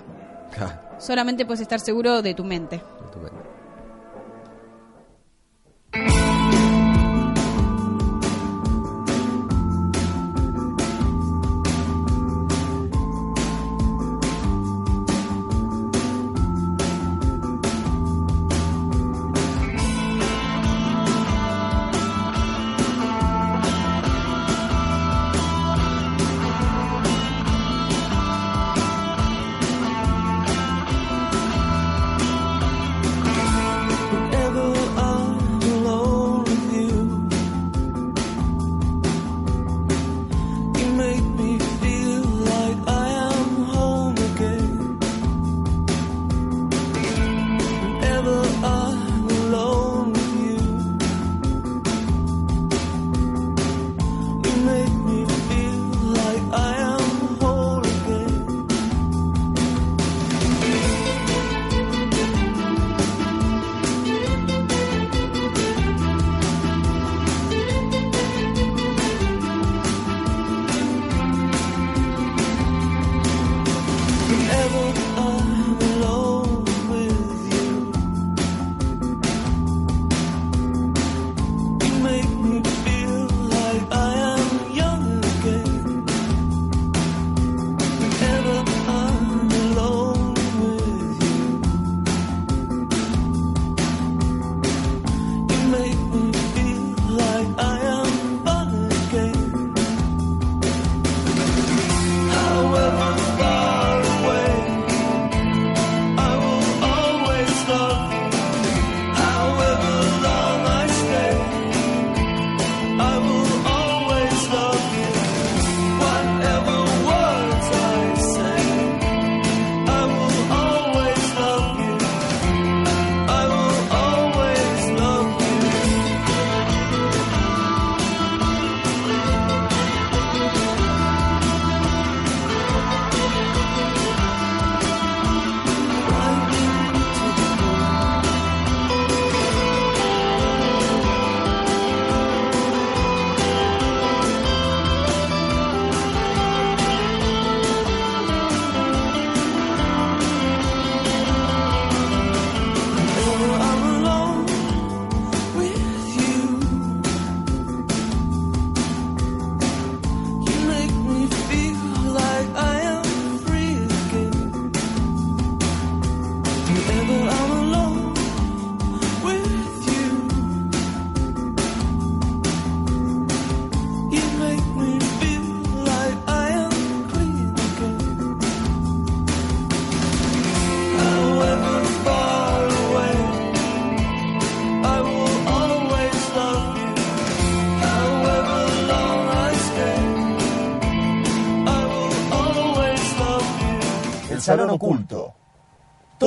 Solamente 1.00 1.46
puedes 1.46 1.62
estar 1.62 1.80
seguro 1.80 2.22
de 2.22 2.34
tu 2.34 2.44
mente. 2.44 2.82
whenever 3.18 3.57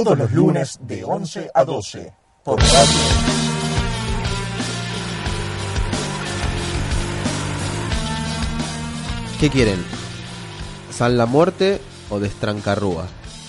Todos 0.03 0.17
los 0.17 0.33
lunes 0.33 0.79
de 0.81 1.05
11 1.05 1.51
a 1.53 1.63
12. 1.63 2.11
Por 2.43 2.59
radio. 2.59 3.01
¿Qué 9.39 9.49
quieren? 9.49 9.83
¿San 10.91 11.17
la 11.17 11.25
muerte 11.27 11.81
o 12.11 12.19
destrancarrúa? 12.21 13.07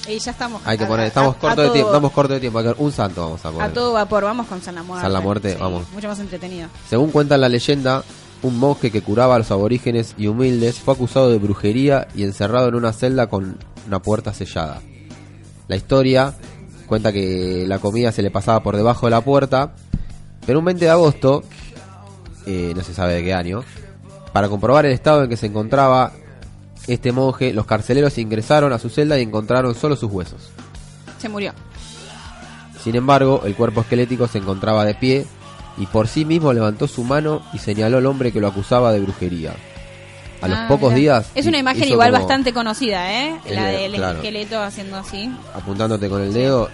Y 0.08 0.18
ya 0.20 0.32
estamos. 0.32 0.62
Hay 0.66 0.78
que 0.78 0.86
a- 0.86 0.88
poner, 0.88 1.06
a- 1.06 1.08
estamos 1.08 1.36
a 1.36 1.40
cortos 1.40 1.66
de 1.66 1.70
tiempo, 1.72 1.90
estamos 1.90 2.12
cortos 2.12 2.36
de 2.36 2.40
tiempo, 2.40 2.60
hay 2.60 2.66
que- 2.74 2.82
un 2.82 2.92
santo 2.92 3.22
vamos 3.22 3.46
a 3.46 3.50
A 3.50 3.52
poner. 3.52 3.74
todo 3.74 3.94
vapor, 3.94 4.24
vamos 4.24 4.48
con 4.48 4.62
San 4.62 4.76
la 4.76 4.84
Muerte. 4.84 5.04
San 5.04 5.14
la 5.14 5.20
Muerte, 5.22 5.54
Sí, 5.54 5.58
vamos. 5.60 5.84
Mucho 5.94 6.08
más 6.08 6.20
entretenido. 6.20 6.70
Según 6.90 7.12
cuenta 7.12 7.38
la 7.38 7.50
leyenda, 7.50 8.04
un 8.42 8.58
monje 8.58 8.90
que 8.90 9.02
curaba 9.02 9.36
a 9.36 9.40
los 9.40 9.52
aborígenes 9.52 10.16
y 10.18 10.28
humildes 10.28 10.80
fue 10.80 10.94
acusado 10.94 11.30
de 11.30 11.38
brujería 11.38 12.08
y 12.16 12.24
encerrado 12.24 12.70
en 12.70 12.76
una 12.76 12.94
celda 12.94 13.28
con 13.28 13.58
una 13.86 14.02
puerta 14.02 14.34
sellada. 14.34 14.82
La 15.68 15.76
historia 15.76 16.34
cuenta 16.88 17.14
que 17.14 17.64
la 17.68 17.80
comida 17.80 18.12
se 18.12 18.22
le 18.22 18.32
pasaba 18.32 18.62
por 18.64 18.76
debajo 18.76 19.08
de 19.08 19.12
la 19.12 19.22
puerta, 19.22 19.74
pero 20.46 20.60
un 20.60 20.66
20 20.66 20.84
de 20.84 20.92
agosto, 20.92 21.44
eh, 22.46 22.74
no 22.76 22.84
se 22.84 22.94
sabe 22.94 23.14
de 23.14 23.24
qué 23.24 23.34
año, 23.34 23.64
para 24.34 24.50
comprobar 24.50 24.86
el 24.86 24.92
estado 24.92 25.24
en 25.24 25.30
que 25.30 25.38
se 25.38 25.46
encontraba 25.46 26.12
este 26.88 27.12
monje, 27.12 27.54
los 27.54 27.66
carceleros 27.66 28.18
ingresaron 28.18 28.74
a 28.74 28.80
su 28.80 28.90
celda 28.90 29.18
y 29.20 29.22
encontraron 29.22 29.76
solo 29.76 29.96
sus 29.96 30.12
huesos. 30.12 30.50
Se 31.18 31.30
murió. 31.30 31.54
Sin 32.84 32.96
embargo, 32.96 33.44
el 33.46 33.56
cuerpo 33.56 33.82
esquelético 33.82 34.28
se 34.28 34.40
encontraba 34.40 34.84
de 34.84 34.96
pie 34.96 35.26
y 35.78 35.86
por 35.86 36.08
sí 36.08 36.26
mismo 36.26 36.52
levantó 36.52 36.88
su 36.88 37.04
mano 37.04 37.42
y 37.54 37.60
señaló 37.60 38.00
al 38.00 38.06
hombre 38.06 38.32
que 38.32 38.42
lo 38.42 38.48
acusaba 38.48 38.92
de 38.92 39.00
brujería. 39.00 39.54
A 40.42 40.48
los 40.48 40.58
Ah, 40.58 40.66
pocos 40.68 40.94
días... 40.96 41.28
Es 41.36 41.46
una 41.46 41.60
imagen 41.60 41.88
igual 41.88 42.12
bastante 42.12 42.52
conocida, 42.54 43.12
¿eh? 43.14 43.36
El 43.46 43.56
La 43.56 43.66
de- 43.68 43.78
del 43.78 43.94
claro. 43.96 44.18
esqueleto 44.18 44.62
haciendo 44.62 44.98
así. 44.98 45.32
Apuntándote 45.54 46.10
con 46.10 46.22
el 46.22 46.34
dedo 46.34 46.70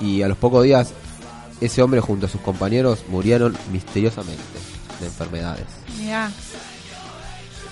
y 0.00 0.22
a 0.22 0.28
los 0.28 0.36
pocos 0.36 0.64
días 0.64 0.92
ese 1.60 1.80
hombre 1.82 2.00
junto 2.00 2.26
a 2.26 2.28
sus 2.28 2.40
compañeros 2.40 3.04
murieron 3.08 3.56
misteriosamente 3.70 4.42
de 5.00 5.06
enfermedades. 5.06 5.66
Mirá. 6.00 6.30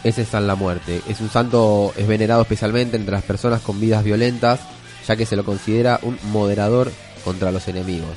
Ese 0.05 0.23
es 0.23 0.29
San 0.29 0.47
la 0.47 0.55
Muerte. 0.55 1.03
Es 1.09 1.21
un 1.21 1.29
santo, 1.31 1.93
es 1.97 2.07
venerado 2.07 2.43
especialmente 2.43 2.97
entre 2.97 3.13
las 3.13 3.25
personas 3.25 3.61
con 3.61 3.81
vidas 3.81 4.03
violentas, 4.05 4.61
ya 5.07 5.17
que 5.17 5.27
se 5.27 5.37
lo 5.37 5.45
considera 5.45 5.99
un 6.03 6.17
moderador 6.33 6.91
contra 7.25 7.51
los 7.51 7.67
enemigos. 7.69 8.17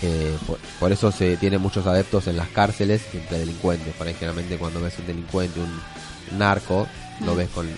Eh, 0.00 0.36
por, 0.46 0.58
por 0.80 0.90
eso 0.92 1.12
se 1.12 1.36
tiene 1.36 1.58
muchos 1.58 1.86
adeptos 1.86 2.26
en 2.28 2.36
las 2.36 2.48
cárceles 2.48 3.02
y 3.12 3.18
entre 3.18 3.38
delincuentes. 3.40 3.92
Por 3.94 4.06
ahí 4.06 4.14
generalmente 4.14 4.56
cuando 4.56 4.80
ves 4.80 4.98
un 5.00 5.06
delincuente, 5.06 5.60
un 5.60 5.80
narco, 6.38 6.86
lo 7.24 7.34
ves 7.36 7.48
con, 7.50 7.68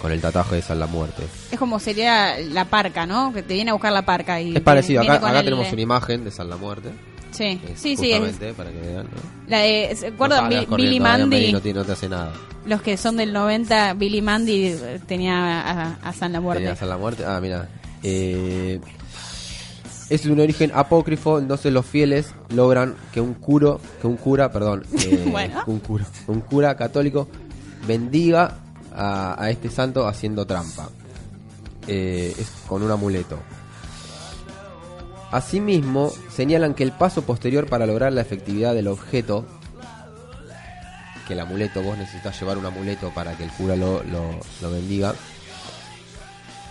con 0.00 0.12
el 0.12 0.20
tatuaje 0.20 0.56
de 0.56 0.62
San 0.62 0.78
la 0.80 0.86
Muerte. 0.86 1.22
Es 1.50 1.58
como 1.58 1.78
sería 1.78 2.38
la 2.38 2.64
parca, 2.66 3.06
¿no? 3.06 3.32
Que 3.32 3.42
te 3.42 3.54
viene 3.54 3.70
a 3.70 3.74
buscar 3.74 3.92
la 3.92 4.02
parca 4.04 4.40
y... 4.40 4.54
Es 4.56 4.62
parecido, 4.62 5.00
viene 5.02 5.16
acá, 5.16 5.28
acá 5.28 5.38
el- 5.40 5.44
tenemos 5.46 5.72
una 5.72 5.82
imagen 5.82 6.24
de 6.24 6.30
San 6.30 6.48
la 6.50 6.56
Muerte. 6.56 6.90
Sí, 7.32 7.60
Es 7.68 7.80
sí, 7.80 7.96
sí. 7.96 8.12
es- 8.12 8.36
para 8.54 8.70
que 8.70 8.80
vean, 8.80 9.04
¿no? 9.06 9.10
La 9.48 9.58
de, 9.58 10.66
Billy 10.76 11.00
Mandy. 11.00 11.52
No, 11.52 11.60
te- 11.60 11.74
no 11.74 11.84
te 11.84 11.92
hace 11.92 12.08
nada. 12.08 12.32
Los 12.64 12.80
que 12.80 12.96
son 12.96 13.16
del 13.16 13.32
90, 13.32 13.94
Billy 13.94 14.22
Mandy 14.22 14.74
tenía 15.06 15.60
a, 15.60 15.94
a 16.02 16.12
San 16.12 16.32
la 16.32 16.40
Muerte. 16.40 16.62
Tenía 16.62 16.76
San 16.76 16.88
la 16.88 16.96
Muerte. 16.96 17.24
Ah, 17.26 17.40
mira. 17.42 17.68
Eh, 18.02 18.78
es 20.10 20.24
de 20.24 20.32
un 20.32 20.40
origen 20.40 20.70
apócrifo, 20.74 21.38
entonces 21.38 21.72
los 21.72 21.86
fieles 21.86 22.34
logran 22.50 22.94
que 23.12 23.20
un 23.20 23.34
curo, 23.34 23.80
que 24.00 24.06
un 24.06 24.16
cura, 24.16 24.52
perdón, 24.52 24.84
eh, 24.98 25.26
Bueno. 25.30 25.62
un 25.66 25.78
cura, 25.80 26.04
un 26.26 26.40
cura 26.40 26.76
católico 26.76 27.28
bendiga 27.86 28.58
a, 28.94 29.42
a 29.42 29.50
este 29.50 29.70
santo 29.70 30.06
haciendo 30.06 30.46
trampa. 30.46 30.88
Eh, 31.86 32.34
es 32.38 32.50
con 32.66 32.82
un 32.82 32.90
amuleto. 32.90 33.38
Asimismo, 35.30 36.12
señalan 36.32 36.74
que 36.74 36.84
el 36.84 36.92
paso 36.92 37.22
posterior 37.22 37.66
para 37.66 37.86
lograr 37.86 38.12
la 38.12 38.20
efectividad 38.20 38.72
del 38.74 38.86
objeto, 38.88 39.44
que 41.26 41.32
el 41.32 41.40
amuleto, 41.40 41.82
vos 41.82 41.98
necesitas 41.98 42.38
llevar 42.38 42.56
un 42.56 42.66
amuleto 42.66 43.10
para 43.14 43.36
que 43.36 43.44
el 43.44 43.50
cura 43.50 43.74
lo, 43.74 44.02
lo- 44.04 44.38
lo 44.62 44.70
bendiga, 44.70 45.12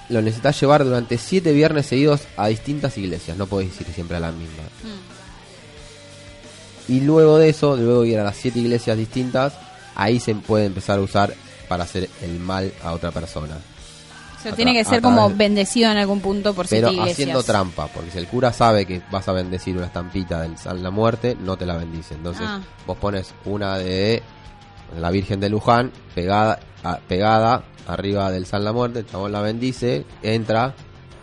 lo 0.10 0.22
necesitas 0.22 0.60
llevar 0.60 0.84
durante 0.84 1.18
siete 1.18 1.52
viernes 1.54 1.86
seguidos 1.88 2.22
a 2.38 2.48
distintas 2.48 2.98
iglesias, 2.98 3.38
no 3.38 3.48
podés 3.48 3.80
ir 3.82 3.88
siempre 3.94 4.18
a 4.18 4.20
la 4.20 4.32
misma. 4.32 4.64
Y 6.88 7.00
luego 7.02 7.38
de 7.38 7.50
eso, 7.50 7.76
luego 7.78 8.02
de 8.02 8.10
ir 8.10 8.20
a 8.20 8.24
las 8.24 8.36
siete 8.36 8.60
iglesias 8.60 8.98
distintas, 8.98 9.54
ahí 9.96 10.20
se 10.20 10.36
puede 10.36 10.66
empezar 10.66 11.00
a 11.00 11.02
usar 11.02 11.34
para 11.70 11.86
hacer 11.86 12.10
el 12.22 12.40
mal 12.40 12.72
a 12.84 12.92
otra 12.92 13.12
persona. 13.12 13.58
O 14.38 14.44
sea, 14.44 14.52
A 14.52 14.56
tiene 14.56 14.74
que 14.74 14.84
ser 14.84 15.02
como 15.02 15.30
de- 15.30 15.36
bendecido 15.36 15.90
en 15.90 15.96
algún 15.98 16.20
punto 16.20 16.54
por 16.54 16.68
Pero 16.68 16.90
siete 16.90 16.94
iglesias. 17.02 17.14
haciendo 17.14 17.44
trampa, 17.44 17.88
porque 17.88 18.12
si 18.12 18.18
el 18.18 18.28
cura 18.28 18.52
sabe 18.52 18.86
que 18.86 19.02
vas 19.10 19.26
a 19.30 19.32
bendecir 19.32 19.78
una 19.78 19.86
estampita 19.86 20.42
del 20.42 20.58
San 20.58 20.84
la 20.84 20.92
Muerte, 20.92 21.38
no 21.40 21.56
te 21.56 21.66
la 21.66 21.78
bendice. 21.78 22.16
Entonces, 22.16 22.44
Ah. 22.46 22.60
vos 22.86 22.98
pones 22.98 23.34
una 23.46 23.78
de 23.78 24.22
la 25.00 25.12
Virgen 25.12 25.40
de 25.40 25.50
Luján 25.50 25.92
pegada, 26.16 26.60
a- 26.84 26.98
pegada 27.08 27.64
arriba 27.88 28.32
del 28.32 28.46
San 28.46 28.64
la 28.64 28.72
Muerte, 28.74 29.00
el 29.00 29.06
chabón 29.06 29.32
la 29.32 29.42
bendice, 29.42 30.06
entra, 30.22 30.74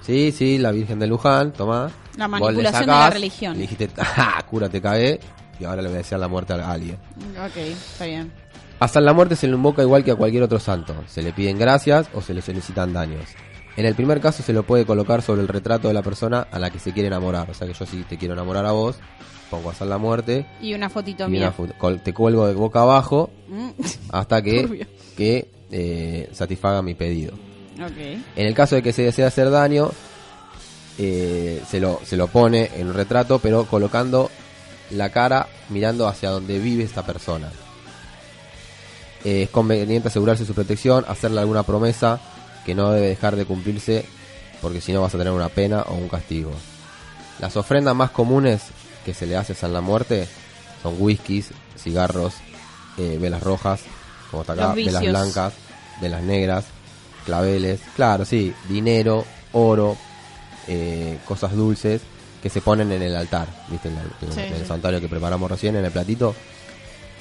sí, 0.03 0.33
sí, 0.33 0.59
la 0.59 0.71
Virgen 0.73 0.99
de 0.99 1.07
Luján, 1.07 1.53
tomá. 1.53 1.91
La 2.16 2.29
manipulación 2.29 2.81
de 2.83 2.87
la 2.87 3.11
religión. 3.11 3.55
Le 3.55 3.61
dijiste, 3.62 3.89
¡ah, 3.99 4.43
cura, 4.49 4.68
te 4.68 4.81
cagué! 4.83 5.21
Y 5.59 5.64
ahora 5.64 5.83
le 5.83 5.89
voy 5.89 5.97
a 5.97 5.99
decir 5.99 6.18
la 6.18 6.29
muerte 6.29 6.53
a 6.55 6.71
alguien. 6.71 6.97
Ok, 7.45 7.57
está 7.57 8.07
bien. 8.07 8.33
A 8.79 8.89
San 8.89 9.05
la 9.05 9.12
Muerte 9.12 9.37
se 9.37 9.47
le 9.47 9.55
invoca 9.55 9.83
igual 9.83 10.03
que 10.05 10.11
a 10.11 10.16
cualquier 10.16 10.43
otro 10.43 10.59
santo. 10.59 10.95
Se 11.07 11.23
le 11.23 11.33
piden 11.35 11.59
gracias 11.59 12.09
o 12.14 12.23
se 12.23 12.33
le 12.33 12.41
solicitan 12.41 12.95
daños. 12.95 13.25
En 13.77 13.85
el 13.85 13.95
primer 13.95 14.21
caso 14.23 14.43
se 14.43 14.55
lo 14.55 14.62
puede 14.62 14.87
colocar 14.87 15.21
sobre 15.23 15.43
el 15.43 15.49
retrato 15.49 15.89
de 15.89 15.95
la 15.95 16.03
persona 16.03 16.47
a 16.51 16.59
la 16.59 16.71
que 16.71 16.79
se 16.79 16.93
quiere 16.93 17.09
enamorar. 17.09 17.51
O 17.51 17.55
sea 17.55 17.66
que 17.66 17.75
yo 17.75 17.85
si 17.85 18.03
te 18.05 18.16
quiero 18.16 18.33
enamorar 18.35 18.64
a 18.64 18.73
vos, 18.73 18.97
pongo 19.51 19.70
a 19.70 19.74
San 19.74 19.88
la 19.88 19.98
Muerte 19.98 20.46
Y 20.61 20.74
una 20.74 20.88
fotito 20.88 21.26
y 21.26 21.30
mía. 21.30 21.53
una 21.59 21.98
te 21.98 22.14
cuelgo 22.14 22.46
de 22.46 22.55
boca 22.55 22.82
abajo 22.82 23.30
Mm. 23.48 23.70
hasta 24.11 24.40
que, 24.42 24.86
que 25.16 25.48
eh, 25.72 26.28
satisfaga 26.32 26.82
mi 26.82 26.94
pedido. 26.94 27.32
En 28.36 28.46
el 28.46 28.55
caso 28.55 28.76
de 28.76 28.82
que 28.82 28.92
se 28.92 29.03
desee 29.03 29.24
hacer 29.24 29.51
daño, 29.51 29.90
eh, 30.98 31.62
se, 31.68 31.80
lo, 31.80 31.98
se 32.05 32.16
lo 32.16 32.28
pone 32.28 32.70
en 32.76 32.88
un 32.88 32.94
retrato, 32.94 33.38
pero 33.38 33.64
colocando 33.64 34.30
la 34.90 35.11
cara 35.11 35.48
mirando 35.70 36.07
hacia 36.07 36.30
donde 36.30 36.59
vive 36.59 36.84
esta 36.84 37.05
persona. 37.05 37.51
Eh, 39.24 39.42
es 39.44 39.51
conveniente 39.51 40.09
asegurarse 40.09 40.44
su 40.44 40.55
protección, 40.55 41.05
hacerle 41.09 41.40
alguna 41.40 41.62
promesa 41.62 42.20
que 42.64 42.74
no 42.74 42.92
debe 42.92 43.09
dejar 43.09 43.34
de 43.36 43.46
cumplirse, 43.46 44.05
porque 44.62 44.80
si 44.80 44.92
no 44.92 45.03
vas 45.03 45.14
a 45.14 45.18
tener 45.18 45.32
una 45.32 45.48
pena 45.48 45.82
o 45.88 45.94
un 45.94 46.09
castigo. 46.09 46.53
Las 47.40 47.57
ofrendas 47.57 47.94
más 47.96 48.11
comunes 48.11 48.62
que 49.11 49.15
se 49.15 49.27
le 49.27 49.37
hace 49.37 49.55
a 49.67 49.69
la 49.69 49.81
Muerte 49.81 50.29
son 50.85 50.95
whiskies, 50.99 51.49
cigarros, 51.77 52.35
eh, 52.97 53.19
velas 53.21 53.43
rojas, 53.43 53.81
como 54.31 54.43
está 54.43 54.53
acá, 54.53 54.73
velas 54.73 55.03
blancas, 55.03 55.53
velas 56.01 56.23
negras, 56.23 56.65
claveles, 57.27 57.81
claro, 57.97 58.25
sí, 58.25 58.55
dinero, 58.69 59.25
oro, 59.53 59.97
eh, 60.69 61.19
cosas 61.27 61.57
dulces 61.57 62.01
que 62.41 62.49
se 62.51 62.61
ponen 62.61 62.93
en 62.93 63.03
el 63.03 63.17
altar, 63.17 63.49
¿viste? 63.69 63.89
En, 63.89 63.97
Sí, 64.33 64.41
el 64.41 64.61
sí. 64.61 64.67
santuario 64.67 65.01
que 65.01 65.09
preparamos 65.09 65.51
recién, 65.51 65.75
en 65.75 65.85
el 65.85 65.91
platito. 65.91 66.35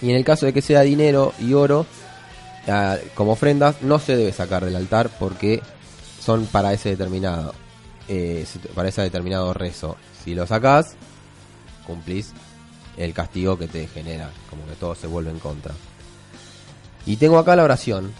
Y 0.02 0.12
en 0.12 0.16
el 0.16 0.24
caso 0.24 0.46
de 0.46 0.54
que 0.54 0.62
sea 0.62 0.82
dinero 0.82 1.34
y 1.40 1.54
oro, 1.54 1.88
ah, 2.68 2.98
como 3.16 3.32
ofrendas, 3.32 3.82
no 3.82 3.98
se 3.98 4.16
debe 4.16 4.32
sacar 4.32 4.64
del 4.64 4.76
altar 4.76 5.10
porque 5.20 5.62
son 6.24 6.46
para 6.46 6.72
ese 6.72 6.90
determinado, 6.90 7.56
eh, 8.08 8.46
para 8.76 8.90
ese 8.90 9.02
determinado 9.02 9.54
rezo. 9.56 9.98
Si 10.24 10.36
lo 10.36 10.46
sacás, 10.46 10.96
cumplís 11.90 12.34
el 12.98 13.14
castigo 13.14 13.58
que 13.58 13.68
te 13.68 13.88
genera, 13.88 14.30
como 14.50 14.66
que 14.68 14.74
todo 14.76 14.94
se 14.96 15.08
vuelve 15.08 15.32
en 15.32 15.40
contra. 15.40 15.74
Y 17.06 17.16
tengo 17.18 17.38
acá 17.40 17.56
la 17.56 17.64
oración 17.64 18.12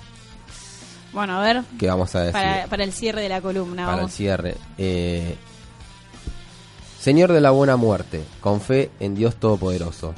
Bueno, 1.14 1.38
a 1.40 1.42
ver. 1.44 1.64
que 1.78 1.88
vamos 1.88 2.16
a 2.16 2.20
decir 2.22 2.34
Para, 2.34 2.68
para 2.68 2.84
el 2.84 2.94
cierre 2.94 3.22
de 3.22 3.30
la 3.30 3.42
columna. 3.42 3.86
para 3.86 4.04
el 4.04 4.10
cierre. 4.10 4.56
Eh, 4.78 5.36
Señor 7.00 7.32
de 7.32 7.42
la 7.42 7.52
buena 7.52 7.78
muerte, 7.78 8.24
con 8.42 8.60
fe 8.60 8.92
en 9.00 9.16
Dios 9.16 9.38
Todopoderoso, 9.38 10.14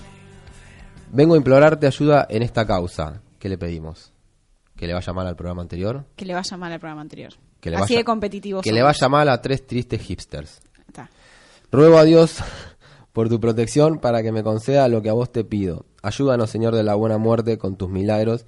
vengo 1.12 1.36
a 1.36 1.38
implorarte 1.38 1.86
ayuda 1.88 2.26
en 2.30 2.42
esta 2.44 2.66
causa. 2.66 3.22
¿Qué 3.40 3.50
le 3.50 3.58
pedimos? 3.58 4.12
¿Que 4.76 4.88
le 4.88 4.94
vaya 4.94 5.14
mal 5.14 5.28
al 5.28 5.36
programa 5.36 5.62
anterior? 5.62 6.06
Que 6.16 6.26
le 6.26 6.34
vaya 6.34 6.58
mal 6.58 6.72
al 6.72 6.80
programa 6.80 7.02
anterior. 7.02 7.34
Que 7.60 7.70
le 7.70 7.76
Así 7.78 7.94
vaya- 7.94 7.98
de 7.98 8.04
competitivo 8.04 8.62
Que 8.62 8.70
somos. 8.70 8.76
le 8.78 8.84
vaya 8.84 9.10
mal 9.10 9.30
a 9.30 9.40
tres 9.42 9.66
tristes 9.68 10.02
hipsters. 10.02 10.60
Está. 10.88 11.08
Ruego 11.72 12.00
a 12.00 12.04
Dios 12.04 12.38
por 13.14 13.30
tu 13.30 13.40
protección 13.40 14.00
para 14.00 14.24
que 14.24 14.32
me 14.32 14.44
conceda 14.44 14.88
lo 14.88 15.02
que 15.02 15.10
a 15.10 15.14
vos 15.14 15.32
te 15.32 15.44
pido. 15.44 15.86
Ayúdanos, 16.02 16.50
Señor 16.50 16.76
de 16.76 16.84
la 16.84 16.96
buena 16.96 17.18
muerte, 17.18 17.58
con 17.58 17.76
tus 17.76 17.90
milagros 17.90 18.46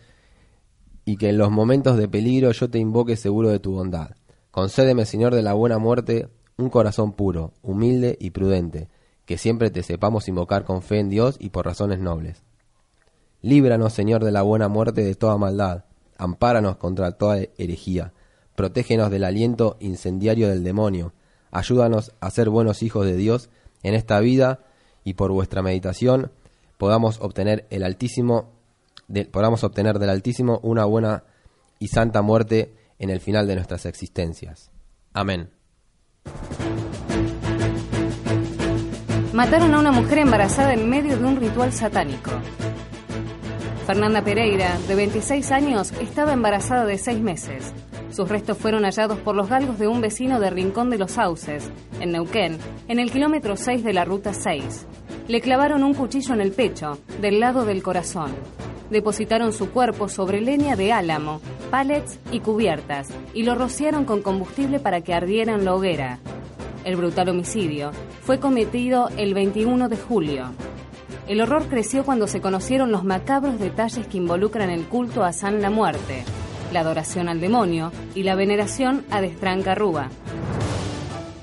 y 1.05 1.17
que 1.17 1.29
en 1.29 1.37
los 1.37 1.51
momentos 1.51 1.97
de 1.97 2.07
peligro 2.07 2.51
yo 2.51 2.69
te 2.69 2.79
invoque 2.79 3.15
seguro 3.15 3.49
de 3.49 3.59
tu 3.59 3.73
bondad. 3.73 4.11
Concédeme, 4.51 5.05
Señor 5.05 5.35
de 5.35 5.41
la 5.41 5.53
buena 5.53 5.79
muerte, 5.79 6.29
un 6.57 6.69
corazón 6.69 7.13
puro, 7.13 7.53
humilde 7.61 8.17
y 8.19 8.29
prudente, 8.29 8.87
que 9.25 9.37
siempre 9.37 9.69
te 9.69 9.83
sepamos 9.83 10.27
invocar 10.27 10.63
con 10.63 10.81
fe 10.81 10.99
en 10.99 11.09
Dios 11.09 11.35
y 11.39 11.49
por 11.49 11.65
razones 11.65 11.99
nobles. 11.99 12.43
Líbranos, 13.41 13.91
Señor 13.91 14.23
de 14.23 14.31
la 14.31 14.43
buena 14.43 14.69
muerte, 14.69 15.03
de 15.03 15.15
toda 15.15 15.37
maldad, 15.37 15.85
ampáranos 16.17 16.77
contra 16.77 17.11
toda 17.13 17.39
herejía, 17.57 18.13
protégenos 18.55 19.11
del 19.11 19.25
aliento 19.25 19.75
incendiario 19.79 20.47
del 20.47 20.63
demonio, 20.63 21.13
ayúdanos 21.51 22.13
a 22.21 22.29
ser 22.29 22.49
buenos 22.49 22.83
hijos 22.83 23.05
de 23.05 23.17
Dios 23.17 23.49
en 23.83 23.93
esta 23.93 24.19
vida 24.19 24.59
y 25.03 25.13
por 25.13 25.31
vuestra 25.31 25.61
meditación 25.61 26.31
podamos 26.77 27.19
obtener 27.21 27.67
el 27.69 27.83
Altísimo 27.83 28.53
podamos 29.31 29.63
obtener 29.63 29.99
del 29.99 30.09
Altísimo 30.09 30.59
una 30.63 30.85
buena 30.85 31.23
y 31.79 31.87
santa 31.89 32.21
muerte 32.21 32.75
en 32.99 33.09
el 33.09 33.19
final 33.19 33.47
de 33.47 33.55
nuestras 33.55 33.85
existencias. 33.85 34.71
Amén. 35.13 35.49
Mataron 39.33 39.73
a 39.73 39.79
una 39.79 39.91
mujer 39.91 40.19
embarazada 40.19 40.73
en 40.73 40.89
medio 40.89 41.17
de 41.17 41.25
un 41.25 41.35
ritual 41.37 41.73
satánico. 41.73 42.31
Fernanda 43.85 44.23
Pereira, 44.23 44.77
de 44.87 44.95
26 44.95 45.51
años, 45.51 45.91
estaba 45.99 46.33
embarazada 46.33 46.85
de 46.85 46.97
6 46.97 47.19
meses. 47.19 47.73
Sus 48.13 48.29
restos 48.29 48.59
fueron 48.59 48.83
hallados 48.83 49.17
por 49.17 49.35
los 49.35 49.49
galgos 49.49 49.79
de 49.79 49.87
un 49.87 49.99
vecino 49.99 50.39
de 50.39 50.51
Rincón 50.51 50.91
de 50.91 50.99
los 50.99 51.13
Sauces, 51.13 51.71
en 51.99 52.11
Neuquén, 52.11 52.59
en 52.87 52.99
el 52.99 53.11
kilómetro 53.11 53.57
6 53.57 53.83
de 53.83 53.91
la 53.91 54.05
ruta 54.05 54.35
6. 54.35 54.85
Le 55.27 55.41
clavaron 55.41 55.83
un 55.83 55.95
cuchillo 55.95 56.35
en 56.35 56.41
el 56.41 56.51
pecho, 56.51 56.99
del 57.21 57.39
lado 57.39 57.65
del 57.65 57.81
corazón. 57.81 58.35
Depositaron 58.91 59.51
su 59.51 59.71
cuerpo 59.71 60.09
sobre 60.09 60.41
leña 60.41 60.75
de 60.75 60.93
álamo, 60.93 61.41
pallets 61.71 62.19
y 62.31 62.41
cubiertas, 62.41 63.09
y 63.33 63.41
lo 63.41 63.55
rociaron 63.55 64.05
con 64.05 64.21
combustible 64.21 64.79
para 64.79 65.01
que 65.01 65.15
ardiera 65.15 65.55
en 65.55 65.65
la 65.65 65.73
hoguera. 65.73 66.19
El 66.85 66.97
brutal 66.97 67.29
homicidio 67.29 67.93
fue 68.21 68.39
cometido 68.39 69.09
el 69.17 69.33
21 69.33 69.89
de 69.89 69.97
julio. 69.97 70.51
El 71.27 71.41
horror 71.41 71.67
creció 71.67 72.05
cuando 72.05 72.27
se 72.27 72.41
conocieron 72.41 72.91
los 72.91 73.03
macabros 73.03 73.59
detalles 73.59 74.05
que 74.05 74.17
involucran 74.17 74.69
el 74.69 74.83
culto 74.83 75.23
a 75.23 75.33
San 75.33 75.63
la 75.63 75.71
Muerte, 75.71 76.25
la 76.73 76.81
adoración 76.81 77.29
al 77.29 77.39
demonio 77.39 77.91
y 78.15 78.23
la 78.23 78.35
veneración 78.35 79.05
a 79.09 79.21
Destranca 79.21 79.75
Rúa. 79.75 80.09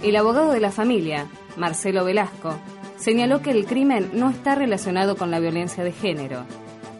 El 0.02 0.16
abogado 0.16 0.52
de 0.52 0.60
la 0.60 0.70
familia, 0.70 1.26
Marcelo 1.56 2.04
Velasco, 2.04 2.58
señaló 2.98 3.40
que 3.40 3.50
el 3.50 3.64
crimen 3.64 4.10
no 4.12 4.30
está 4.30 4.54
relacionado 4.54 5.16
con 5.16 5.30
la 5.30 5.40
violencia 5.40 5.84
de 5.84 5.92
género. 5.92 6.44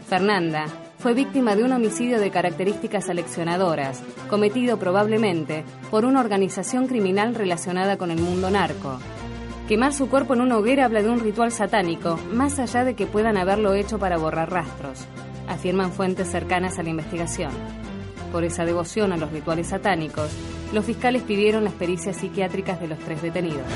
Fernanda 0.09 0.67
fue 0.99 1.15
víctima 1.15 1.57
de 1.57 1.65
un 1.65 1.73
homicidio 1.73 2.21
de 2.21 2.31
características 2.31 3.07
seleccionadoras, 3.07 4.03
cometido 4.29 4.79
probablemente 4.79 5.65
por 5.91 6.05
una 6.05 6.21
organización 6.21 6.87
criminal 6.89 7.35
relacionada 7.35 7.97
con 7.97 8.11
el 8.11 8.21
mundo 8.21 8.51
narco. 8.51 8.99
Quemar 9.67 9.95
su 9.95 10.11
cuerpo 10.11 10.35
en 10.35 10.43
una 10.43 10.59
hoguera 10.59 10.85
habla 10.85 11.01
de 11.03 11.09
un 11.09 11.21
ritual 11.21 11.53
satánico, 11.53 12.19
más 12.33 12.59
allá 12.59 12.85
de 12.85 12.95
que 12.95 13.07
puedan 13.07 13.37
haberlo 13.37 13.73
hecho 13.73 13.99
para 13.99 14.19
borrar 14.19 14.51
rastros, 14.51 15.07
afirman 15.49 15.93
fuentes 15.93 16.29
cercanas 16.29 16.79
a 16.79 16.83
la 16.83 16.91
investigación. 16.91 17.53
Por 18.33 18.45
esa 18.45 18.65
devoción 18.65 19.13
a 19.13 19.17
los 19.17 19.33
rituales 19.33 19.69
satánicos, 19.69 20.31
los 20.73 20.85
fiscales 20.85 21.23
pidieron 21.23 21.65
las 21.65 21.73
pericias 21.73 22.17
psiquiátricas 22.17 22.81
de 22.81 22.89
los 22.89 22.99
tres 22.99 23.23
detenidos. 23.23 23.67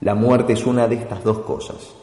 La 0.00 0.14
muerte 0.14 0.52
es 0.52 0.64
una 0.66 0.86
de 0.86 0.94
estas 0.94 1.24
dos 1.24 1.40
cosas. 1.40 1.94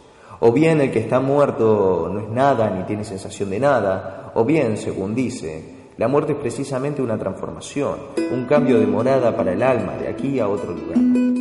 O 0.41 0.51
bien 0.51 0.81
el 0.81 0.91
que 0.91 0.99
está 0.99 1.21
muerto 1.21 2.09
no 2.11 2.19
es 2.19 2.29
nada 2.29 2.69
ni 2.69 2.83
tiene 2.83 3.05
sensación 3.05 3.49
de 3.49 3.61
nada, 3.61 4.33
o 4.35 4.43
bien, 4.43 4.75
según 4.75 5.15
dice, 5.15 5.87
la 5.97 6.09
muerte 6.09 6.33
es 6.33 6.39
precisamente 6.39 7.01
una 7.01 7.17
transformación, 7.17 7.97
un 8.33 8.43
cambio 8.43 8.77
de 8.77 8.87
morada 8.87 9.37
para 9.37 9.53
el 9.53 9.63
alma 9.63 9.93
de 9.93 10.09
aquí 10.09 10.39
a 10.41 10.49
otro 10.49 10.73
lugar. 10.73 11.32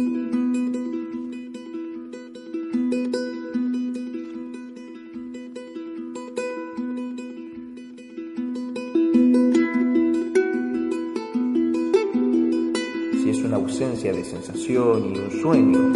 Y 14.68 14.76
un 14.76 15.30
sueño, 15.40 15.92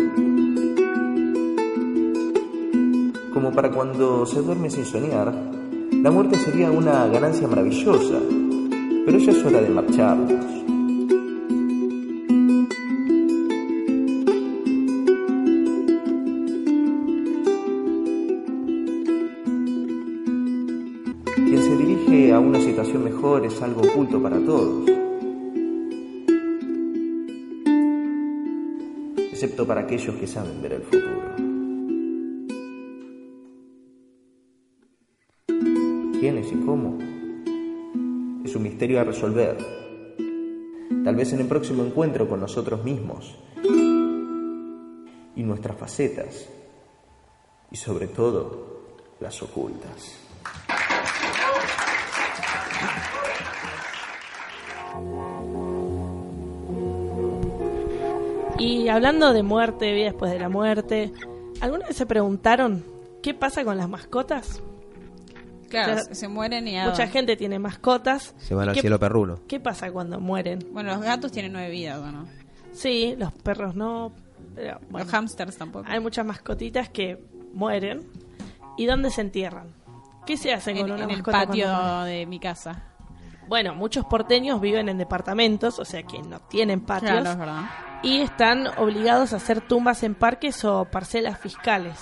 como 3.33 3.53
para 3.53 3.71
cuando 3.71 4.27
se 4.27 4.41
duerme 4.41 4.71
sin 4.71 4.85
soñar, 4.85 5.33
la 5.93 6.11
muerte 6.11 6.37
sería 6.37 6.71
una 6.71 7.07
ganancia 7.07 7.47
maravillosa, 7.47 8.19
pero 9.05 9.19
ya 9.19 9.31
es 9.31 9.45
hora 9.45 9.61
de 9.61 9.69
marcharnos. 9.69 10.45
Quien 21.35 21.63
se 21.63 21.77
dirige 21.77 22.33
a 22.33 22.41
una 22.41 22.61
situación 22.61 23.05
mejor 23.05 23.45
es 23.45 23.63
algo 23.63 23.83
oculto 23.83 24.21
para 24.21 24.39
todos, 24.39 24.96
excepto 29.37 29.67
para 29.67 29.83
aquellos 29.83 30.17
que 30.17 30.27
saben 30.27 30.63
ver 30.63 30.73
el 30.73 30.83
futuro. 30.83 31.35
quiénes 36.19 36.51
y 36.51 36.57
cómo. 36.65 36.97
Es 38.43 38.57
un 38.57 38.63
misterio 38.63 38.99
a 38.99 39.05
resolver. 39.05 39.59
Tal 41.05 41.15
vez 41.15 41.35
en 41.35 41.41
el 41.41 41.47
próximo 41.47 41.85
encuentro 41.85 42.27
con 42.27 42.41
nosotros 42.41 42.83
mismos 42.83 43.37
y 45.37 45.43
nuestras 45.43 45.77
facetas 45.77 46.49
y 47.71 47.77
sobre 47.77 48.07
todo 48.07 48.97
las 49.21 49.43
ocultas. 49.43 50.26
Y 58.67 58.89
hablando 58.89 59.33
de 59.33 59.43
muerte, 59.43 59.93
vida 59.93 60.07
después 60.07 60.31
de 60.33 60.39
la 60.39 60.49
muerte, 60.49 61.13
¿alguna 61.61 61.87
vez 61.87 61.97
se 61.97 62.07
preguntaron 62.07 62.85
qué 63.23 63.35
pasa 63.35 63.65
con 63.65 63.77
las 63.77 63.89
mascotas? 63.89 64.63
Claro, 65.69 65.93
O 65.95 66.05
sea, 66.05 66.15
se- 66.15 66.29
mueren 66.29 66.69
y... 66.69 66.79
a- 66.79 66.87
Mucha 66.89 67.07
gente 67.09 67.37
tiene 67.37 67.59
mascotas. 67.59 68.35
Se 68.39 68.55
van 68.55 68.67
¿Y 68.67 68.69
al 68.71 68.75
qué- 68.75 68.81
cielo 68.83 68.99
perruno. 68.99 69.41
¿Qué 69.49 69.59
pasa 69.61 69.91
cuando 69.91 70.21
mueren? 70.21 70.61
Bueno, 70.73 70.91
los 70.91 71.01
gatos 71.03 71.33
tienen 71.33 71.53
nueve 71.53 71.71
vidas, 71.71 71.99
¿o 71.99 72.07
no? 72.13 72.27
Sí, 72.73 73.15
los 73.19 73.33
perros 73.33 73.75
no. 73.75 74.13
Pero, 74.55 74.79
bueno, 74.91 75.05
Los 75.05 75.13
hamsters 75.15 75.57
tampoco. 75.57 75.87
Hay 75.89 75.99
muchas 76.01 76.25
mascotitas 76.25 76.89
que 76.89 77.19
mueren. 77.53 78.07
¿Y 78.79 78.87
dónde 78.87 79.11
se 79.11 79.23
entierran? 79.23 79.69
¿Qué 80.27 80.37
se 80.37 80.53
hace 80.53 80.73
con 80.73 80.81
En, 80.87 80.93
una 80.93 81.05
en 81.05 81.11
el 81.11 81.17
mascota 81.19 81.47
patio 81.47 82.01
de 82.05 82.27
mi 82.27 82.39
casa. 82.39 82.83
Bueno, 83.49 83.75
muchos 83.75 84.05
porteños 84.07 84.61
viven 84.61 84.89
en 84.89 84.99
departamentos, 84.99 85.79
o 85.79 85.85
sea 85.85 86.03
que 86.03 86.21
no 86.23 86.41
tienen 86.41 86.81
patios. 86.81 87.11
Claro, 87.13 87.31
es 87.31 87.39
verdad. 87.39 87.63
Y 88.03 88.21
están 88.21 88.69
obligados 88.79 89.33
a 89.33 89.37
hacer 89.37 89.61
tumbas 89.61 90.03
en 90.03 90.15
parques 90.15 90.65
o 90.65 90.85
parcelas 90.85 91.39
fiscales. 91.39 91.99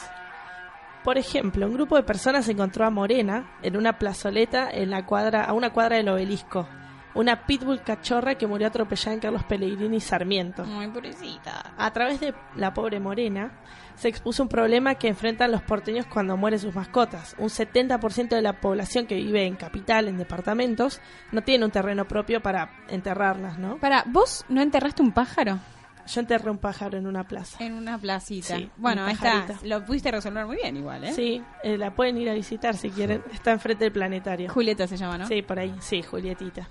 Por 1.05 1.19
ejemplo, 1.19 1.67
un 1.67 1.75
grupo 1.75 1.97
de 1.97 2.03
personas 2.03 2.49
encontró 2.49 2.87
a 2.87 2.91
Morena 2.91 3.59
en 3.63 3.77
una 3.77 3.99
plazoleta 3.99 4.71
en 4.71 4.91
la 4.91 5.05
cuadra, 5.05 5.45
a 5.45 5.53
una 5.53 5.71
cuadra 5.71 5.97
del 5.97 6.09
obelisco. 6.09 6.67
Una 7.15 7.47
pitbull 7.47 7.83
cachorra 7.83 8.35
que 8.35 8.47
murió 8.47 8.67
atropellada 8.67 9.13
en 9.13 9.21
Carlos 9.21 9.45
Pellegrini 9.45 9.99
y 9.99 10.01
Sarmiento. 10.01 10.65
Muy 10.65 10.89
pobrecita. 10.89 11.75
A 11.77 11.93
través 11.93 12.21
de 12.21 12.35
la 12.57 12.75
pobre 12.75 13.01
Morena 13.01 13.53
se 13.95 14.09
expuso 14.09 14.43
un 14.43 14.49
problema 14.49 14.97
que 14.97 15.09
enfrentan 15.09 15.53
los 15.53 15.63
porteños 15.63 16.07
cuando 16.07 16.37
mueren 16.37 16.59
sus 16.59 16.75
mascotas. 16.75 17.37
Un 17.39 17.51
70% 17.51 18.31
de 18.31 18.43
la 18.43 18.61
población 18.61 19.07
que 19.07 19.15
vive 19.15 19.47
en 19.47 19.57
capital, 19.57 20.09
en 20.09 20.17
departamentos, 20.17 21.01
no 21.31 21.43
tiene 21.43 21.67
un 21.67 21.71
terreno 21.71 22.09
propio 22.09 22.43
para 22.43 22.71
enterrarlas, 22.89 23.59
¿no? 23.59 23.77
Para, 23.77 24.05
¿vos 24.07 24.45
no 24.49 24.63
enterraste 24.63 25.03
un 25.03 25.13
pájaro? 25.13 25.61
Yo 26.07 26.21
enterré 26.21 26.51
un 26.51 26.59
pájaro 26.59 26.99
en 26.99 27.07
una 27.07 27.25
plaza. 27.25 27.65
En 27.65 27.75
una 27.75 27.99
placita. 27.99 28.57
Sí, 28.57 28.71
bueno, 28.77 29.05
un 29.05 29.11
está. 29.11 29.47
Lo 29.63 29.85
pudiste 29.85 30.11
resolver 30.11 30.47
muy 30.47 30.57
bien 30.57 30.77
igual, 30.77 31.05
¿eh? 31.05 31.13
Sí, 31.13 31.43
eh, 31.63 31.79
la 31.79 31.95
pueden 31.95 32.19
ir 32.19 32.29
a 32.29 32.35
visitar 32.35 32.77
si 32.77 32.91
quieren. 32.91 33.23
Está 33.33 33.53
enfrente 33.53 33.85
del 33.85 33.93
planetario. 33.93 34.51
Julieta 34.51 34.87
se 34.87 34.97
llama, 34.97 35.19
¿no? 35.19 35.27
Sí, 35.27 35.43
por 35.43 35.59
ahí. 35.59 35.75
Sí, 35.81 36.03
Julietita. 36.03 36.69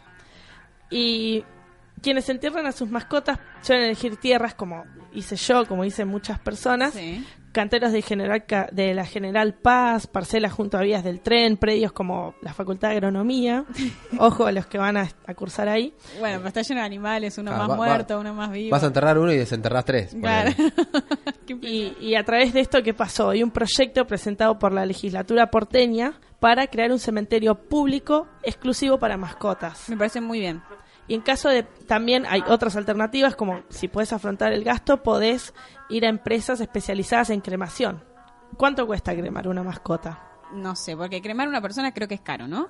Y 0.90 1.44
quienes 2.02 2.30
entierran 2.30 2.66
a 2.68 2.72
sus 2.72 2.90
mascotas 2.90 3.40
suelen 3.62 3.86
elegir 3.86 4.18
tierras 4.18 4.54
como 4.54 4.86
hice 5.14 5.36
yo, 5.36 5.66
como 5.66 5.84
dicen 5.84 6.08
muchas 6.08 6.40
personas, 6.40 6.94
canteros 7.54 7.94
de, 7.94 8.02
General 8.02 8.46
Ca- 8.46 8.68
de 8.72 8.94
la 8.94 9.06
General 9.06 9.54
Paz, 9.54 10.08
parcelas 10.08 10.52
junto 10.52 10.78
a 10.78 10.82
vías 10.82 11.04
del 11.06 11.22
tren, 11.22 11.56
predios 11.56 11.94
como 11.94 12.36
la 12.42 12.54
Facultad 12.54 12.90
de 12.90 12.96
Agronomía. 12.96 13.64
Ojo 14.20 14.46
a 14.46 14.52
los 14.52 14.66
que 14.66 14.78
van 14.78 14.98
a, 14.98 15.08
a 15.26 15.34
cursar 15.34 15.70
ahí. 15.70 15.94
Bueno, 16.20 16.38
pero 16.40 16.50
está 16.50 16.62
lleno 16.64 16.82
de 16.82 16.86
animales, 16.86 17.38
uno 17.38 17.52
Ah, 17.52 17.58
más 17.60 17.70
va- 17.70 17.72
va- 17.72 17.76
muerto, 17.78 18.20
uno 18.20 18.34
más 18.34 18.52
vivo. 18.52 18.72
Vas 18.72 18.84
a 18.84 18.88
enterrar 18.88 19.18
uno 19.18 19.32
y 19.32 19.38
desenterrás 19.38 19.86
tres. 19.86 20.14
Claro. 20.20 20.52
Y, 21.62 21.94
y 22.00 22.16
a 22.16 22.24
través 22.24 22.54
de 22.54 22.62
esto, 22.62 22.82
¿qué 22.84 22.94
pasó? 22.94 23.30
Hay 23.30 23.44
un 23.44 23.52
proyecto 23.52 24.06
presentado 24.08 24.58
por 24.58 24.72
la 24.72 24.86
legislatura 24.86 25.48
porteña 25.52 26.14
para 26.40 26.68
crear 26.68 26.92
un 26.92 27.00
cementerio 27.00 27.56
público 27.56 28.28
exclusivo 28.44 28.98
para 28.98 29.18
mascotas. 29.18 29.90
Me 29.90 29.98
parece 29.98 30.22
muy 30.22 30.40
bien. 30.40 30.62
Y 31.08 31.16
en 31.16 31.22
caso 31.22 31.50
de 31.50 31.64
también 31.64 32.26
hay 32.28 32.44
otras 32.48 32.76
alternativas, 32.76 33.36
como 33.36 33.62
si 33.70 33.88
puedes 33.88 34.14
afrontar 34.14 34.54
el 34.54 34.64
gasto, 34.64 35.04
podés 35.04 35.54
ir 35.90 36.06
a 36.06 36.10
empresas 36.10 36.62
especializadas 36.62 37.30
en 37.30 37.42
cremación. 37.42 38.04
¿Cuánto 38.58 38.86
cuesta 38.88 39.14
cremar 39.14 39.48
una 39.48 39.64
mascota? 39.64 40.22
No 40.54 40.76
sé, 40.76 40.96
porque 40.96 41.22
cremar 41.22 41.48
a 41.48 41.50
una 41.50 41.62
persona 41.62 41.94
creo 41.94 42.08
que 42.08 42.16
es 42.16 42.22
caro, 42.22 42.48
¿no? 42.48 42.70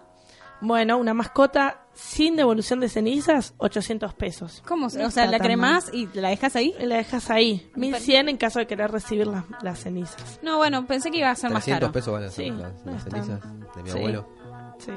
Bueno, 0.62 0.98
una 0.98 1.14
mascota 1.14 1.82
sin 1.94 2.38
devolución 2.38 2.80
de 2.80 2.88
cenizas, 2.88 3.54
800 3.58 4.14
pesos. 4.14 4.64
¿Cómo? 4.66 4.88
No 4.96 5.08
o 5.08 5.12
sea, 5.12 5.26
la 5.26 5.38
cremás 5.38 5.90
y 5.92 6.08
la 6.14 6.30
dejas 6.30 6.56
ahí. 6.56 6.74
La 6.80 6.96
dejas 6.96 7.30
ahí. 7.30 7.70
1100 7.76 8.30
en 8.30 8.38
caso 8.38 8.60
de 8.60 8.68
querer 8.68 8.90
recibir 8.90 9.28
las, 9.28 9.44
las 9.62 9.80
cenizas. 9.80 10.40
No, 10.42 10.58
bueno, 10.58 10.86
pensé 10.88 11.12
que 11.12 11.18
iba 11.18 11.30
a 11.32 11.36
ser 11.36 11.52
más 11.52 11.66
300 11.66 11.80
caro. 11.82 11.92
pesos 11.92 12.14
valen 12.14 12.32
Sí, 12.32 12.50
las, 12.50 12.86
no 12.86 12.92
las 12.94 13.04
cenizas 13.04 13.42
de 13.76 13.84
mi 13.84 13.90
Sí. 13.90 13.98
abuelo. 13.98 14.30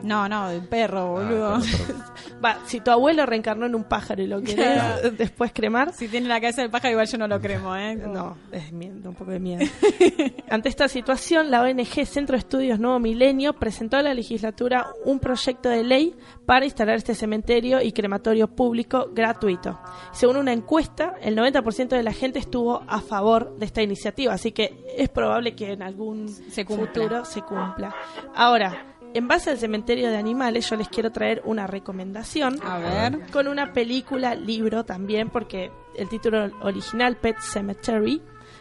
No, 0.03 0.29
no, 0.29 0.49
del 0.49 0.63
perro, 0.63 1.13
boludo. 1.13 1.55
Ah, 1.55 1.61
perdón, 1.87 2.05
Va, 2.45 2.59
si 2.67 2.81
tu 2.81 2.91
abuelo 2.91 3.25
reencarnó 3.27 3.67
en 3.67 3.75
un 3.75 3.85
pájaro 3.85 4.23
y 4.23 4.27
lo 4.27 4.43
querés 4.43 4.83
después 5.19 5.53
cremar. 5.53 5.93
Si 5.93 6.09
tiene 6.09 6.29
la 6.29 6.41
cabeza 6.41 6.63
del 6.63 6.71
pájaro, 6.71 6.93
igual 6.93 7.07
yo 7.07 7.19
no 7.19 7.29
lo 7.29 7.41
cremo, 7.41 7.75
¿eh? 7.77 7.99
Como- 8.01 8.15
No, 8.15 8.37
es 8.53 8.73
miedo, 8.73 9.09
un 9.11 9.15
poco 9.15 9.31
de 9.31 9.41
miedo. 9.41 9.65
Ante 10.51 10.69
esta 10.69 10.89
situación, 10.89 11.51
la 11.51 11.63
ONG 11.63 12.07
Centro 12.07 12.35
de 12.35 12.39
Estudios 12.39 12.79
Nuevo 12.79 12.99
Milenio 12.99 13.53
presentó 13.55 13.97
a 13.97 14.03
la 14.03 14.15
legislatura 14.15 14.87
un 15.05 15.19
proyecto 15.19 15.69
de 15.69 15.83
ley 15.85 16.15
para 16.45 16.65
instalar 16.65 16.97
este 16.97 17.15
cementerio 17.15 17.81
y 17.81 17.93
crematorio 17.93 18.49
público 18.49 19.09
gratuito. 19.13 19.79
Según 20.13 20.37
una 20.37 20.53
encuesta, 20.53 21.15
el 21.21 21.37
90% 21.37 21.89
de 21.89 22.03
la 22.03 22.13
gente 22.13 22.39
estuvo 22.39 22.83
a 22.87 23.01
favor 23.01 23.57
de 23.57 23.67
esta 23.67 23.83
iniciativa, 23.83 24.33
así 24.35 24.53
que 24.53 24.85
es 24.97 25.09
probable 25.09 25.55
que 25.55 25.73
en 25.73 25.83
algún 25.83 26.29
futuro 26.67 27.25
se 27.25 27.43
cumpla. 27.43 27.95
Ahora, 28.35 28.96
en 29.17 29.29
base 29.29 29.51
al 29.51 29.59
cementerio 29.59 30.11
de 30.11 30.17
animales, 30.17 30.69
yo 30.69 30.77
les 30.77 30.89
quiero 30.89 31.11
traer 31.11 31.43
una 31.45 31.67
recomendación. 31.67 32.59
A 32.63 32.79
ver. 32.79 33.31
Con 33.31 33.49
una 33.49 33.73
película, 33.73 34.35
libro 34.35 34.85
también, 34.85 35.31
porque 35.31 35.71
el 35.97 36.09
título 36.09 36.51
original, 36.61 37.17
Pet 37.17 37.39
Cemetery, 37.41 38.21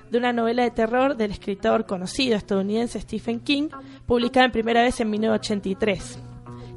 de 0.09 0.17
una 0.17 0.31
novela 0.31 0.63
de 0.63 0.71
terror 0.71 1.17
del 1.17 1.31
escritor 1.31 1.85
conocido 1.85 2.37
estadounidense 2.37 3.01
Stephen 3.01 3.39
King, 3.39 3.69
publicada 4.05 4.45
en 4.45 4.51
primera 4.51 4.81
vez 4.81 4.99
en 4.99 5.09
1983, 5.09 6.19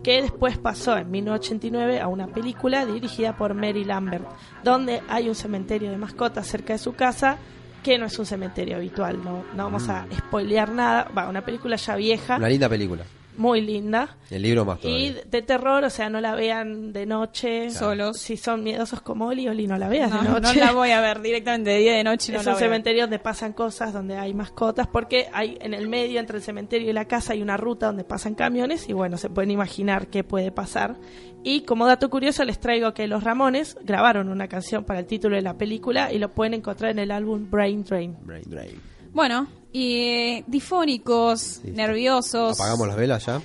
que 0.02 0.22
después 0.22 0.58
pasó 0.58 0.96
en 0.96 1.10
1989 1.10 2.00
a 2.00 2.08
una 2.08 2.26
película 2.28 2.84
dirigida 2.84 3.36
por 3.36 3.54
Mary 3.54 3.84
Lambert, 3.84 4.26
donde 4.64 5.02
hay 5.08 5.28
un 5.28 5.34
cementerio 5.34 5.90
de 5.90 5.98
mascotas 5.98 6.46
cerca 6.46 6.72
de 6.72 6.78
su 6.78 6.94
casa 6.94 7.38
que 7.82 7.96
no 7.96 8.06
es 8.06 8.18
un 8.18 8.26
cementerio 8.26 8.76
habitual, 8.76 9.22
no, 9.22 9.44
no 9.54 9.64
vamos 9.64 9.88
a 9.88 10.06
spoilear 10.12 10.72
nada, 10.72 11.08
va, 11.16 11.28
una 11.28 11.44
película 11.44 11.76
ya 11.76 11.94
vieja, 11.94 12.36
Una 12.36 12.48
linda 12.48 12.68
película. 12.68 13.04
Muy 13.38 13.60
linda, 13.60 14.16
El 14.30 14.42
libro 14.42 14.64
más 14.64 14.80
y 14.82 15.14
de 15.30 15.42
terror, 15.42 15.84
o 15.84 15.90
sea, 15.90 16.10
no 16.10 16.20
la 16.20 16.34
vean 16.34 16.92
de 16.92 17.06
noche. 17.06 17.70
Solos. 17.70 18.18
Si 18.18 18.36
son 18.36 18.62
miedosos 18.62 19.00
como 19.00 19.28
Oli, 19.28 19.48
Oli 19.48 19.66
no 19.66 19.78
la 19.78 19.88
veas 19.88 20.10
No, 20.10 20.22
de 20.22 20.28
no 20.28 20.40
noche. 20.40 20.58
la 20.60 20.72
voy 20.72 20.90
a 20.90 21.00
ver 21.00 21.20
directamente 21.22 21.70
de 21.70 21.78
día 21.78 21.94
y 21.94 21.96
de 21.98 22.04
noche. 22.04 22.32
No 22.32 22.40
es 22.40 22.46
un 22.46 22.56
cementerio 22.56 23.02
donde 23.04 23.18
pasan 23.18 23.52
cosas, 23.52 23.92
donde 23.92 24.16
hay 24.16 24.34
mascotas, 24.34 24.86
porque 24.88 25.28
hay 25.32 25.56
en 25.60 25.72
el 25.72 25.88
medio 25.88 26.20
entre 26.20 26.36
el 26.38 26.42
cementerio 26.42 26.90
y 26.90 26.92
la 26.92 27.06
casa 27.06 27.32
hay 27.32 27.40
una 27.40 27.56
ruta 27.56 27.86
donde 27.86 28.04
pasan 28.04 28.34
camiones 28.34 28.88
y 28.88 28.92
bueno, 28.92 29.16
se 29.16 29.30
pueden 29.30 29.50
imaginar 29.50 30.08
qué 30.08 30.24
puede 30.24 30.50
pasar. 30.50 30.96
Y 31.44 31.60
como 31.62 31.86
dato 31.86 32.10
curioso 32.10 32.44
les 32.44 32.58
traigo 32.58 32.92
que 32.92 33.06
los 33.06 33.22
Ramones 33.22 33.78
grabaron 33.84 34.28
una 34.28 34.48
canción 34.48 34.84
para 34.84 34.98
el 35.00 35.06
título 35.06 35.36
de 35.36 35.42
la 35.42 35.56
película 35.56 36.12
y 36.12 36.18
lo 36.18 36.30
pueden 36.32 36.54
encontrar 36.54 36.90
en 36.90 36.98
el 36.98 37.12
álbum 37.12 37.48
Brain 37.48 37.84
Drain. 37.84 38.16
Brain 38.22 38.42
Drain. 38.48 38.80
Bueno, 39.18 39.48
y 39.72 39.94
eh, 40.38 40.44
difónicos, 40.46 41.60
nerviosos. 41.64 42.56
Apagamos 42.60 42.86
las 42.86 42.96
velas 42.96 43.26
ya. 43.26 43.40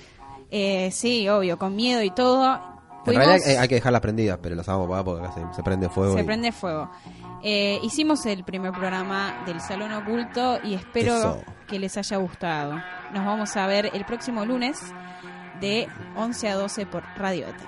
Eh, 0.51 0.91
sí, 0.91 1.27
obvio, 1.27 1.57
con 1.57 1.75
miedo 1.75 2.03
y 2.03 2.11
todo. 2.11 2.53
En 2.53 3.05
Fuimos- 3.05 3.25
realidad 3.25 3.47
hay, 3.49 3.55
hay 3.55 3.67
que 3.67 3.73
dejarlas 3.73 4.01
prendidas, 4.03 4.37
pero 4.39 4.53
las 4.53 4.67
vamos 4.67 4.83
a 4.83 4.85
apagar 4.99 5.03
porque 5.03 5.25
acá 5.25 5.33
se, 5.49 5.55
se 5.55 5.63
prende 5.63 5.89
fuego. 5.89 6.13
se 6.13 6.21
y- 6.21 6.23
prende 6.25 6.51
fuego. 6.51 6.91
Eh, 7.41 7.79
hicimos 7.81 8.23
el 8.27 8.43
primer 8.43 8.71
programa 8.71 9.41
del 9.47 9.59
Salón 9.61 9.91
Oculto 9.93 10.59
y 10.63 10.75
espero 10.75 11.17
Eso. 11.17 11.43
que 11.67 11.79
les 11.79 11.97
haya 11.97 12.17
gustado. 12.17 12.75
Nos 13.11 13.25
vamos 13.25 13.57
a 13.57 13.65
ver 13.65 13.89
el 13.95 14.05
próximo 14.05 14.45
lunes 14.45 14.79
de 15.59 15.87
11 16.15 16.49
a 16.49 16.55
12 16.55 16.85
por 16.85 17.03
Radio 17.17 17.47
Éter. 17.47 17.67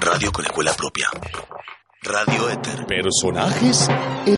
Radio 0.00 0.32
con 0.32 0.44
escuela 0.44 0.72
propia. 0.76 1.06
Radio 2.02 2.50
Éter. 2.50 2.84
Personajes 2.86 3.88